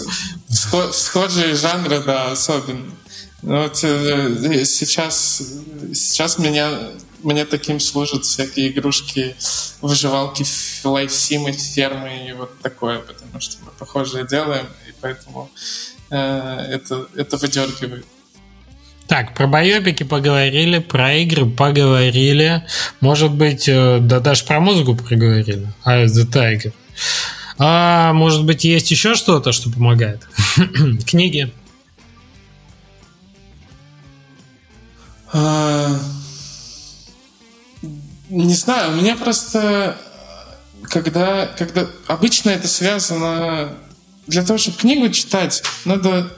Схожие 0.48 1.54
жанры, 1.54 2.00
да, 2.00 2.32
особенно. 2.32 2.95
Ну, 3.46 3.62
вот 3.62 3.78
э, 3.84 4.64
сейчас, 4.64 5.40
сейчас 5.94 6.36
меня, 6.40 6.68
мне 7.22 7.44
таким 7.44 7.78
служат 7.78 8.24
всякие 8.24 8.72
игрушки, 8.72 9.36
выживалки, 9.80 10.44
лайфсимы, 10.82 11.52
фермы 11.52 12.26
и 12.28 12.32
вот 12.32 12.58
такое, 12.60 12.98
потому 12.98 13.40
что 13.40 13.58
мы 13.64 13.70
похожее 13.78 14.26
делаем, 14.26 14.66
и 14.88 14.94
поэтому 15.00 15.48
э, 16.10 16.16
это, 16.72 17.06
это 17.14 17.36
выдергивает. 17.36 18.04
Так, 19.06 19.32
про 19.34 19.46
байопики 19.46 20.02
поговорили, 20.02 20.80
про 20.80 21.14
игры 21.14 21.46
поговорили. 21.46 22.66
Может 22.98 23.30
быть, 23.30 23.68
э, 23.68 23.98
да 24.00 24.18
даже 24.18 24.44
про 24.44 24.58
музыку 24.58 24.96
поговорили. 24.96 25.68
А 25.84 26.04
The 26.06 26.26
Tiger. 26.26 26.72
А 27.58 28.12
может 28.12 28.44
быть, 28.44 28.64
есть 28.64 28.90
еще 28.90 29.14
что-то, 29.14 29.52
что 29.52 29.70
помогает? 29.70 30.26
Книги. 31.06 31.52
Не 38.28 38.54
знаю, 38.54 38.92
у 38.92 38.96
меня 38.96 39.16
просто 39.16 39.98
когда, 40.84 41.46
когда 41.46 41.86
обычно 42.06 42.50
это 42.50 42.68
связано 42.68 43.76
для 44.26 44.42
того, 44.44 44.58
чтобы 44.58 44.78
книгу 44.78 45.08
читать, 45.10 45.62
надо 45.84 46.32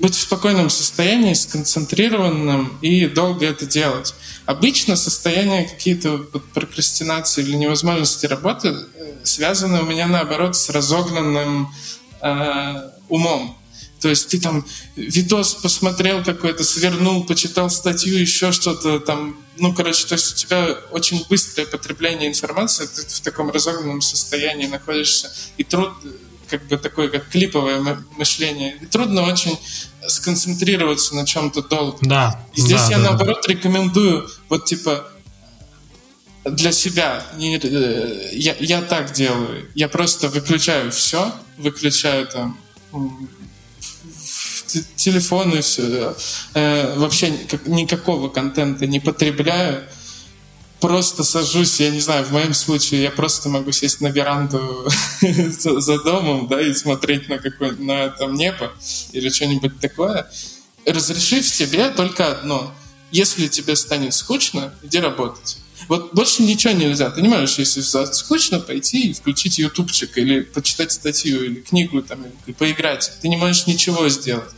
быть 0.00 0.14
в 0.14 0.20
спокойном 0.20 0.68
состоянии, 0.68 1.34
сконцентрированным 1.34 2.78
и 2.82 3.06
долго 3.06 3.46
это 3.46 3.66
делать. 3.66 4.14
Обычно 4.46 4.96
состояние 4.96 5.64
какие-то 5.64 6.18
прокрастинации 6.54 7.42
или 7.42 7.54
невозможности 7.54 8.26
работы 8.26 8.68
э, 8.68 9.14
связаны 9.22 9.82
у 9.82 9.86
меня 9.86 10.08
наоборот 10.08 10.56
с 10.56 10.70
разогнанным 10.70 11.72
э, 12.20 12.90
умом. 13.08 13.56
То 14.02 14.08
есть 14.08 14.28
ты 14.28 14.40
там 14.40 14.66
видос 14.96 15.54
посмотрел 15.54 16.24
какой-то, 16.24 16.64
свернул, 16.64 17.24
почитал 17.24 17.70
статью, 17.70 18.18
еще 18.18 18.50
что-то 18.50 18.98
там. 18.98 19.36
Ну, 19.58 19.72
короче, 19.72 20.08
то 20.08 20.14
есть 20.14 20.32
у 20.32 20.36
тебя 20.36 20.76
очень 20.90 21.24
быстрое 21.28 21.68
потребление 21.68 22.28
информации, 22.28 22.86
ты 22.86 23.02
в 23.02 23.20
таком 23.20 23.50
разогнанном 23.50 24.00
состоянии 24.00 24.66
находишься. 24.66 25.32
И 25.56 25.62
труд, 25.62 25.92
как 26.48 26.66
бы 26.66 26.78
такое, 26.78 27.08
как 27.08 27.28
клиповое 27.28 27.80
мышление. 28.16 28.76
И 28.80 28.86
трудно 28.86 29.22
очень 29.22 29.56
сконцентрироваться 30.08 31.14
на 31.14 31.24
чем-то 31.24 31.62
долго. 31.62 31.98
Да. 32.02 32.44
И 32.54 32.60
здесь 32.60 32.80
да, 32.80 32.90
я, 32.90 32.98
да, 32.98 33.04
наоборот, 33.10 33.44
да. 33.46 33.52
рекомендую 33.52 34.28
вот, 34.48 34.64
типа, 34.64 35.06
для 36.44 36.72
себя. 36.72 37.24
Не, 37.36 37.56
э, 37.56 38.30
я, 38.32 38.56
я 38.58 38.82
так 38.82 39.12
делаю. 39.12 39.70
Я 39.76 39.88
просто 39.88 40.28
выключаю 40.28 40.90
все, 40.90 41.32
выключаю 41.56 42.26
там 42.26 42.58
телефон 44.96 45.52
и 45.56 45.60
все. 45.60 46.14
Э, 46.54 46.98
вообще 46.98 47.30
никакого 47.66 48.28
контента 48.28 48.86
не 48.86 49.00
потребляю. 49.00 49.84
Просто 50.80 51.22
сажусь, 51.22 51.78
я 51.78 51.90
не 51.90 52.00
знаю, 52.00 52.24
в 52.24 52.32
моем 52.32 52.54
случае 52.54 53.02
я 53.04 53.10
просто 53.12 53.48
могу 53.48 53.70
сесть 53.70 54.00
на 54.00 54.08
веранду 54.08 54.90
за, 55.20 55.80
за 55.80 56.02
домом, 56.02 56.48
да, 56.48 56.60
и 56.60 56.74
смотреть 56.74 57.28
на 57.28 57.38
какое 57.38 57.72
на 57.72 58.08
там 58.08 58.34
небо 58.34 58.72
или 59.12 59.28
что-нибудь 59.28 59.78
такое. 59.78 60.28
Разрешив 60.84 61.46
себе 61.46 61.90
только 61.90 62.32
одно. 62.32 62.74
Если 63.12 63.46
тебе 63.46 63.76
станет 63.76 64.12
скучно, 64.14 64.74
иди 64.82 64.98
работать. 64.98 65.58
Вот 65.88 66.14
больше 66.14 66.42
ничего 66.42 66.72
нельзя. 66.72 67.10
Ты 67.10 67.22
не 67.22 67.28
можешь, 67.28 67.58
если 67.58 67.80
скучно, 67.80 68.60
пойти 68.60 69.10
и 69.10 69.12
включить 69.12 69.58
ютубчик 69.58 70.16
или 70.18 70.40
почитать 70.40 70.92
статью 70.92 71.44
или 71.44 71.60
книгу 71.60 72.02
там, 72.02 72.24
и 72.46 72.52
поиграть. 72.52 73.12
Ты 73.20 73.28
не 73.28 73.36
можешь 73.36 73.66
ничего 73.66 74.08
сделать. 74.08 74.50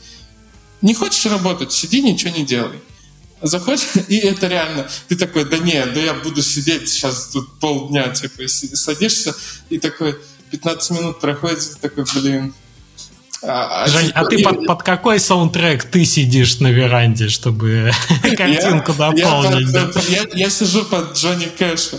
Не 0.83 0.95
хочешь 0.95 1.25
работать, 1.27 1.72
сиди, 1.72 2.03
ничего 2.03 2.37
не 2.37 2.45
делай. 2.45 2.81
Заходишь, 3.43 3.89
и 4.09 4.18
это 4.18 4.49
реально, 4.49 4.89
ты 5.09 5.16
такой, 5.16 5.45
да 5.45 5.59
нет, 5.59 5.93
да 5.95 6.01
я 6.01 6.14
буду 6.14 6.43
сидеть 6.43 6.89
сейчас 6.89 7.29
тут 7.29 7.59
полдня, 7.59 8.09
типа, 8.09 8.49
садишься, 8.49 9.35
и 9.70 9.79
такой, 9.79 10.16
15 10.51 10.91
минут 10.93 11.20
проходит, 11.20 11.61
и 11.61 11.81
такой, 11.81 12.05
блин, 12.14 12.55
а, 13.47 13.85
а 13.85 13.89
Жень, 13.89 14.11
а 14.14 14.25
ты 14.25 14.43
под, 14.43 14.66
под 14.66 14.83
какой 14.83 15.20
саундтрек 15.20 15.85
ты 15.85 16.07
сидишь 16.07 16.61
на 16.61 16.68
веранде, 16.68 17.29
чтобы 17.29 17.91
картинку 18.22 18.93
я, 18.93 19.12
дополнить? 19.12 19.70
Я, 19.70 19.87
под, 19.87 20.09
я, 20.09 20.25
я 20.33 20.51
сижу 20.51 20.85
под 20.85 21.14
Джонни 21.14 21.47
Кэша. 21.59 21.99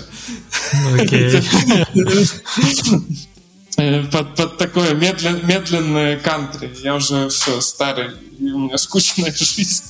Окей. 0.96 1.36
Э, 1.36 1.42
под, 3.76 4.36
под 4.36 4.58
такое 4.58 4.94
медлен, 4.94 5.46
медленное 5.46 6.18
кантри. 6.18 6.72
Я 6.82 6.96
уже 6.96 7.30
все 7.30 7.62
старый, 7.62 8.12
у 8.40 8.60
меня 8.60 8.78
скучная 8.78 9.34
жизнь. 9.34 9.84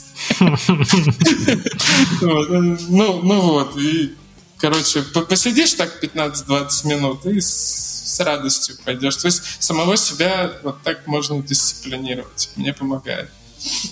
Ну, 2.21 3.21
ну 3.21 3.41
вот, 3.41 3.77
и, 3.77 4.15
короче, 4.57 5.01
посидишь 5.01 5.73
так 5.73 6.03
15-20 6.03 6.87
минут 6.87 7.25
и 7.25 7.39
с 7.41 8.19
радостью 8.19 8.75
пойдешь. 8.83 9.17
То 9.17 9.27
есть 9.27 9.43
самого 9.59 9.97
себя 9.97 10.53
вот 10.63 10.81
так 10.83 11.05
можно 11.07 11.41
дисциплинировать. 11.41 12.51
Мне 12.55 12.73
помогает. 12.73 13.29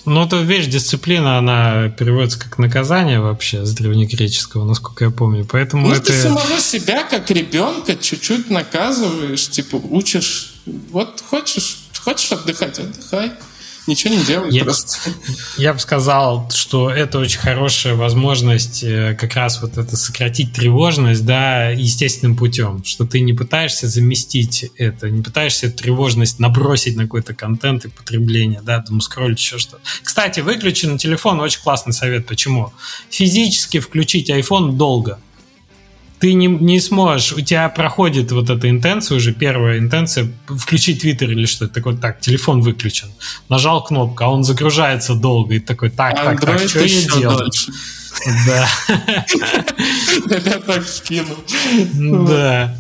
Ну, 0.06 0.26
это 0.26 0.38
вещь, 0.42 0.68
дисциплина, 0.68 1.38
она 1.38 1.90
переводится 1.90 2.40
как 2.40 2.58
наказание 2.58 3.20
вообще 3.20 3.66
с 3.66 3.74
древнегреческого, 3.74 4.66
насколько 4.66 5.06
я 5.06 5.12
помню. 5.12 5.46
Поэтому 5.50 5.88
ну, 5.88 5.94
это... 5.94 6.08
ты 6.08 6.22
самого 6.22 6.60
себя, 6.60 7.04
как 7.04 7.30
ребенка, 7.32 7.96
чуть-чуть 7.96 8.50
наказываешь, 8.50 9.50
типа, 9.50 9.76
учишь. 9.76 10.56
Вот 10.92 11.24
хочешь, 11.28 11.78
хочешь 12.00 12.32
отдыхать, 12.32 12.80
отдыхай 12.80 13.32
ничего 13.88 14.14
не 14.14 14.24
делай 14.24 14.52
я, 14.52 14.64
просто. 14.64 15.12
Я 15.58 15.74
бы 15.74 15.80
сказал, 15.80 16.50
что 16.52 16.90
это 16.90 17.20
очень 17.20 17.40
хорошая 17.40 17.96
возможность 17.96 18.84
э, 18.84 19.16
как 19.20 19.36
раз 19.36 19.62
вот 19.62 19.78
это 19.78 19.98
сократить 19.98 20.54
тревожность, 20.54 21.26
да, 21.26 21.70
естественным 21.70 22.36
путем, 22.36 22.84
что 22.84 23.06
ты 23.06 23.20
не 23.22 23.34
пытаешься 23.34 23.88
заместить 23.88 24.72
это, 24.78 25.10
не 25.10 25.22
пытаешься 25.22 25.68
эту 25.68 25.78
тревожность 25.78 26.40
набросить 26.40 26.96
на 26.96 27.04
какой-то 27.04 27.34
контент 27.34 27.86
и 27.86 27.90
потребление, 27.90 28.62
да, 28.64 28.82
там 28.82 29.02
скроллить 29.02 29.40
еще 29.40 29.58
что-то. 29.58 29.82
Кстати, 30.04 30.40
выключи 30.40 30.86
на 30.86 30.98
телефон, 30.98 31.40
очень 31.40 31.62
классный 31.62 31.94
совет. 31.94 32.26
Почему? 32.26 32.74
Физически 33.10 33.80
включить 33.80 34.30
iPhone 34.30 34.74
долго 34.74 35.20
ты 36.24 36.36
не, 36.36 36.48
не 36.48 36.80
сможешь, 36.80 37.34
у 37.34 37.42
тебя 37.42 37.68
проходит 37.68 38.32
вот 38.32 38.50
эта 38.50 38.70
интенция, 38.70 39.18
уже 39.18 39.34
первая 39.34 39.78
интенция, 39.78 40.32
включить 40.48 41.02
Твиттер 41.02 41.32
или 41.32 41.46
что-то 41.46 41.74
такое, 41.74 41.98
так, 41.98 42.22
телефон 42.22 42.62
выключен. 42.62 43.10
Нажал 43.50 43.84
кнопку, 43.84 44.24
а 44.24 44.30
он 44.30 44.46
загружается 44.46 45.16
долго, 45.16 45.56
и 45.56 45.60
такой, 45.60 45.90
так, 45.90 46.16
так, 46.16 46.40
так, 46.40 46.60
что 46.70 46.80
я 46.80 47.02
делаю? 47.02 47.52
Да. 48.48 48.70
Я 50.30 50.60
так 50.60 50.88
скинул. 50.88 51.36
Да. 52.28 52.76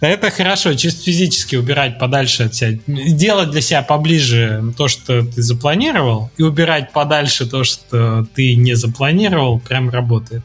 Это 0.00 0.30
хорошо, 0.30 0.74
чисто 0.74 1.02
физически 1.02 1.56
убирать 1.56 1.98
подальше 1.98 2.44
от 2.44 2.54
себя. 2.54 2.78
Делать 2.86 3.50
для 3.50 3.60
себя 3.60 3.82
поближе 3.82 4.72
то, 4.76 4.86
что 4.86 5.24
ты 5.24 5.42
запланировал, 5.42 6.30
и 6.38 6.42
убирать 6.44 6.92
подальше 6.92 7.44
то, 7.44 7.64
что 7.64 8.24
ты 8.34 8.54
не 8.54 8.74
запланировал, 8.74 9.58
прям 9.58 9.90
работает. 9.90 10.44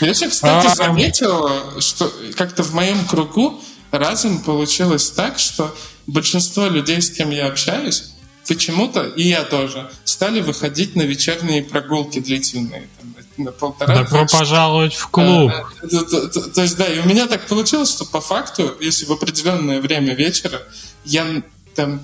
Я 0.00 0.08
еще, 0.08 0.28
кстати, 0.28 0.66
а, 0.66 0.74
заметил, 0.74 1.80
что 1.80 2.12
как-то 2.36 2.62
в 2.62 2.74
моем 2.74 3.06
кругу 3.06 3.60
разом 3.90 4.42
получилось 4.42 5.10
так, 5.10 5.38
что 5.38 5.74
большинство 6.06 6.66
людей, 6.66 7.00
с 7.00 7.10
кем 7.10 7.30
я 7.30 7.46
общаюсь, 7.46 8.12
почему-то, 8.48 9.02
и 9.04 9.28
я 9.28 9.44
тоже, 9.44 9.90
стали 10.04 10.40
выходить 10.40 10.96
на 10.96 11.02
вечерние 11.02 11.62
прогулки 11.62 12.18
длительные. 12.18 12.88
Там, 12.98 13.14
на 13.36 13.52
полтора 13.52 14.02
Добро 14.02 14.26
пожаловать 14.26 14.94
в 14.94 15.08
клуб. 15.08 15.50
А, 15.50 15.86
то, 15.86 16.04
то, 16.04 16.28
то, 16.28 16.50
то 16.50 16.62
есть, 16.62 16.76
да, 16.76 16.86
и 16.86 16.98
у 17.00 17.04
меня 17.04 17.26
так 17.26 17.46
получилось, 17.46 17.90
что 17.90 18.04
по 18.04 18.20
факту, 18.20 18.76
если 18.80 19.04
в 19.06 19.12
определенное 19.12 19.80
время 19.80 20.14
вечера 20.14 20.60
я 21.04 21.42
там 21.74 22.00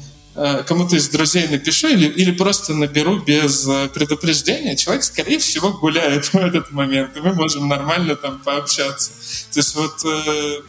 кому-то 0.66 0.97
из 0.97 1.09
друзей 1.09 1.49
напишу 1.49 1.89
или, 1.89 2.07
или 2.07 2.30
просто 2.30 2.74
наберу 2.74 3.18
без 3.18 3.66
э, 3.66 3.89
предупреждения, 3.89 4.76
человек, 4.76 5.03
скорее 5.03 5.39
всего, 5.39 5.72
гуляет 5.72 6.26
в 6.26 6.36
этот 6.36 6.70
момент, 6.70 7.16
и 7.16 7.20
мы 7.20 7.34
можем 7.34 7.68
нормально 7.68 8.14
там 8.14 8.39
пообщаться. 8.39 9.11
То 9.53 9.59
есть 9.59 9.74
вот 9.74 10.05
э, 10.05 10.61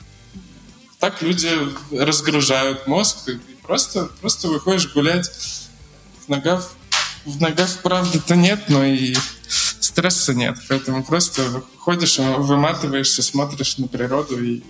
так 0.99 1.21
люди 1.21 1.49
разгружают 1.91 2.87
мозг, 2.87 3.29
и 3.29 3.39
просто, 3.61 4.09
просто 4.21 4.47
выходишь 4.47 4.91
гулять. 4.93 5.29
В 6.25 6.29
ногах, 6.29 6.71
в 7.25 7.39
ногах 7.39 7.69
правды-то 7.83 8.35
нет, 8.35 8.65
но 8.69 8.83
и 8.83 9.15
стресса 9.79 10.33
нет. 10.33 10.57
Поэтому 10.67 11.03
просто 11.03 11.63
ходишь, 11.77 12.17
выматываешься, 12.17 13.21
смотришь 13.21 13.77
на 13.77 13.87
природу 13.87 14.43
и 14.43 14.63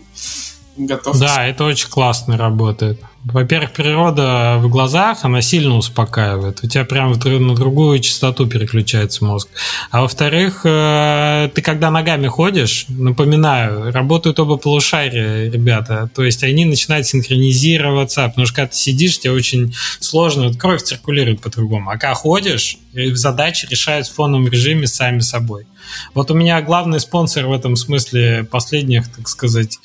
готов. 0.77 1.17
Да, 1.19 1.45
это 1.45 1.63
очень 1.63 1.89
классно 1.89 2.37
работает. 2.37 3.01
Во-первых, 3.25 3.73
природа 3.73 4.57
в 4.59 4.69
глазах, 4.69 5.25
она 5.25 5.41
сильно 5.41 5.75
успокаивает. 5.75 6.63
У 6.63 6.67
тебя 6.67 6.85
прям 6.85 7.11
на 7.11 7.55
другую 7.55 7.99
частоту 7.99 8.47
переключается 8.47 9.25
мозг. 9.25 9.49
А 9.91 10.01
во-вторых, 10.01 10.61
э, 10.63 11.49
ты 11.53 11.61
когда 11.61 11.91
ногами 11.91 12.27
ходишь, 12.27 12.85
напоминаю, 12.87 13.91
работают 13.91 14.39
оба 14.39 14.55
полушария, 14.55 15.51
ребята. 15.51 16.09
То 16.15 16.23
есть 16.23 16.43
они 16.43 16.63
начинают 16.63 17.07
синхронизироваться, 17.07 18.27
потому 18.29 18.47
что 18.47 18.55
когда 18.55 18.69
ты 18.69 18.77
сидишь, 18.77 19.19
тебе 19.19 19.33
очень 19.33 19.75
сложно, 19.99 20.47
вот 20.47 20.57
кровь 20.57 20.81
циркулирует 20.81 21.41
по-другому. 21.41 21.89
А 21.89 21.97
когда 21.97 22.13
ходишь, 22.13 22.77
задачи 22.93 23.67
решают 23.69 24.07
в 24.07 24.15
фоновом 24.15 24.47
режиме 24.47 24.87
сами 24.87 25.19
собой. 25.19 25.67
Вот 26.13 26.31
у 26.31 26.35
меня 26.35 26.61
главный 26.61 27.01
спонсор 27.01 27.47
в 27.47 27.51
этом 27.51 27.75
смысле 27.75 28.47
последних, 28.49 29.09
так 29.13 29.27
сказать, 29.27 29.77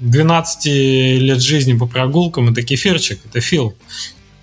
12 0.00 0.66
э, 0.66 1.18
лет 1.18 1.40
жизни 1.40 1.76
по 1.76 1.86
прогулкам 1.86 2.50
это 2.50 2.62
кефирчик, 2.62 3.20
это 3.24 3.40
Фил. 3.40 3.74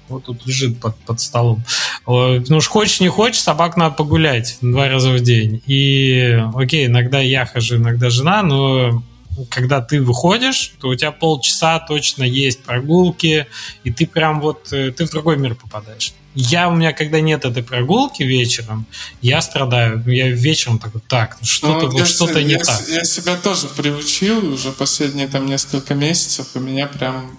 Вот 0.09 0.25
тут 0.25 0.45
лежит 0.45 0.79
под, 0.79 0.97
под 0.97 1.19
столом. 1.21 1.63
Ну 2.05 2.57
уж 2.57 2.67
хочешь, 2.67 2.99
не 2.99 3.07
хочешь, 3.07 3.41
собак 3.41 3.77
надо 3.77 3.95
погулять 3.95 4.57
два 4.61 4.89
раза 4.89 5.11
в 5.11 5.19
день. 5.21 5.63
И, 5.65 6.39
окей, 6.53 6.87
иногда 6.87 7.19
я 7.19 7.45
хожу, 7.45 7.77
иногда 7.77 8.09
жена, 8.09 8.43
но 8.43 9.01
когда 9.49 9.81
ты 9.81 10.01
выходишь, 10.01 10.73
то 10.79 10.89
у 10.89 10.95
тебя 10.95 11.11
полчаса 11.11 11.79
точно 11.79 12.23
есть 12.23 12.63
прогулки, 12.63 13.47
и 13.83 13.91
ты 13.91 14.05
прям 14.05 14.41
вот, 14.41 14.71
э, 14.71 14.91
ты 14.91 15.05
в 15.05 15.09
другой 15.09 15.37
мир 15.37 15.55
попадаешь. 15.55 16.13
Я 16.35 16.69
у 16.69 16.75
меня, 16.75 16.93
когда 16.93 17.19
нет 17.19 17.45
этой 17.45 17.63
прогулки 17.63 18.23
вечером, 18.23 18.85
я 19.21 19.41
страдаю. 19.41 20.03
Я 20.07 20.29
вечером 20.29 20.79
такой, 20.79 21.01
так, 21.07 21.37
что-то 21.41 21.89
ну, 21.89 22.05
что-то 22.05 22.41
не 22.41 22.53
я, 22.53 22.59
так. 22.59 22.81
Я 22.87 23.03
себя 23.03 23.35
тоже 23.35 23.67
приучил 23.67 24.53
уже 24.53 24.71
последние 24.71 25.27
там 25.27 25.45
несколько 25.45 25.93
месяцев, 25.93 26.47
и 26.55 26.59
меня 26.59 26.87
прям 26.87 27.37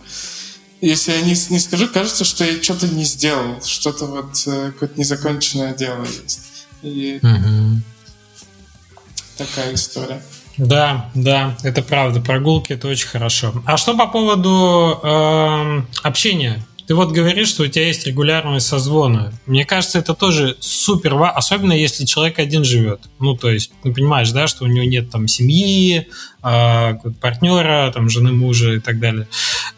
если 0.85 1.13
я 1.13 1.21
не, 1.23 1.35
не 1.51 1.59
скажу, 1.59 1.89
кажется, 1.89 2.25
что 2.25 2.45
я 2.45 2.63
что-то 2.63 2.87
не 2.89 3.05
сделал, 3.05 3.63
что-то 3.63 4.05
вот 4.05 4.43
э, 4.47 4.73
какое-то 4.73 5.01
незаконченное 5.01 5.75
дело 5.75 6.05
есть. 6.05 6.67
И 6.83 7.19
угу. 7.23 7.81
такая 9.39 9.75
история. 9.75 10.23
Да, 10.59 11.11
да, 11.15 11.57
это 11.63 11.83
правда. 11.83 12.21
Прогулки 12.21 12.75
это 12.75 12.89
очень 12.89 13.09
хорошо. 13.09 13.63
А 13.65 13.77
что 13.77 13.97
по 13.97 14.07
поводу 14.07 15.01
э, 15.03 15.83
общения? 16.03 16.63
Ты 16.87 16.95
вот 16.95 17.13
говоришь, 17.13 17.49
что 17.49 17.63
у 17.63 17.67
тебя 17.67 17.87
есть 17.87 18.07
регулярность 18.07 18.67
созвона. 18.67 19.33
Мне 19.47 19.65
кажется, 19.65 19.99
это 19.99 20.15
тоже 20.15 20.57
супер 20.61 21.15
особенно 21.15 21.73
если 21.73 22.05
человек 22.05 22.39
один 22.39 22.65
живет. 22.65 23.01
Ну, 23.19 23.37
то 23.37 23.51
есть, 23.51 23.73
ты 23.83 23.93
понимаешь, 23.93 24.31
да, 24.31 24.47
что 24.47 24.65
у 24.65 24.67
него 24.67 24.85
нет 24.85 25.11
там 25.11 25.29
семьи, 25.29 26.09
а, 26.43 26.99
партнера, 27.23 27.91
там, 27.95 28.11
жены, 28.11 28.33
мужа 28.33 28.75
и 28.75 28.79
так 28.79 29.01
далее. 29.01 29.27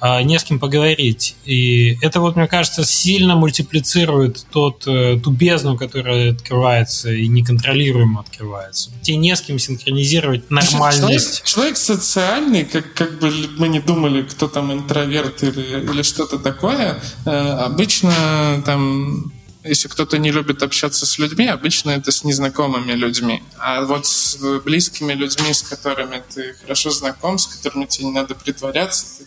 А, 0.00 0.20
не 0.22 0.36
с 0.36 0.42
кем 0.42 0.58
поговорить. 0.58 1.36
И 1.44 1.96
это 2.02 2.20
вот, 2.20 2.34
мне 2.34 2.48
кажется, 2.48 2.84
сильно 2.84 3.36
мультиплицирует 3.36 4.44
тот, 4.50 4.82
э, 4.88 5.20
ту 5.22 5.30
бездну, 5.30 5.76
которая 5.76 6.32
открывается 6.32 7.12
и 7.12 7.28
неконтролируемо 7.28 8.20
открывается. 8.20 8.90
Тебе 9.02 9.16
не 9.18 9.36
с 9.36 9.42
кем 9.42 9.60
синхронизировать 9.60 10.50
нормальность. 10.50 11.44
Человек, 11.44 11.44
человек 11.44 11.76
социальный, 11.76 12.64
как, 12.64 12.92
как 12.94 13.20
бы 13.20 13.32
мы 13.58 13.68
не 13.68 13.78
думали, 13.78 14.22
кто 14.22 14.48
там 14.48 14.72
интроверт 14.72 15.44
или, 15.44 15.84
или 15.92 16.02
что-то 16.02 16.38
такое, 16.38 16.95
э, 17.24 17.30
обычно 17.30 18.62
там 18.64 19.32
если 19.66 19.88
кто-то 19.88 20.18
не 20.18 20.30
любит 20.30 20.62
общаться 20.62 21.06
с 21.06 21.18
людьми, 21.18 21.46
обычно 21.46 21.90
это 21.90 22.12
с 22.12 22.24
незнакомыми 22.24 22.92
людьми. 22.92 23.42
А 23.58 23.82
вот 23.82 24.06
с 24.06 24.38
близкими 24.64 25.12
людьми, 25.12 25.52
с 25.52 25.62
которыми 25.62 26.22
ты 26.34 26.54
хорошо 26.62 26.90
знаком, 26.90 27.38
с 27.38 27.46
которыми 27.46 27.86
тебе 27.86 28.06
не 28.06 28.12
надо 28.12 28.34
притворяться, 28.34 29.06
ты, 29.18 29.26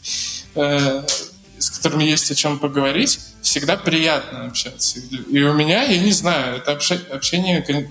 э, 0.55 1.03
с 1.57 1.69
которыми 1.71 2.03
есть 2.03 2.31
о 2.31 2.35
чем 2.35 2.57
поговорить, 2.57 3.19
всегда 3.41 3.75
приятно 3.75 4.45
общаться. 4.45 4.99
И 4.99 5.41
у 5.41 5.53
меня, 5.53 5.83
я 5.83 5.99
не 5.99 6.11
знаю, 6.11 6.57
это 6.57 6.71
общение 6.71 7.89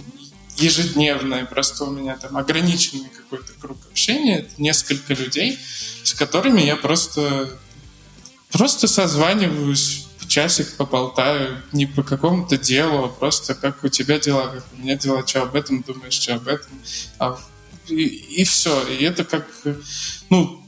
ежедневное, 0.57 1.45
просто 1.45 1.85
у 1.85 1.91
меня 1.91 2.17
там 2.17 2.37
ограниченный 2.37 3.09
какой-то 3.09 3.53
круг 3.61 3.79
общения, 3.91 4.41
это 4.41 4.51
несколько 4.59 5.15
людей, 5.15 5.59
с 6.03 6.15
которыми 6.15 6.63
я 6.63 6.77
просто 6.77 7.51
просто 8.51 8.87
созваниваюсь 8.87 10.09
часик 10.29 10.77
поболтаю 10.77 11.63
не 11.73 11.87
по 11.87 12.03
какому-то 12.03 12.59
делу, 12.59 13.05
а 13.05 13.09
просто 13.09 13.55
как 13.55 13.83
у 13.83 13.89
тебя 13.89 14.19
дела, 14.19 14.49
как 14.49 14.65
у 14.73 14.83
меня 14.83 14.95
дела, 14.97 15.27
что 15.27 15.43
об 15.43 15.57
этом 15.57 15.83
думаешь, 15.83 16.13
что 16.15 16.35
об 16.35 16.47
этом. 16.47 16.71
А, 17.19 17.39
и, 17.89 18.05
и 18.05 18.45
все. 18.45 18.87
И 18.89 19.03
это 19.03 19.25
как, 19.25 19.49
ну, 20.29 20.63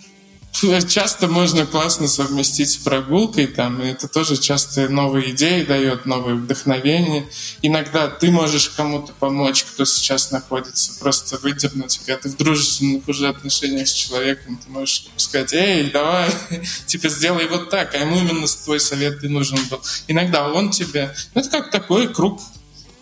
часто 0.89 1.29
можно 1.29 1.67
классно 1.67 2.09
совместить 2.09 2.71
с 2.71 2.77
прогулкой, 2.77 3.47
там, 3.47 3.83
и 3.83 3.89
это 3.89 4.09
тоже 4.09 4.37
часто 4.37 4.89
новые 4.89 5.31
идеи 5.31 5.65
дает, 5.65 6.07
новые 6.07 6.37
вдохновения. 6.37 7.27
Иногда 7.63 8.09
ты 8.09 8.31
можешь 8.31 8.69
кому-то 8.71 9.13
помочь, 9.13 9.65
кто 9.65 9.85
сейчас 9.85 10.31
находится, 10.31 10.99
просто 10.99 11.39
выдернуть, 11.39 11.99
когда 11.99 12.17
ты 12.23 12.29
в 12.29 12.37
дружественных 12.37 13.09
уже 13.09 13.29
отношениях 13.29 13.89
с 13.89 13.93
человеком, 13.93 14.61
ты 14.65 14.71
можешь 14.71 15.07
сказать, 15.17 15.53
эй, 15.53 15.91
давай, 15.91 16.31
типа, 16.87 17.09
сделай 17.09 17.47
вот 17.49 17.71
так, 17.71 17.95
а 17.95 17.99
ему 17.99 18.17
именно 18.17 18.47
твой 18.47 18.81
совет 18.81 19.23
и 19.25 19.29
нужен 19.29 19.59
был. 19.71 19.81
Иногда 20.09 20.49
он 20.49 20.71
тебе, 20.71 21.15
ну, 21.35 21.41
это 21.41 21.51
как 21.51 21.71
такой 21.71 22.13
круг 22.13 22.41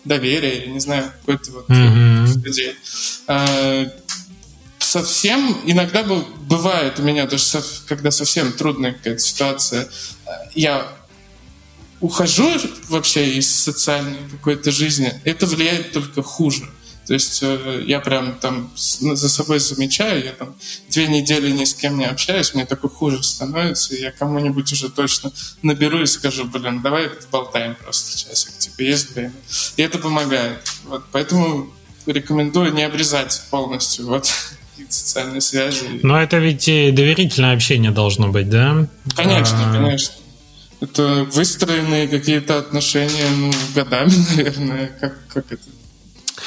доверия, 0.05 0.65
я 0.65 0.71
не 0.71 0.79
знаю, 0.79 1.11
какой-то 1.19 1.51
вот 1.51 1.69
mm-hmm. 1.69 2.43
людей 2.43 2.75
совсем, 4.89 5.55
иногда 5.65 6.03
бывает 6.03 6.99
у 6.99 7.03
меня 7.03 7.27
даже, 7.27 7.43
когда 7.87 8.11
совсем 8.11 8.51
трудная 8.51 8.93
какая-то 8.93 9.19
ситуация, 9.19 9.87
я 10.55 10.91
ухожу 11.99 12.49
вообще 12.87 13.33
из 13.33 13.53
социальной 13.53 14.17
какой-то 14.31 14.71
жизни, 14.71 15.13
это 15.25 15.45
влияет 15.45 15.91
только 15.91 16.23
хуже. 16.23 16.69
То 17.05 17.13
есть 17.13 17.39
э, 17.41 17.83
я 17.87 17.99
прям 18.01 18.37
там 18.37 18.71
за 18.75 19.29
собой 19.29 19.57
замечаю, 19.59 20.23
я 20.23 20.31
там 20.31 20.55
две 20.89 21.07
недели 21.07 21.49
ни 21.49 21.65
с 21.65 21.73
кем 21.73 21.97
не 21.97 22.05
общаюсь, 22.05 22.53
мне 22.53 22.67
такой 22.67 22.91
хуже 22.91 23.23
становится, 23.23 23.95
и 23.95 24.01
я 24.01 24.11
кому-нибудь 24.11 24.71
уже 24.71 24.89
точно 24.89 25.31
наберу 25.63 26.03
и 26.03 26.05
скажу, 26.05 26.45
блин, 26.45 26.83
давай 26.83 27.09
болтаем 27.31 27.75
просто 27.75 28.15
часик, 28.15 28.57
типа 28.59 28.81
есть 28.81 29.15
время. 29.15 29.33
И 29.75 29.81
это 29.81 29.97
помогает. 29.97 30.59
Вот, 30.85 31.03
поэтому 31.11 31.73
рекомендую 32.05 32.73
не 32.73 32.83
обрезать 32.83 33.41
полностью. 33.49 34.05
Вот 34.05 34.31
какие-то 34.79 34.93
социальные 34.93 35.41
связи. 35.41 35.99
Но 36.03 36.21
это 36.21 36.37
ведь 36.37 36.67
и 36.67 36.91
доверительное 36.91 37.53
общение 37.53 37.91
должно 37.91 38.29
быть, 38.29 38.49
да? 38.49 38.87
Конечно, 39.15 39.57
а... 39.69 39.73
конечно. 39.73 40.13
Это 40.81 41.27
выстроенные 41.33 42.07
какие-то 42.07 42.57
отношения 42.57 43.27
ну, 43.35 43.51
годами, 43.75 44.13
наверное. 44.35 44.91
Как, 44.99 45.15
как 45.27 45.51
это 45.51 45.63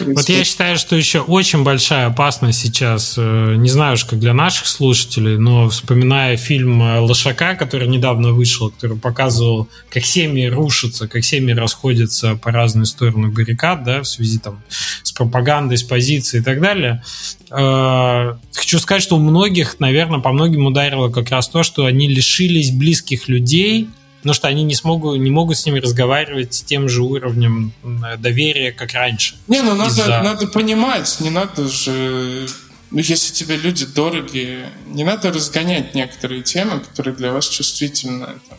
вот 0.06 0.28
я 0.28 0.44
считаю, 0.44 0.76
что 0.76 0.96
еще 0.96 1.20
очень 1.20 1.62
большая 1.62 2.06
опасность 2.06 2.60
сейчас, 2.60 3.14
э, 3.16 3.54
не 3.56 3.68
знаю 3.68 3.94
уж 3.94 4.04
как 4.04 4.18
для 4.18 4.34
наших 4.34 4.66
слушателей, 4.66 5.36
но 5.36 5.68
вспоминая 5.68 6.36
фильм 6.36 6.82
э, 6.82 6.98
«Лошака», 7.00 7.54
который 7.54 7.88
недавно 7.88 8.32
вышел, 8.32 8.70
который 8.70 8.98
показывал, 8.98 9.68
как 9.90 10.04
семьи 10.04 10.46
рушатся, 10.46 11.08
как 11.08 11.24
семьи 11.24 11.52
расходятся 11.52 12.36
по 12.36 12.50
разные 12.50 12.86
стороны 12.86 13.28
баррикад, 13.28 13.84
да, 13.84 14.02
в 14.02 14.06
связи 14.06 14.38
там 14.38 14.62
с 15.02 15.12
пропагандой, 15.12 15.78
с 15.78 15.82
позицией 15.82 16.42
и 16.42 16.44
так 16.44 16.60
далее. 16.60 17.02
Э, 17.50 18.36
хочу 18.52 18.78
сказать, 18.78 19.02
что 19.02 19.16
у 19.16 19.20
многих, 19.20 19.80
наверное, 19.80 20.20
по 20.20 20.32
многим 20.32 20.66
ударило 20.66 21.10
как 21.10 21.30
раз 21.30 21.48
то, 21.48 21.62
что 21.62 21.86
они 21.86 22.08
лишились 22.08 22.70
близких 22.70 23.28
людей– 23.28 23.88
потому 24.22 24.34
что 24.34 24.46
они 24.46 24.62
не, 24.62 24.74
смогут, 24.74 25.18
не 25.18 25.30
могут 25.30 25.58
с 25.58 25.66
ними 25.66 25.80
разговаривать 25.80 26.54
с 26.54 26.62
тем 26.62 26.88
же 26.88 27.02
уровнем 27.02 27.72
доверия, 28.18 28.70
как 28.70 28.92
раньше. 28.92 29.34
Не, 29.48 29.62
ну 29.62 29.74
надо, 29.74 30.06
надо 30.22 30.46
понимать, 30.46 31.16
не 31.20 31.30
надо 31.30 31.66
же 31.68 32.46
ну, 32.92 32.98
если 32.98 33.32
тебе 33.32 33.56
люди 33.56 33.86
дорогие, 33.86 34.70
не 34.86 35.02
надо 35.02 35.32
разгонять 35.32 35.94
некоторые 35.94 36.42
темы, 36.42 36.80
которые 36.80 37.14
для 37.14 37.32
вас 37.32 37.48
чувствительны. 37.48 38.26
Там, 38.48 38.58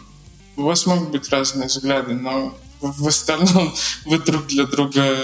у 0.57 0.63
вас 0.63 0.87
могут 0.87 1.11
быть 1.11 1.29
разные 1.29 1.67
взгляды, 1.67 2.15
но 2.15 2.57
в 2.81 3.07
остальном 3.07 3.73
вы 4.05 4.17
друг 4.17 4.47
для 4.47 4.65
друга 4.65 5.17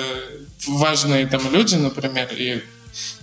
важные 0.68 1.26
там 1.26 1.42
люди, 1.52 1.76
например, 1.76 2.30
и 2.32 2.64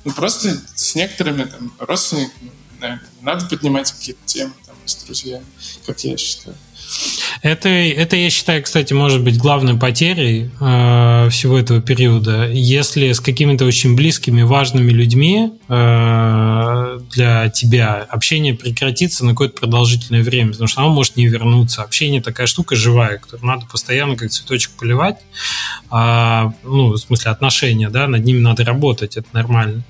ну, 0.04 0.12
просто 0.12 0.60
с 0.74 0.96
некоторыми 0.96 1.44
там 1.44 1.72
родственниками 1.78 2.50
наверное, 2.80 3.08
надо 3.20 3.46
поднимать 3.46 3.92
какие-то 3.92 4.20
темы 4.26 4.52
там 4.66 4.76
с 4.84 4.96
друзьями, 5.04 5.46
как 5.86 6.00
я 6.00 6.16
считаю. 6.16 6.56
Это, 7.42 7.68
это, 7.68 8.16
я 8.16 8.30
считаю, 8.30 8.62
кстати, 8.62 8.92
может 8.92 9.22
быть 9.22 9.38
главной 9.38 9.74
потерей 9.74 10.50
э, 10.60 11.28
всего 11.30 11.58
этого 11.58 11.80
периода. 11.80 12.48
Если 12.48 13.12
с 13.12 13.20
какими-то 13.20 13.64
очень 13.64 13.94
близкими, 13.94 14.42
важными 14.42 14.90
людьми 14.90 15.52
э, 15.68 17.00
для 17.12 17.48
тебя 17.50 18.06
общение 18.08 18.54
прекратится 18.54 19.24
на 19.24 19.32
какое-то 19.32 19.60
продолжительное 19.60 20.22
время, 20.22 20.52
потому 20.52 20.68
что 20.68 20.80
оно 20.80 20.90
может 20.90 21.16
не 21.16 21.26
вернуться. 21.26 21.82
Общение 21.82 22.22
такая 22.22 22.46
штука 22.46 22.76
живая, 22.76 23.18
которую 23.18 23.46
надо 23.46 23.66
постоянно 23.66 24.16
как 24.16 24.30
цветочек 24.30 24.72
поливать. 24.72 25.16
А, 25.90 26.52
ну, 26.64 26.88
в 26.92 26.96
смысле 26.98 27.30
отношения, 27.30 27.90
да, 27.90 28.06
над 28.06 28.24
ними 28.24 28.40
надо 28.40 28.64
работать, 28.64 29.16
это 29.16 29.28
нормально. 29.32 29.84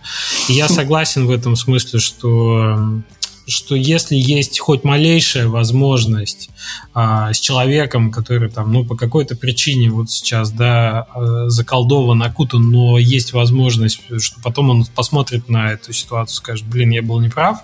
И 0.48 0.52
я 0.52 0.68
согласен 0.76 1.26
в 1.26 1.30
этом 1.30 1.56
смысле, 1.56 2.00
что 2.00 3.02
что 3.46 3.74
если 3.74 4.16
есть 4.16 4.58
хоть 4.58 4.82
малейшая 4.84 5.46
возможность 5.46 6.50
а, 6.92 7.32
с 7.32 7.38
человеком, 7.38 8.10
который 8.10 8.50
там, 8.50 8.72
ну, 8.72 8.84
по 8.84 8.96
какой-то 8.96 9.36
причине 9.36 9.90
вот 9.90 10.10
сейчас, 10.10 10.50
да, 10.50 11.06
а, 11.14 11.48
заколдован, 11.48 12.22
окутан, 12.22 12.70
но 12.70 12.98
есть 12.98 13.32
возможность, 13.32 14.00
что 14.18 14.40
потом 14.42 14.70
он 14.70 14.84
посмотрит 14.84 15.48
на 15.48 15.72
эту 15.72 15.92
ситуацию, 15.92 16.36
скажет, 16.36 16.66
блин, 16.66 16.90
я 16.90 17.02
был 17.02 17.20
неправ, 17.20 17.62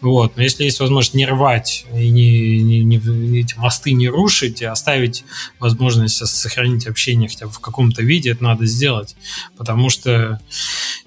вот, 0.00 0.36
но 0.36 0.42
если 0.42 0.64
есть 0.64 0.80
возможность 0.80 1.14
не 1.14 1.26
рвать 1.26 1.86
и 1.94 2.10
не, 2.10 2.60
не, 2.60 2.80
не 2.80 3.40
эти 3.40 3.54
мосты 3.56 3.92
не 3.92 4.08
рушить, 4.08 4.60
и 4.60 4.66
оставить 4.66 5.24
возможность 5.58 6.16
сохранить 6.26 6.86
общение 6.86 7.28
хотя 7.28 7.46
бы 7.46 7.52
в 7.52 7.60
каком-то 7.60 8.02
виде, 8.02 8.30
это 8.30 8.44
надо 8.44 8.66
сделать, 8.66 9.16
потому 9.56 9.88
что 9.88 10.40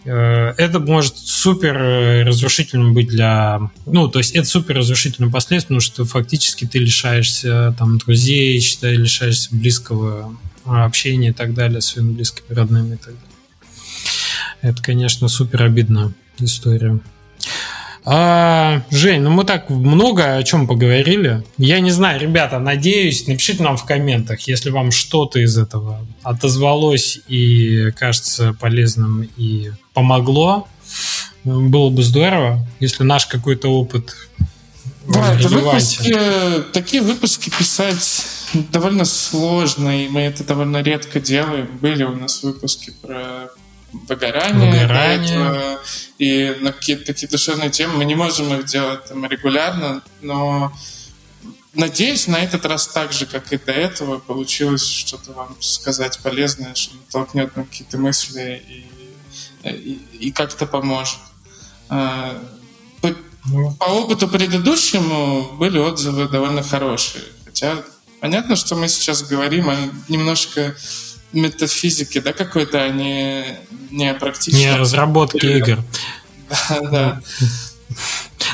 Э, 0.08 0.54
это 0.58 0.80
может 0.80 1.18
супер 1.18 1.78
э, 1.78 2.24
разрушительным 2.24 2.94
быть 2.94 3.08
для... 3.08 3.60
Ну, 3.86 4.07
то 4.08 4.20
есть 4.20 4.32
это 4.36 4.48
супер 4.48 4.78
разрушительным 4.78 5.32
последствием, 5.32 5.80
потому 5.80 5.82
что 5.82 6.06
фактически 6.06 6.66
ты 6.66 6.80
лишаешься 6.80 7.76
там 7.78 7.98
друзей, 7.98 8.60
считай, 8.60 8.96
лишаешься 8.96 9.50
близкого 9.52 10.36
общения 10.66 11.30
и 11.30 11.34
так 11.34 11.54
далее, 11.54 11.82
своими 11.82 12.14
близкими, 12.14 12.54
родными 12.54 12.96
и 12.96 12.98
так 12.98 13.14
далее. 13.14 13.22
Это, 14.62 14.82
конечно, 14.82 15.28
супер 15.28 15.64
обидная 15.64 16.12
история. 16.40 17.00
А, 18.10 18.84
Жень, 18.90 19.20
ну 19.20 19.32
мы 19.32 19.44
так 19.44 19.70
много 19.70 20.38
о 20.38 20.44
чем 20.44 20.66
поговорили. 20.66 21.44
Я 21.58 21.82
не 21.82 21.92
знаю, 21.92 22.22
ребята, 22.22 22.58
надеюсь, 22.58 23.28
напишите 23.28 23.62
нам 23.64 23.76
в 23.76 23.84
комментах, 23.84 24.40
если 24.48 24.70
вам 24.70 24.92
что-то 24.92 25.40
из 25.40 25.58
этого 25.58 26.08
отозвалось 26.24 27.20
и 27.28 27.92
кажется 27.98 28.56
полезным 28.58 29.28
и 29.36 29.72
помогло. 29.94 30.70
Было 31.48 31.90
бы 31.90 32.04
здорово, 32.04 32.68
если 32.80 33.04
наш 33.04 33.26
какой-то 33.26 33.70
опыт 33.70 34.16
да, 35.08 35.36
это 35.36 35.48
выпуски, 35.48 36.14
такие 36.74 37.02
выпуски 37.02 37.50
писать 37.50 38.26
довольно 38.72 39.06
сложно, 39.06 40.04
и 40.04 40.10
мы 40.10 40.22
это 40.22 40.44
довольно 40.44 40.82
редко 40.82 41.22
делаем. 41.22 41.70
Были 41.82 42.04
у 42.04 42.16
нас 42.16 42.44
выпуски 42.44 42.94
про 43.02 43.50
выгорание, 43.94 44.82
выгорание. 44.82 45.78
и 46.18 46.58
на 46.60 46.74
какие-то 46.74 47.06
такие 47.06 47.30
душевные 47.30 47.70
темы. 47.70 47.96
Мы 47.96 48.06
не 48.06 48.16
можем 48.16 48.54
их 48.54 48.66
делать 48.66 49.06
там, 49.06 49.26
регулярно, 49.26 50.02
но 50.22 50.74
надеюсь, 51.74 52.28
на 52.28 52.38
этот 52.38 52.66
раз 52.66 52.88
так 52.88 53.14
же, 53.14 53.26
как 53.26 53.54
и 53.54 53.58
до 53.58 53.72
этого, 53.72 54.20
получилось 54.20 54.86
что-то 54.86 55.32
вам 55.32 55.56
сказать 55.62 56.20
полезное, 56.22 56.76
что 56.76 56.96
толкнет 57.10 57.56
на 57.56 57.64
какие-то 57.64 57.98
мысли 57.98 58.62
и, 58.68 59.70
и, 59.70 60.02
и 60.20 60.32
как-то 60.32 60.66
поможет. 60.66 61.20
А, 61.90 62.42
по, 63.02 63.10
ну. 63.46 63.74
по 63.74 63.86
опыту 63.86 64.28
предыдущему 64.28 65.52
были 65.58 65.78
отзывы 65.78 66.28
довольно 66.28 66.64
хорошие. 66.64 67.24
Хотя 67.46 67.84
понятно, 68.20 68.56
что 68.56 68.76
мы 68.76 68.88
сейчас 68.88 69.24
говорим 69.24 69.70
о 69.70 69.76
немножко 70.08 70.76
метафизики, 71.34 72.20
да, 72.20 72.34
какой-то, 72.34 72.84
а 72.84 72.90
не, 72.90 73.58
не 73.92 74.14
практически. 74.14 74.62
Не 74.62 74.76
разработки 74.76 75.46
игр. 75.46 75.80
Да, 76.70 76.80
да. 76.80 77.22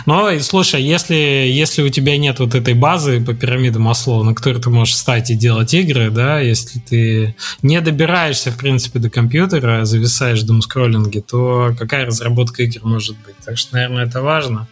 Ну, 0.05 0.39
слушай, 0.41 0.81
если, 0.81 1.15
если 1.15 1.81
у 1.81 1.89
тебя 1.89 2.17
нет 2.17 2.39
вот 2.39 2.55
этой 2.55 2.73
базы 2.73 3.21
по 3.21 3.33
пирамиде 3.33 3.79
Маслоу, 3.79 4.23
на 4.23 4.33
которой 4.33 4.61
ты 4.61 4.69
можешь 4.69 4.95
встать 4.95 5.29
и 5.29 5.35
делать 5.35 5.73
игры, 5.73 6.09
да, 6.09 6.39
если 6.39 6.79
ты 6.79 7.35
не 7.61 7.79
добираешься, 7.79 8.51
в 8.51 8.57
принципе, 8.57 8.99
до 8.99 9.09
компьютера, 9.09 9.81
а 9.81 9.85
зависаешь 9.85 10.41
в 10.41 10.45
думскроллинге, 10.45 11.21
то 11.21 11.73
какая 11.77 12.05
разработка 12.05 12.63
игр 12.63 12.81
может 12.83 13.15
быть? 13.25 13.35
Так 13.45 13.57
что, 13.57 13.75
наверное, 13.75 14.05
это 14.05 14.21
важно. 14.21 14.67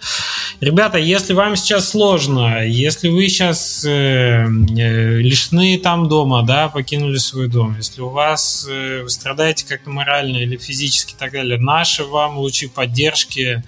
Ребята, 0.59 0.97
если 0.97 1.33
вам 1.33 1.55
сейчас 1.55 1.89
сложно, 1.89 2.65
если 2.65 3.09
вы 3.09 3.27
сейчас 3.27 3.83
э, 3.85 3.89
э, 3.89 5.17
лишены 5.17 5.79
там 5.79 6.07
дома, 6.09 6.43
да, 6.43 6.67
покинули 6.67 7.17
свой 7.17 7.47
дом, 7.47 7.75
если 7.77 8.01
у 8.01 8.09
вас 8.09 8.67
э, 8.69 9.03
вы 9.03 9.09
страдаете 9.09 9.65
как-то 9.65 9.89
морально 9.89 10.37
или 10.37 10.57
физически 10.57 11.13
и 11.13 11.15
так 11.17 11.31
далее, 11.31 11.57
наши 11.57 12.03
вам 12.03 12.37
лучи 12.37 12.67
поддержки 12.67 13.63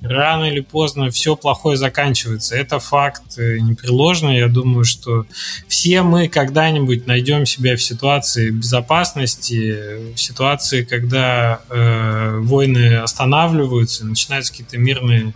рано 0.00 0.44
или 0.44 0.60
поздно 0.60 1.10
все 1.10 1.36
плохое 1.36 1.76
заканчивается. 1.76 2.56
Это 2.56 2.78
факт 2.78 3.38
э, 3.38 3.58
непреложный. 3.58 4.38
Я 4.38 4.48
думаю, 4.48 4.84
что 4.84 5.26
все 5.66 6.02
мы 6.02 6.28
когда-нибудь 6.28 7.06
найдем 7.06 7.46
себя 7.46 7.76
в 7.76 7.82
ситуации 7.82 8.50
безопасности, 8.50 10.14
в 10.14 10.18
ситуации, 10.18 10.84
когда 10.84 11.60
э, 11.68 12.38
войны 12.40 12.96
останавливаются, 12.96 14.06
начинаются 14.06 14.52
какие-то 14.52 14.78
мирные 14.78 15.34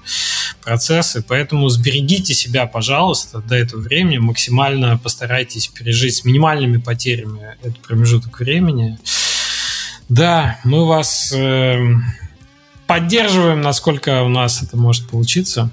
процессы. 0.62 0.91
Поэтому 1.22 1.68
сберегите 1.68 2.34
себя, 2.34 2.66
пожалуйста, 2.66 3.40
до 3.40 3.54
этого 3.54 3.80
времени. 3.80 4.18
Максимально 4.18 4.98
постарайтесь 4.98 5.68
пережить 5.68 6.16
с 6.16 6.24
минимальными 6.24 6.78
потерями 6.78 7.56
этот 7.62 7.78
промежуток 7.80 8.38
времени. 8.40 8.98
Да, 10.08 10.58
мы 10.64 10.86
вас 10.86 11.32
э, 11.32 11.78
поддерживаем, 12.86 13.62
насколько 13.62 14.22
у 14.22 14.28
нас 14.28 14.62
это 14.62 14.76
может 14.76 15.08
получиться. 15.08 15.70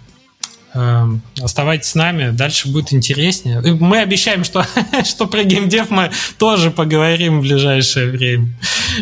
Эм, 0.74 1.22
оставайтесь 1.42 1.90
с 1.90 1.96
нами, 1.96 2.30
дальше 2.32 2.68
будет 2.68 2.94
интереснее. 2.94 3.62
Мы 3.62 4.00
обещаем, 4.00 4.44
что, 4.44 4.66
что 5.06 5.26
про 5.26 5.44
геймдев 5.44 5.90
мы 5.90 6.12
тоже 6.38 6.70
поговорим 6.70 7.40
в 7.40 7.42
ближайшее 7.42 8.12
время. 8.12 8.50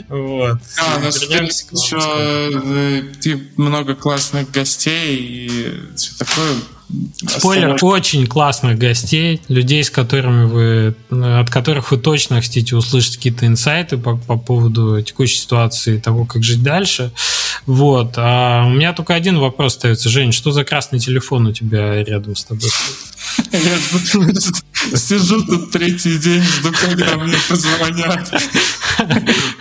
Вот. 0.08 0.60
Да, 0.78 0.98
у 0.98 1.00
нас 1.02 1.22
еще 1.22 2.00
э, 3.24 3.38
много 3.58 3.96
классных 3.96 4.50
гостей 4.52 5.18
и 5.18 5.96
все 5.96 6.12
такое. 6.18 6.56
Спойлер, 7.28 7.74
Осторожно. 7.74 7.88
очень 7.88 8.28
классных 8.28 8.78
гостей, 8.78 9.42
людей, 9.50 9.84
с 9.84 9.90
которыми 9.90 10.46
вы, 10.46 10.96
от 11.10 11.50
которых 11.50 11.92
вы 11.92 11.98
точно 11.98 12.42
хотите 12.42 12.78
услышать 12.78 13.18
какие-то 13.18 13.46
инсайты 13.46 13.98
по, 13.98 14.16
по 14.16 14.38
поводу 14.38 15.02
текущей 15.02 15.40
ситуации, 15.40 15.98
того, 16.00 16.24
как 16.24 16.44
жить 16.44 16.64
дальше. 16.64 17.12
Вот. 17.66 18.14
А 18.18 18.66
у 18.66 18.70
меня 18.70 18.94
только 18.94 19.16
один 19.16 19.40
вопрос 19.40 19.76
остается. 19.76 20.10
Жень, 20.10 20.32
что 20.32 20.52
за 20.52 20.64
красный 20.64 21.00
телефон 21.00 21.48
у 21.48 21.52
тебя 21.52 22.04
рядом 22.04 22.36
с 22.36 22.44
тобой 22.44 22.70
Я 23.52 24.98
сижу 24.98 25.44
тут 25.46 25.72
третий 25.72 26.18
день, 26.18 26.42
жду, 26.42 26.72
когда 26.72 27.16
мне 27.18 27.38
позвонят. 27.48 28.34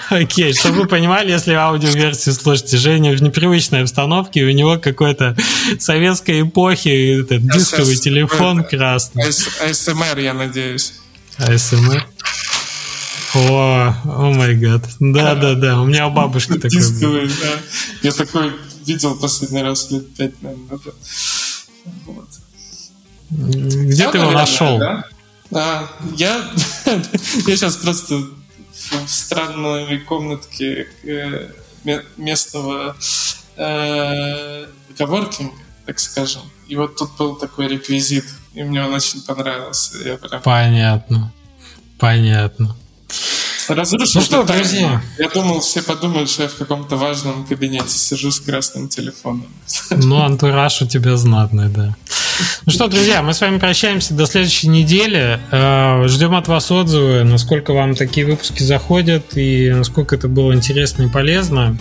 Окей, 0.09 0.55
чтобы 0.55 0.82
вы 0.82 0.86
понимали, 0.86 1.30
если 1.30 1.53
аудиоверсию 1.53 2.34
слушаете, 2.34 2.76
Женя 2.78 3.12
в 3.16 3.22
непривычной 3.22 3.82
обстановке, 3.82 4.44
у 4.44 4.51
него 4.51 4.78
какой-то 4.78 5.36
советской 5.78 6.42
эпохи 6.42 7.20
этот 7.20 7.42
дисковый 7.42 7.97
телефон 7.97 8.64
красный. 8.64 9.24
АСМР, 9.26 10.18
я 10.18 10.34
надеюсь. 10.34 10.94
АСМР? 11.38 12.07
О, 13.37 13.95
о 14.05 14.32
май 14.32 14.55
гад. 14.55 14.82
Да, 14.99 15.34
да, 15.34 15.55
да. 15.55 15.82
У 15.82 15.87
меня 15.87 16.09
у 16.09 16.11
бабушки 16.11 16.55
такой 16.55 16.70
Дисковый, 16.70 17.28
да. 17.28 17.53
Я 18.03 18.12
такой 18.12 18.53
видел 18.87 19.14
последний 19.18 19.62
раз 19.62 19.91
лет 19.91 20.14
пять, 20.14 20.41
наверное, 20.43 20.70
назад. 20.70 20.95
Вот. 22.07 22.28
Где 23.30 24.11
ты 24.11 24.18
его 24.18 24.30
нашел? 24.30 24.78
Да? 24.78 25.05
А, 25.53 25.89
я, 26.16 26.51
я 26.87 27.57
сейчас 27.57 27.76
просто 27.76 28.22
в 28.70 29.09
странной 29.09 29.99
комнатке 30.01 30.89
э, 31.05 31.51
местного 32.16 32.97
э, 33.57 34.66
коворкинга, 34.97 35.55
так 35.84 35.99
скажем. 35.99 36.43
И 36.68 36.76
вот 36.76 36.97
тут 36.97 37.16
был 37.18 37.37
такой 37.37 37.68
реквизит, 37.68 38.26
и 38.55 38.62
мне 38.62 38.82
он 38.82 38.95
очень 38.95 39.22
понравился. 39.22 39.99
Я 39.99 40.16
прям... 40.16 40.43
Понятно. 40.43 41.32
Понятно. 41.99 42.76
Разрушил 43.69 44.21
ну 44.21 44.27
что, 44.27 44.43
друзья? 44.45 45.03
Я 45.19 45.29
думал, 45.29 45.61
все 45.61 45.83
подумают, 45.83 46.31
что 46.31 46.45
я 46.45 46.49
в 46.49 46.55
каком-то 46.55 46.97
важном 46.97 47.45
кабинете 47.45 47.89
сижу 47.89 48.31
с 48.31 48.41
красным 48.41 48.89
телефоном. 48.89 49.47
Ну, 49.91 50.23
антураж 50.23 50.83
у 50.83 50.87
тебя 50.87 51.17
знатный, 51.17 51.69
да. 51.69 51.97
Ну 52.67 52.73
что, 52.73 52.89
друзья, 52.89 53.23
мы 53.23 53.33
с 53.33 53.41
вами 53.41 53.59
прощаемся 53.59 54.14
до 54.14 54.27
следующей 54.27 54.69
недели. 54.69 55.41
Э, 55.51 56.07
ждем 56.07 56.35
от 56.35 56.49
вас 56.49 56.71
отзывы, 56.71 57.25
насколько 57.25 57.73
вам 57.73 57.95
такие 57.95 58.27
выпуски 58.27 58.62
заходят 58.62 59.37
и 59.37 59.71
насколько 59.71 60.17
это 60.17 60.29
было 60.29 60.55
интересно 60.55 61.05
и 61.05 61.09
полезно. 61.09 61.79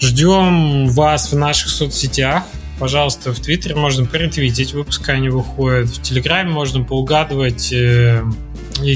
Ждем 0.00 0.88
вас 0.88 1.30
в 1.32 1.36
наших 1.36 1.68
соцсетях. 1.68 2.44
Пожалуйста, 2.78 3.32
в 3.32 3.40
Твиттере 3.40 3.74
можно 3.74 4.06
поретвитить 4.06 4.72
выпуски, 4.72 5.10
они 5.10 5.28
выходят. 5.28 5.88
В 5.88 6.02
Телеграме 6.02 6.50
можно 6.50 6.82
поугадывать 6.82 7.72
э, 7.72 8.22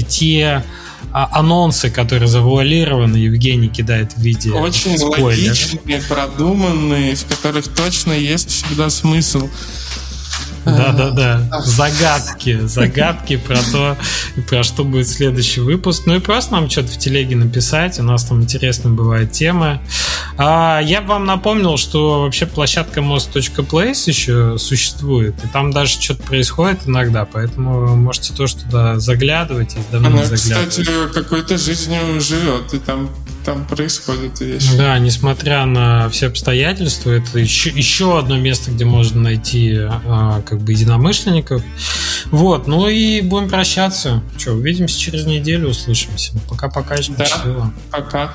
те 0.07 0.45
а, 0.45 0.63
анонсы, 1.11 1.89
которые 1.89 2.27
завуалированы, 2.27 3.17
Евгений 3.17 3.67
кидает 3.67 4.13
в 4.13 4.17
виде 4.19 4.51
Очень 4.51 4.97
спойлер. 4.97 5.49
логичные, 5.49 6.01
продуманные, 6.07 7.15
в 7.15 7.25
которых 7.25 7.67
точно 7.67 8.13
есть 8.13 8.49
всегда 8.49 8.89
смысл. 8.89 9.49
Да, 10.65 10.91
да, 10.91 11.09
да. 11.11 11.61
Загадки. 11.61 12.59
Загадки 12.65 13.37
про 13.37 13.57
то, 13.71 13.97
про 14.47 14.63
что 14.63 14.83
будет 14.83 15.07
следующий 15.07 15.61
выпуск. 15.61 16.03
Ну 16.05 16.15
и 16.15 16.19
просто 16.19 16.53
нам 16.53 16.69
что-то 16.69 16.89
в 16.91 16.97
телеге 16.97 17.35
написать. 17.35 17.99
У 17.99 18.03
нас 18.03 18.25
там 18.25 18.41
интересные 18.41 18.93
бывают 18.93 19.31
темы. 19.31 19.79
А, 20.37 20.79
я 20.79 21.01
бы 21.01 21.09
вам 21.09 21.25
напомнил, 21.25 21.77
что 21.77 22.21
вообще 22.21 22.45
площадка 22.45 23.01
most.place 23.01 24.03
еще 24.07 24.57
существует. 24.57 25.35
И 25.43 25.47
там 25.47 25.71
даже 25.71 25.99
что-то 25.99 26.23
происходит 26.23 26.81
иногда. 26.85 27.25
Поэтому 27.25 27.95
можете 27.95 28.33
тоже 28.33 28.57
туда 28.57 28.99
заглядывать. 28.99 29.75
И 29.75 29.79
давно 29.91 30.09
Она, 30.09 30.23
кстати, 30.23 30.85
какой-то 31.13 31.57
жизнью 31.57 32.21
живет. 32.21 32.73
И 32.73 32.79
там 32.79 33.09
там 33.43 33.65
происходят 33.65 34.39
вещи. 34.39 34.75
Да, 34.77 34.97
несмотря 34.99 35.65
на 35.65 36.09
все 36.09 36.27
обстоятельства, 36.27 37.11
это 37.11 37.39
еще, 37.39 37.69
еще 37.69 38.19
одно 38.19 38.37
место, 38.37 38.71
где 38.71 38.85
можно 38.85 39.21
найти 39.21 39.77
а, 39.79 40.41
как 40.41 40.61
бы 40.61 40.71
единомышленников. 40.71 41.63
Вот, 42.25 42.67
ну 42.67 42.87
и 42.87 43.21
будем 43.21 43.49
прощаться. 43.49 44.23
Что, 44.37 44.53
увидимся 44.53 44.99
через 44.99 45.25
неделю, 45.25 45.69
услышимся. 45.69 46.33
Пока-пока, 46.49 46.95
да, 47.17 47.25
счастливо. 47.25 47.73
Пока. 47.89 48.33